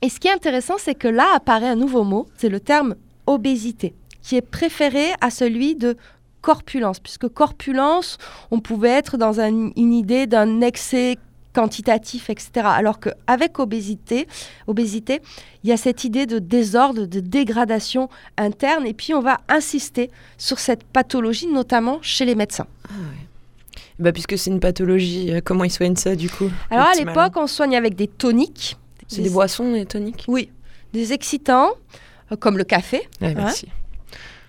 Et 0.00 0.08
ce 0.08 0.18
qui 0.18 0.28
est 0.28 0.32
intéressant, 0.32 0.76
c'est 0.78 0.94
que 0.94 1.08
là 1.08 1.26
apparaît 1.34 1.68
un 1.68 1.76
nouveau 1.76 2.04
mot, 2.04 2.26
c'est 2.36 2.48
le 2.48 2.60
terme 2.60 2.94
obésité 3.26 3.94
qui 4.24 4.36
est 4.36 4.42
préféré 4.42 5.12
à 5.20 5.30
celui 5.30 5.76
de 5.76 5.96
corpulence, 6.40 6.98
puisque 6.98 7.28
corpulence, 7.28 8.18
on 8.50 8.60
pouvait 8.60 8.90
être 8.90 9.16
dans 9.16 9.38
une 9.40 9.92
idée 9.92 10.26
d'un 10.26 10.60
excès 10.60 11.18
quantitatif, 11.52 12.30
etc. 12.30 12.50
Alors 12.64 12.98
qu'avec 12.98 13.58
obésité, 13.60 14.26
obésité, 14.66 15.20
il 15.62 15.70
y 15.70 15.72
a 15.72 15.76
cette 15.76 16.04
idée 16.04 16.26
de 16.26 16.38
désordre, 16.38 17.06
de 17.06 17.20
dégradation 17.20 18.08
interne, 18.36 18.86
et 18.86 18.94
puis 18.94 19.14
on 19.14 19.20
va 19.20 19.38
insister 19.48 20.10
sur 20.36 20.58
cette 20.58 20.84
pathologie, 20.84 21.46
notamment 21.46 21.98
chez 22.02 22.24
les 22.24 22.34
médecins. 22.34 22.66
Ah 22.90 22.94
bah, 24.00 24.12
puisque 24.12 24.36
c'est 24.36 24.50
une 24.50 24.58
pathologie, 24.58 25.32
euh, 25.32 25.40
comment 25.44 25.62
ils 25.62 25.70
soignent 25.70 25.94
ça 25.94 26.16
du 26.16 26.28
coup 26.28 26.50
Alors 26.70 26.86
à 26.86 26.94
l'époque, 26.94 27.34
on 27.36 27.46
soigne 27.46 27.76
avec 27.76 27.94
des 27.94 28.08
toniques. 28.08 28.76
C'est 29.06 29.22
des, 29.22 29.30
boissons, 29.30 29.72
des 29.72 29.86
toniques? 29.86 30.24
Oui, 30.26 30.50
des 30.92 31.12
excitants, 31.12 31.70
euh, 32.32 32.36
comme 32.36 32.58
le 32.58 32.64
café. 32.64 33.02
Ouais, 33.20 33.34
merci 33.34 33.68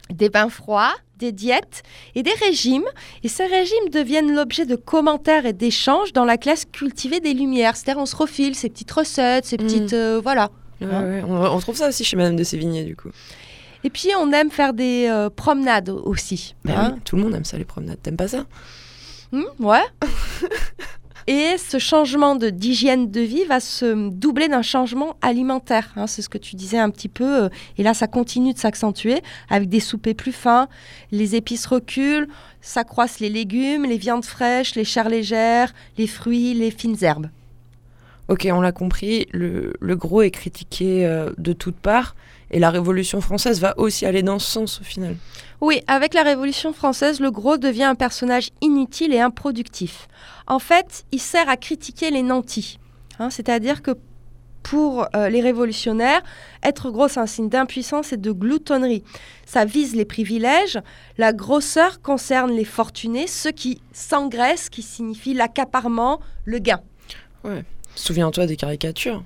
des 0.10 0.30
bains 0.30 0.50
froids, 0.50 0.94
des 1.18 1.32
diètes 1.32 1.84
et 2.14 2.24
des 2.24 2.34
régimes. 2.34 2.86
Et 3.24 3.28
ces 3.28 3.46
régimes 3.46 3.90
deviennent 3.92 4.34
l'objet 4.34 4.66
de 4.66 4.76
commentaires 4.76 5.46
et 5.46 5.54
d'échanges 5.54 6.14
dans 6.14 6.26
la 6.26 6.38
classe 6.38 6.66
cultivée 6.66 7.20
des 7.20 7.34
Lumières. 7.34 7.76
C'est-à-dire 7.76 8.02
on 8.02 8.06
se 8.06 8.16
refile 8.16 8.56
ces 8.56 8.70
petites 8.70 8.92
recettes, 8.92 9.46
ces 9.46 9.58
petites... 9.58 9.94
Mm. 9.94 9.96
Euh, 9.96 10.20
voilà. 10.22 10.50
Hein 10.82 11.24
on, 11.28 11.60
trouve 11.60 11.78
ça 11.78 11.88
aussi 11.88 12.04
chez 12.04 12.18
Madame 12.18 12.36
de 12.36 12.44
Sévigné, 12.44 12.84
du 12.84 12.96
coup. 12.96 13.10
Et 13.84 13.90
puis 13.90 14.10
on 14.20 14.32
aime 14.32 14.52
faire 14.52 14.74
des 14.74 15.08
euh, 15.10 15.30
promenades 15.30 15.90
aussi. 15.90 16.56
Ben 16.66 16.76
hein. 16.76 16.92
oui, 16.96 17.02
tout 17.06 17.16
le 17.16 17.24
monde 17.24 17.36
aime 17.36 17.46
ça, 17.46 17.58
les 17.58 17.66
promenades. 17.66 18.02
T'aimes 18.02 18.18
pas 18.18 18.28
ça? 18.28 18.46
Mmh, 19.32 19.44
Ouais. 19.60 19.84
Et 21.28 21.58
ce 21.58 21.80
changement 21.80 22.36
d'hygiène 22.36 23.10
de, 23.10 23.22
vie 23.22 23.46
va 23.46 23.60
se 23.60 24.10
doubler 24.10 24.48
d'un 24.48 24.62
changement 24.62 25.16
alimentaire. 25.24 25.92
Hein, 25.96 26.06
c'est 26.06 26.22
ce 26.22 26.30
que 26.30 26.38
tu 26.38 26.56
disais 26.56 26.78
un 26.78 26.92
petit 26.92 27.10
peu. 27.10 27.46
Euh, 27.46 27.50
et 27.80 27.84
là, 27.84 27.96
ça 27.96 28.06
continue 28.06 28.54
de 28.54 28.60
s'accentuer 28.60 29.24
avec 29.50 29.68
des 29.68 29.80
soupers 29.80 30.14
plus 30.14 30.32
fins, 30.32 30.68
les 31.12 31.36
épices 31.36 31.66
reculent, 31.66 32.28
s'accroissent 32.62 33.20
les 33.20 33.30
légumes, 33.30 33.86
les 33.86 33.98
viandes 33.98 34.26
fraîches, 34.26 34.76
les 34.76 34.84
chairs 34.84 35.10
légères, 35.10 35.74
les 35.98 36.08
fruits, 36.08 36.54
les 36.54 36.70
fines 36.70 36.98
herbes. 37.02 37.30
Ok, 38.28 38.48
on 38.52 38.62
l'a 38.62 38.72
compris, 38.72 39.28
le, 39.32 39.74
gros 39.96 40.24
est 40.24 40.32
critiqué 40.32 41.06
euh, 41.06 41.32
de 41.38 41.54
toutes 41.54 41.76
parts. 41.76 42.16
Et 42.52 42.60
la 42.60 42.70
Révolution 42.70 43.22
française 43.22 43.60
va 43.60 43.78
aussi 43.78 44.06
aller 44.06 44.24
dans 44.24 44.40
ce 44.40 44.50
sens 44.50 44.82
au 44.82 44.84
final. 44.84 45.16
Oui, 45.62 45.82
avec 45.88 46.14
la 46.14 46.24
Révolution 46.24 46.74
française, 46.74 47.20
le 47.20 47.32
gros 47.32 47.58
devient 47.58 47.84
un 47.84 47.96
personnage 47.96 48.50
inutile 48.62 49.14
et 49.14 49.20
improductif. 49.20 50.08
En 50.48 50.60
fait, 50.60 51.06
il 51.12 51.20
sert 51.20 51.50
à 51.50 51.58
critiquer 51.58 52.12
les 52.12 52.24
nantis. 52.24 52.80
Hein, 53.20 53.30
c'est-à-dire 53.30 53.82
que 53.82 53.92
pour 54.64 55.08
euh, 55.16 55.30
les 55.30 55.42
révolutionnaires, 55.42 56.24
être 56.64 56.90
gros, 56.90 57.08
c'est 57.08 57.20
un 57.20 57.28
signe 57.28 57.50
d'impuissance 57.50 58.14
et 58.14 58.18
de 58.18 58.32
gloutonnerie. 58.32 59.04
Ça 59.46 59.64
vise 59.64 59.96
les 59.96 60.06
privilèges. 60.06 60.80
La 61.20 61.34
grosseur 61.34 62.02
concerne 62.02 62.52
les 62.52 62.66
fortunés, 62.66 63.28
ceux 63.28 63.52
qui 63.52 63.80
s'engraissent, 63.92 64.70
qui 64.70 64.82
signifie 64.82 65.36
l'accaparement, 65.36 66.20
le 66.46 66.58
gain. 66.58 66.82
Ouais. 67.46 67.64
Souviens-toi 67.96 68.46
des 68.46 68.58
caricatures 68.58 69.24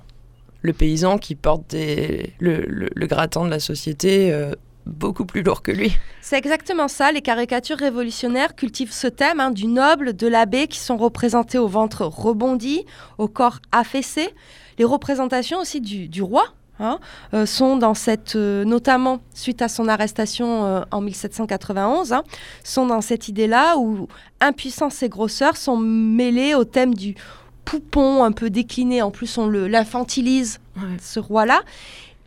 le 0.61 0.73
paysan 0.73 1.17
qui 1.17 1.35
porte 1.35 1.73
le, 1.73 3.05
gratin 3.07 3.45
de 3.45 3.49
la 3.49 3.59
société 3.59 4.31
euh, 4.31 4.53
beaucoup 4.85 5.25
plus 5.25 5.41
lourd 5.41 5.61
que 5.61 5.71
lui. 5.71 5.95
C'est 6.21 6.37
exactement 6.37 6.87
ça. 6.87 7.11
Les 7.11 7.21
caricatures 7.21 7.77
révolutionnaires 7.77 8.55
cultivent 8.55 8.91
ce 8.91 9.07
thème 9.07 9.39
hein, 9.39 9.51
du 9.51 9.67
noble, 9.67 10.15
de 10.15 10.27
l'abbé 10.27 10.67
qui 10.67 10.79
sont 10.79 10.97
représentés 10.97 11.57
au 11.57 11.67
ventre 11.67 12.05
rebondi, 12.05 12.85
au 13.17 13.27
corps 13.27 13.59
affaissé. 13.71 14.29
Les 14.77 14.85
représentations 14.85 15.59
aussi 15.59 15.81
du, 15.81 16.21
roi. 16.21 16.45
Hein, 16.81 16.99
euh, 17.33 17.45
sont 17.45 17.75
dans 17.75 17.93
cette, 17.93 18.37
euh, 18.37 18.63
notamment 18.63 19.19
suite 19.33 19.61
à 19.61 19.67
son 19.67 19.89
arrestation 19.89 20.85
en 20.89 21.01
1791, 21.01 22.13
hein, 22.13 22.23
sont 22.63 22.85
dans 22.85 23.01
cette 23.01 23.27
idée-là 23.27 23.77
où 23.77 24.07
impuissance 24.39 25.03
et 25.03 25.09
grosseur 25.09 25.57
sont 25.57 25.75
mêlés 25.75 26.55
au 26.55 26.63
thème 26.63 26.93
du, 26.93 27.15
poupon 27.65 28.23
un 28.23 28.31
peu 28.31 28.49
décliné. 28.49 29.01
En 29.01 29.11
plus, 29.11 29.37
on 29.37 29.49
l'infantilise, 29.49 30.59
ce 31.01 31.19
roi-là. 31.19 31.61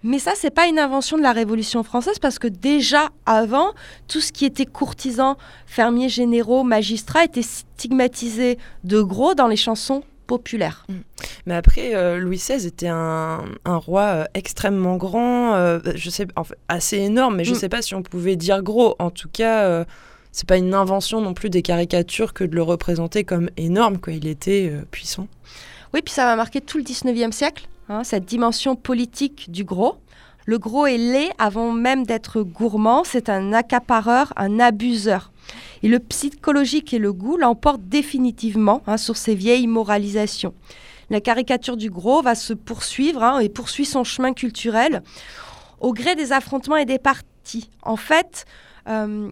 Mais 0.04 0.18
ça, 0.18 0.32
c'est 0.34 0.50
pas 0.50 0.66
une 0.66 0.78
invention 0.78 1.16
de 1.16 1.22
la 1.22 1.32
Révolution 1.32 1.82
française 1.84 2.18
parce 2.18 2.38
que 2.38 2.48
déjà 2.48 3.10
avant, 3.24 3.72
tout 4.08 4.20
ce 4.20 4.32
qui 4.32 4.44
était 4.44 4.66
courtisan, 4.66 5.36
fermiers 5.66 6.08
généraux, 6.08 6.64
magistrats 6.64 7.24
était 7.24 7.42
stigmatisé 7.42 8.58
de 8.82 9.00
gros 9.00 9.34
dans 9.34 9.46
les 9.46 9.56
chansons 9.56 10.02
populaires. 10.26 10.84
Mm. 10.88 10.94
Mais 11.46 11.54
après, 11.54 11.94
euh, 11.94 12.18
Louis 12.18 12.38
XVI 12.38 12.66
était 12.66 12.88
un, 12.88 13.44
roi 13.64 14.02
euh, 14.02 14.24
extrêmement 14.34 14.96
grand, 14.96 15.54
euh, 15.54 15.78
je 15.94 16.10
sais, 16.10 16.26
assez 16.68 16.96
énorme, 16.96 17.36
mais 17.36 17.44
je 17.44 17.50
ne 17.50 17.56
mm. 17.56 17.60
sais 17.60 17.68
pas 17.68 17.82
si 17.82 17.94
on 17.94 18.02
pouvait 18.02 18.36
dire 18.36 18.62
gros. 18.62 18.96
En 18.98 19.10
tout 19.10 19.28
cas, 19.32 19.84
c'est 20.32 20.48
pas 20.48 20.56
une 20.56 20.74
invention 20.74 21.20
non 21.20 21.34
plus 21.34 21.50
des 21.50 21.62
caricatures 21.62 22.32
que 22.32 22.42
de 22.44 22.54
le 22.54 22.62
représenter 22.62 23.22
comme 23.22 23.50
énorme, 23.56 23.98
quoi. 23.98 24.14
Il 24.14 24.26
était 24.26 24.70
euh, 24.72 24.82
puissant. 24.90 25.28
Oui, 25.94 26.00
puis 26.02 26.12
ça 26.12 26.24
va 26.24 26.36
marquer 26.36 26.62
tout 26.62 26.78
le 26.78 26.84
19e 26.84 27.32
siècle, 27.32 27.68
hein, 27.90 28.02
cette 28.02 28.24
dimension 28.24 28.74
politique 28.74 29.50
du 29.50 29.62
gros. 29.62 29.96
Le 30.46 30.58
gros 30.58 30.86
est 30.86 30.98
laid 30.98 31.30
avant 31.38 31.70
même 31.70 32.04
d'être 32.04 32.42
gourmand, 32.42 33.04
c'est 33.04 33.28
un 33.28 33.52
accapareur, 33.52 34.32
un 34.36 34.58
abuseur. 34.58 35.30
Et 35.82 35.88
le 35.88 35.98
psychologique 35.98 36.94
et 36.94 36.98
le 36.98 37.12
goût 37.12 37.36
l'emportent 37.36 37.84
définitivement 37.84 38.82
hein, 38.86 38.96
sur 38.96 39.16
ces 39.16 39.34
vieilles 39.34 39.66
moralisations. 39.66 40.54
La 41.10 41.20
caricature 41.20 41.76
du 41.76 41.90
gros 41.90 42.22
va 42.22 42.34
se 42.34 42.54
poursuivre 42.54 43.22
hein, 43.22 43.38
et 43.40 43.48
poursuit 43.48 43.84
son 43.84 44.02
chemin 44.02 44.32
culturel 44.32 45.02
au 45.80 45.92
gré 45.92 46.14
des 46.14 46.32
affrontements 46.32 46.76
et 46.76 46.86
des 46.86 46.98
partis. 46.98 47.68
En 47.82 47.96
fait, 47.96 48.46
euh, 48.88 49.30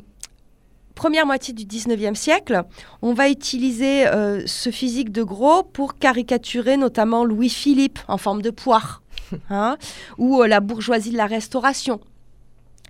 première 1.01 1.25
moitié 1.25 1.55
du 1.55 1.65
19e 1.65 2.15
siècle, 2.15 2.63
on 3.01 3.15
va 3.15 3.31
utiliser 3.31 4.07
euh, 4.07 4.47
ce 4.47 4.69
physique 4.71 5.11
de 5.11 5.23
gros 5.23 5.63
pour 5.63 5.97
caricaturer 5.97 6.77
notamment 6.77 7.25
Louis-Philippe 7.25 7.99
en 8.07 8.19
forme 8.19 8.43
de 8.43 8.51
poire, 8.51 9.01
hein, 9.49 9.79
ou 10.19 10.43
euh, 10.43 10.47
la 10.47 10.61
bourgeoisie 10.61 11.11
de 11.11 11.17
la 11.17 11.25
Restauration. 11.25 12.01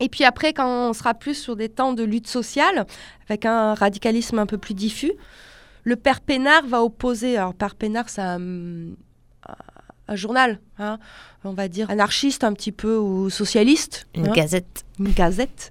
Et 0.00 0.08
puis 0.08 0.24
après, 0.24 0.52
quand 0.52 0.88
on 0.88 0.92
sera 0.92 1.14
plus 1.14 1.36
sur 1.36 1.54
des 1.54 1.68
temps 1.68 1.92
de 1.92 2.02
lutte 2.02 2.26
sociale, 2.26 2.84
avec 3.28 3.46
un 3.46 3.74
radicalisme 3.74 4.40
un 4.40 4.46
peu 4.46 4.58
plus 4.58 4.74
diffus, 4.74 5.12
le 5.84 5.94
père 5.94 6.20
Pénard 6.20 6.66
va 6.66 6.82
opposer. 6.82 7.36
Alors, 7.36 7.54
père 7.54 7.76
Pénard, 7.76 8.08
c'est 8.08 8.22
un, 8.22 8.40
un 10.11 10.16
journal, 10.16 10.58
hein, 10.78 10.98
on 11.44 11.52
va 11.52 11.68
dire 11.68 11.88
anarchiste 11.88 12.42
un 12.42 12.52
petit 12.52 12.72
peu 12.72 12.98
ou 12.98 13.30
socialiste. 13.30 14.08
Une 14.14 14.28
hein, 14.28 14.32
gazette. 14.32 14.84
une 14.98 15.12
gazette. 15.12 15.70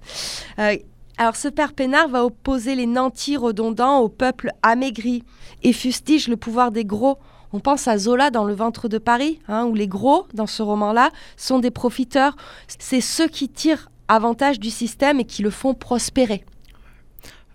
Euh, 0.58 0.76
alors, 1.20 1.36
ce 1.36 1.48
père 1.48 1.74
Pénard 1.74 2.08
va 2.08 2.24
opposer 2.24 2.74
les 2.74 2.86
nantis 2.86 3.36
redondants 3.36 3.98
au 3.98 4.08
peuple 4.08 4.52
amaigri 4.62 5.22
et 5.62 5.74
fustige 5.74 6.28
le 6.28 6.38
pouvoir 6.38 6.70
des 6.70 6.86
gros. 6.86 7.18
On 7.52 7.60
pense 7.60 7.88
à 7.88 7.98
Zola 7.98 8.30
dans 8.30 8.44
Le 8.44 8.54
ventre 8.54 8.88
de 8.88 8.96
Paris, 8.96 9.38
hein, 9.46 9.66
où 9.66 9.74
les 9.74 9.86
gros, 9.86 10.26
dans 10.32 10.46
ce 10.46 10.62
roman-là, 10.62 11.10
sont 11.36 11.58
des 11.58 11.70
profiteurs. 11.70 12.36
C'est 12.78 13.02
ceux 13.02 13.28
qui 13.28 13.50
tirent 13.50 13.90
avantage 14.08 14.58
du 14.58 14.70
système 14.70 15.20
et 15.20 15.26
qui 15.26 15.42
le 15.42 15.50
font 15.50 15.74
prospérer. 15.74 16.42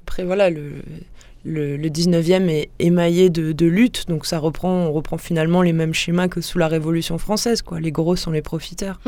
Après, 0.03 0.23
voilà, 0.23 0.51
le, 0.51 0.73
le, 1.43 1.75
le 1.75 1.89
19e 1.89 2.47
est 2.49 2.69
émaillé 2.77 3.31
de, 3.31 3.51
de 3.51 3.65
luttes, 3.65 4.07
donc 4.07 4.27
ça 4.27 4.37
reprend, 4.37 4.69
on 4.69 4.91
reprend 4.91 5.17
finalement 5.17 5.63
les 5.63 5.73
mêmes 5.73 5.95
schémas 5.95 6.27
que 6.27 6.39
sous 6.39 6.59
la 6.59 6.67
Révolution 6.67 7.17
française, 7.17 7.63
quoi. 7.63 7.79
Les 7.79 7.91
gros 7.91 8.15
sont 8.15 8.29
les 8.29 8.43
profiteurs. 8.43 8.99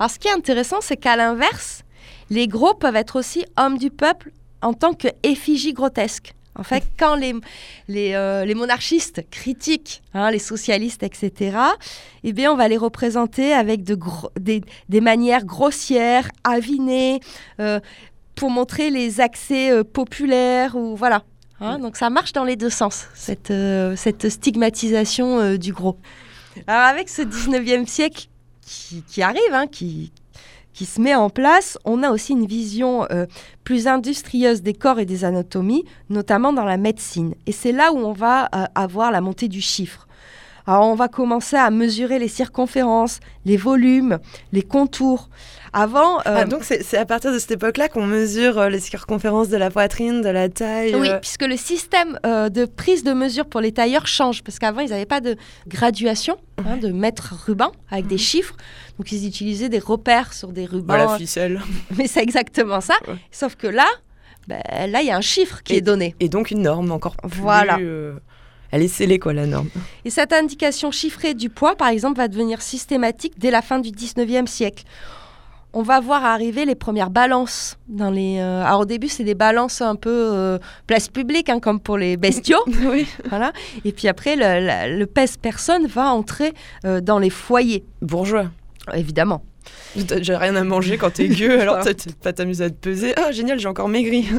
Alors, 0.00 0.10
ce 0.10 0.18
qui 0.18 0.26
est 0.26 0.32
intéressant, 0.32 0.78
c'est 0.80 0.96
qu'à 0.96 1.14
l'inverse, 1.14 1.84
les 2.30 2.48
gros 2.48 2.74
peuvent 2.74 2.96
être 2.96 3.16
aussi 3.18 3.44
hommes 3.56 3.78
du 3.78 3.90
peuple 3.90 4.32
en 4.62 4.72
tant 4.72 4.94
que 4.94 5.08
effigie 5.22 5.72
grotesque. 5.72 6.32
En 6.58 6.64
fait, 6.64 6.82
quand 6.98 7.14
les, 7.14 7.32
les, 7.88 8.12
euh, 8.14 8.44
les 8.44 8.54
monarchistes 8.54 9.22
critiquent 9.30 10.02
hein, 10.14 10.30
les 10.30 10.40
socialistes, 10.40 11.02
etc., 11.02 11.56
eh 12.24 12.32
bien, 12.32 12.52
on 12.52 12.56
va 12.56 12.66
les 12.68 12.76
représenter 12.76 13.52
avec 13.54 13.84
de 13.84 13.94
gros- 13.94 14.30
des, 14.38 14.60
des 14.88 15.00
manières 15.00 15.44
grossières, 15.44 16.28
avinées, 16.44 17.20
euh, 17.60 17.80
pour 18.34 18.50
montrer 18.50 18.90
les 18.90 19.20
accès 19.20 19.70
euh, 19.70 19.84
populaires. 19.84 20.74
Ou, 20.76 20.96
voilà. 20.96 21.22
Hein, 21.60 21.78
donc, 21.78 21.96
ça 21.96 22.10
marche 22.10 22.32
dans 22.32 22.44
les 22.44 22.56
deux 22.56 22.68
sens, 22.70 23.06
cette, 23.14 23.52
cette 23.96 24.28
stigmatisation 24.28 25.54
du 25.56 25.72
gros. 25.72 25.96
Alors, 26.66 26.82
avec 26.86 27.08
ce 27.08 27.22
19e 27.22 27.86
siècle 27.86 28.26
qui, 28.60 29.02
qui 29.02 29.22
arrive, 29.22 29.52
hein, 29.52 29.66
qui, 29.66 30.10
qui 30.80 30.86
se 30.86 30.98
met 30.98 31.14
en 31.14 31.28
place, 31.28 31.76
on 31.84 32.02
a 32.02 32.10
aussi 32.10 32.32
une 32.32 32.46
vision 32.46 33.06
euh, 33.10 33.26
plus 33.64 33.86
industrieuse 33.86 34.62
des 34.62 34.72
corps 34.72 34.98
et 34.98 35.04
des 35.04 35.26
anatomies, 35.26 35.84
notamment 36.08 36.54
dans 36.54 36.64
la 36.64 36.78
médecine. 36.78 37.34
Et 37.46 37.52
c'est 37.52 37.70
là 37.70 37.92
où 37.92 37.98
on 37.98 38.14
va 38.14 38.46
euh, 38.54 38.64
avoir 38.74 39.10
la 39.10 39.20
montée 39.20 39.48
du 39.48 39.60
chiffre. 39.60 40.08
Alors 40.70 40.86
on 40.86 40.94
va 40.94 41.08
commencer 41.08 41.56
à 41.56 41.68
mesurer 41.70 42.20
les 42.20 42.28
circonférences, 42.28 43.18
les 43.44 43.56
volumes, 43.56 44.20
les 44.52 44.62
contours. 44.62 45.28
Avant, 45.72 46.18
euh, 46.20 46.22
Ah, 46.26 46.44
donc 46.44 46.62
c'est 46.62 46.96
à 46.96 47.04
partir 47.04 47.32
de 47.32 47.40
cette 47.40 47.50
époque-là 47.50 47.88
qu'on 47.88 48.06
mesure 48.06 48.56
euh, 48.56 48.68
les 48.68 48.78
circonférences 48.78 49.48
de 49.48 49.56
la 49.56 49.68
poitrine, 49.68 50.20
de 50.22 50.28
la 50.28 50.48
taille. 50.48 50.94
oui, 50.94 51.08
euh, 51.10 51.18
puisque 51.18 51.42
le 51.42 51.56
système 51.56 52.20
euh, 52.24 52.50
de 52.50 52.66
prise 52.66 53.02
de 53.02 53.12
mesure 53.12 53.46
pour 53.46 53.60
les 53.60 53.72
tailleurs 53.72 54.06
change, 54.06 54.44
parce 54.44 54.60
qu'avant 54.60 54.80
ils 54.80 54.90
n'avaient 54.90 55.06
pas 55.06 55.20
de 55.20 55.34
graduation, 55.66 56.36
hein, 56.64 56.76
de 56.76 56.90
mètres 56.92 57.34
ruban 57.46 57.72
avec 57.90 58.06
des 58.06 58.18
chiffres, 58.18 58.54
donc 58.96 59.10
ils 59.10 59.26
utilisaient 59.26 59.68
des 59.70 59.80
repères 59.80 60.32
sur 60.32 60.52
des 60.52 60.66
rubans. 60.66 60.94
voilà, 60.96 61.18
ficelle. 61.18 61.60
Mais 61.98 62.06
c'est 62.06 62.22
exactement 62.22 62.80
ça. 62.80 62.94
Ouais. 63.08 63.14
Sauf 63.32 63.56
que 63.56 63.66
là, 63.66 63.88
ben, 64.46 64.62
là, 64.88 65.00
il 65.00 65.06
y 65.08 65.10
a 65.10 65.16
un 65.16 65.20
chiffre 65.20 65.64
qui 65.64 65.74
Et- 65.74 65.78
est 65.78 65.82
donné. 65.82 66.14
Et 66.20 66.28
donc 66.28 66.52
une 66.52 66.62
norme 66.62 66.92
encore 66.92 67.16
plus. 67.16 67.40
Voilà. 67.40 67.76
Elle 68.72 68.82
est 68.82 68.88
scellée, 68.88 69.18
quoi, 69.18 69.32
la 69.32 69.46
norme. 69.46 69.68
Et 70.04 70.10
cette 70.10 70.32
indication 70.32 70.90
chiffrée 70.90 71.34
du 71.34 71.50
poids, 71.50 71.76
par 71.76 71.88
exemple, 71.88 72.18
va 72.18 72.28
devenir 72.28 72.62
systématique 72.62 73.34
dès 73.38 73.50
la 73.50 73.62
fin 73.62 73.78
du 73.80 73.90
19e 73.90 74.46
siècle. 74.46 74.84
On 75.72 75.82
va 75.82 76.00
voir 76.00 76.24
arriver 76.24 76.64
les 76.64 76.74
premières 76.74 77.10
balances 77.10 77.78
dans 77.88 78.10
les. 78.10 78.38
euh, 78.40 78.64
Alors 78.64 78.80
au 78.80 78.84
début, 78.86 79.06
c'est 79.06 79.22
des 79.22 79.36
balances 79.36 79.80
un 79.80 79.94
peu 79.94 80.10
euh, 80.10 80.58
place 80.88 81.08
publique, 81.08 81.48
hein, 81.48 81.60
comme 81.60 81.78
pour 81.78 81.96
les 81.96 82.16
bestiaux. 82.16 82.58
oui. 82.90 83.06
voilà. 83.28 83.52
Et 83.84 83.92
puis 83.92 84.08
après, 84.08 84.34
le, 84.34 84.66
la- 84.66 84.88
le 84.88 85.06
pèse-personne 85.06 85.86
va 85.86 86.12
entrer 86.12 86.54
euh, 86.84 87.00
dans 87.00 87.20
les 87.20 87.30
foyers, 87.30 87.84
Bourgeois. 88.02 88.46
évidemment. 88.94 89.44
T'as- 90.08 90.20
J'ai 90.22 90.34
rien 90.34 90.56
à 90.56 90.64
manger 90.64 90.98
quand 90.98 91.10
t'es 91.12 91.28
gueux, 91.28 91.60
alors 91.62 91.78
t'as 91.84 91.92
pas 92.20 92.32
t'amuser 92.32 92.64
à 92.64 92.70
te 92.70 92.74
peser. 92.74 93.14
Ah, 93.16 93.30
génial, 93.30 93.60
j'ai 93.60 93.68
encore 93.68 93.88
maigri. 93.88 94.26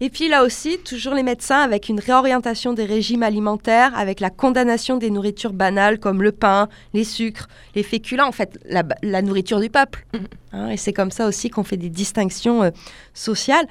Et 0.00 0.10
puis 0.10 0.28
là 0.28 0.44
aussi, 0.44 0.78
toujours 0.78 1.14
les 1.14 1.22
médecins 1.22 1.60
avec 1.60 1.88
une 1.88 2.00
réorientation 2.00 2.72
des 2.72 2.84
régimes 2.84 3.22
alimentaires, 3.22 3.96
avec 3.96 4.20
la 4.20 4.30
condamnation 4.30 4.96
des 4.96 5.10
nourritures 5.10 5.52
banales 5.52 5.98
comme 5.98 6.22
le 6.22 6.32
pain, 6.32 6.68
les 6.94 7.04
sucres, 7.04 7.48
les 7.74 7.82
féculents, 7.82 8.28
en 8.28 8.32
fait, 8.32 8.58
la, 8.68 8.82
la 9.02 9.22
nourriture 9.22 9.60
du 9.60 9.70
peuple. 9.70 10.06
Hein, 10.52 10.70
et 10.70 10.76
c'est 10.76 10.92
comme 10.92 11.10
ça 11.10 11.26
aussi 11.26 11.50
qu'on 11.50 11.64
fait 11.64 11.76
des 11.76 11.90
distinctions 11.90 12.62
euh, 12.62 12.70
sociales. 13.14 13.66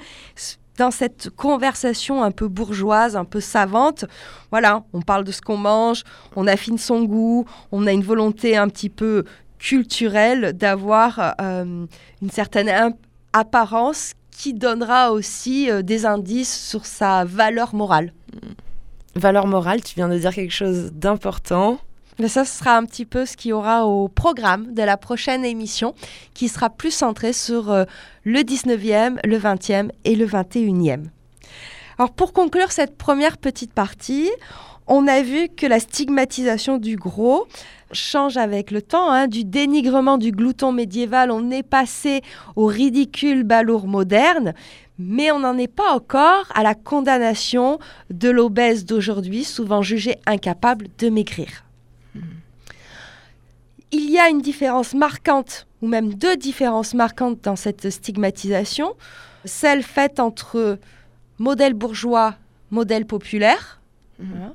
Dans 0.78 0.90
cette 0.90 1.30
conversation 1.30 2.22
un 2.22 2.30
peu 2.30 2.48
bourgeoise, 2.48 3.16
un 3.16 3.24
peu 3.24 3.40
savante, 3.40 4.04
voilà, 4.50 4.84
on 4.92 5.00
parle 5.00 5.24
de 5.24 5.32
ce 5.32 5.40
qu'on 5.40 5.56
mange, 5.56 6.04
on 6.36 6.46
affine 6.46 6.76
son 6.76 7.04
goût, 7.04 7.46
on 7.72 7.86
a 7.86 7.92
une 7.92 8.02
volonté 8.02 8.58
un 8.58 8.68
petit 8.68 8.90
peu 8.90 9.24
culturelle 9.58 10.52
d'avoir 10.52 11.34
euh, 11.40 11.86
une 12.20 12.30
certaine 12.30 12.94
apparence 13.32 14.12
qui 14.36 14.52
donnera 14.52 15.12
aussi 15.12 15.70
euh, 15.70 15.82
des 15.82 16.04
indices 16.04 16.68
sur 16.68 16.84
sa 16.84 17.24
valeur 17.24 17.74
morale. 17.74 18.12
Valeur 19.14 19.46
morale, 19.46 19.82
tu 19.82 19.94
viens 19.94 20.08
de 20.08 20.18
dire 20.18 20.34
quelque 20.34 20.52
chose 20.52 20.92
d'important. 20.92 21.78
Mais 22.18 22.28
ça, 22.28 22.44
ce 22.44 22.58
sera 22.58 22.76
un 22.76 22.84
petit 22.84 23.06
peu 23.06 23.24
ce 23.24 23.36
qu'il 23.36 23.50
y 23.50 23.52
aura 23.52 23.86
au 23.86 24.08
programme 24.08 24.74
de 24.74 24.82
la 24.82 24.96
prochaine 24.96 25.44
émission, 25.44 25.94
qui 26.34 26.48
sera 26.48 26.70
plus 26.70 26.90
centré 26.90 27.32
sur 27.32 27.70
euh, 27.70 27.84
le 28.24 28.40
19e, 28.40 29.18
le 29.24 29.38
20e 29.38 29.90
et 30.04 30.14
le 30.14 30.26
21e. 30.26 31.06
Alors 31.98 32.12
pour 32.12 32.34
conclure 32.34 32.72
cette 32.72 32.98
première 32.98 33.38
petite 33.38 33.72
partie, 33.72 34.30
on 34.86 35.06
a 35.06 35.22
vu 35.22 35.48
que 35.48 35.66
la 35.66 35.80
stigmatisation 35.80 36.78
du 36.78 36.96
gros 36.96 37.46
change 37.92 38.36
avec 38.36 38.70
le 38.70 38.82
temps. 38.82 39.10
hein. 39.10 39.26
Du 39.28 39.44
dénigrement 39.44 40.18
du 40.18 40.32
glouton 40.32 40.72
médiéval, 40.72 41.30
on 41.30 41.50
est 41.50 41.62
passé 41.62 42.22
au 42.56 42.66
ridicule 42.66 43.42
balourd 43.44 43.86
moderne, 43.86 44.54
mais 44.98 45.30
on 45.30 45.40
n'en 45.40 45.58
est 45.58 45.68
pas 45.68 45.92
encore 45.92 46.46
à 46.54 46.62
la 46.62 46.74
condamnation 46.74 47.78
de 48.10 48.30
l'obèse 48.30 48.84
d'aujourd'hui, 48.84 49.44
souvent 49.44 49.82
jugé 49.82 50.16
incapable 50.26 50.88
de 50.98 51.08
maigrir. 51.10 51.64
Il 53.92 54.10
y 54.10 54.18
a 54.18 54.28
une 54.28 54.40
différence 54.40 54.94
marquante, 54.94 55.66
ou 55.80 55.86
même 55.86 56.14
deux 56.14 56.36
différences 56.36 56.94
marquantes 56.94 57.38
dans 57.42 57.56
cette 57.56 57.88
stigmatisation, 57.90 58.94
celle 59.44 59.82
faite 59.82 60.18
entre 60.18 60.78
modèle 61.38 61.74
bourgeois, 61.74 62.34
modèle 62.70 63.06
populaire, 63.06 63.80
hein, 64.20 64.54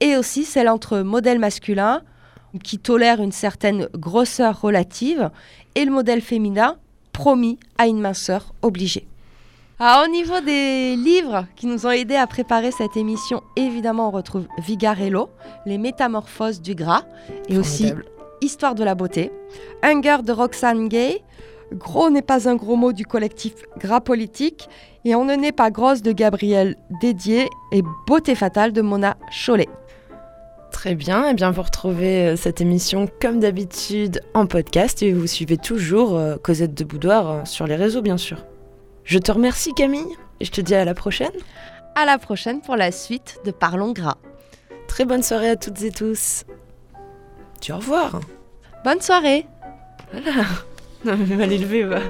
et 0.00 0.16
aussi 0.16 0.44
celle 0.44 0.68
entre 0.68 0.98
modèle 0.98 1.38
masculin, 1.38 2.02
qui 2.62 2.78
tolère 2.78 3.20
une 3.20 3.32
certaine 3.32 3.88
grosseur 3.94 4.60
relative, 4.60 5.30
et 5.74 5.84
le 5.84 5.92
modèle 5.92 6.20
féminin, 6.20 6.76
promis 7.12 7.58
à 7.78 7.86
une 7.86 8.00
minceur 8.00 8.54
obligée. 8.62 9.06
Alors, 9.78 10.06
au 10.06 10.10
niveau 10.10 10.40
des 10.40 10.96
livres 10.96 11.46
qui 11.54 11.66
nous 11.66 11.86
ont 11.86 11.90
aidés 11.90 12.16
à 12.16 12.26
préparer 12.26 12.70
cette 12.70 12.96
émission, 12.96 13.42
évidemment, 13.56 14.08
on 14.08 14.10
retrouve 14.10 14.46
Vigarello, 14.58 15.28
Les 15.66 15.76
Métamorphoses 15.76 16.62
du 16.62 16.74
gras, 16.74 17.04
et 17.48 17.58
aussi. 17.58 17.92
Histoire 18.42 18.74
de 18.74 18.84
la 18.84 18.94
beauté, 18.94 19.32
Hunger 19.82 20.18
de 20.22 20.30
Roxane 20.30 20.88
Gay, 20.88 21.22
Gros 21.72 22.10
n'est 22.10 22.22
pas 22.22 22.48
un 22.48 22.54
gros 22.54 22.76
mot 22.76 22.92
du 22.92 23.04
collectif 23.04 23.54
Gras 23.78 24.00
Politique, 24.00 24.68
et 25.04 25.14
On 25.14 25.24
ne 25.24 25.34
n'est 25.34 25.52
pas 25.52 25.70
grosse 25.70 26.02
de 26.02 26.12
Gabriel 26.12 26.76
Dédier, 27.00 27.48
et 27.72 27.82
Beauté 28.06 28.34
fatale 28.34 28.72
de 28.72 28.82
Mona 28.82 29.16
Chollet. 29.30 29.68
Très 30.76 30.94
bien, 30.94 31.30
et 31.30 31.32
bien 31.32 31.52
vous 31.52 31.62
retrouvez 31.62 32.26
euh, 32.26 32.36
cette 32.36 32.60
émission 32.60 33.08
comme 33.18 33.40
d'habitude 33.40 34.20
en 34.34 34.44
podcast 34.46 35.02
et 35.02 35.10
vous 35.10 35.26
suivez 35.26 35.56
toujours 35.56 36.18
euh, 36.18 36.36
Cosette 36.36 36.74
de 36.74 36.84
Boudoir 36.84 37.30
euh, 37.30 37.44
sur 37.46 37.66
les 37.66 37.76
réseaux 37.76 38.02
bien 38.02 38.18
sûr. 38.18 38.44
Je 39.02 39.18
te 39.18 39.32
remercie 39.32 39.72
Camille 39.72 40.14
et 40.38 40.44
je 40.44 40.50
te 40.50 40.60
dis 40.60 40.74
à 40.74 40.84
la 40.84 40.92
prochaine. 40.92 41.32
À 41.94 42.04
la 42.04 42.18
prochaine 42.18 42.60
pour 42.60 42.76
la 42.76 42.92
suite 42.92 43.38
de 43.46 43.52
Parlons 43.52 43.92
Gras. 43.92 44.18
Très 44.86 45.06
bonne 45.06 45.22
soirée 45.22 45.48
à 45.48 45.56
toutes 45.56 45.80
et 45.80 45.90
tous. 45.90 46.44
Dis 47.62 47.72
au 47.72 47.76
revoir. 47.76 48.20
Bonne 48.84 49.00
soirée 49.00 49.46
Voilà. 50.12 50.42
Non 51.06 51.16
mais 51.16 51.36
mal 51.36 51.52
élevé 51.52 51.84
va. 51.84 52.00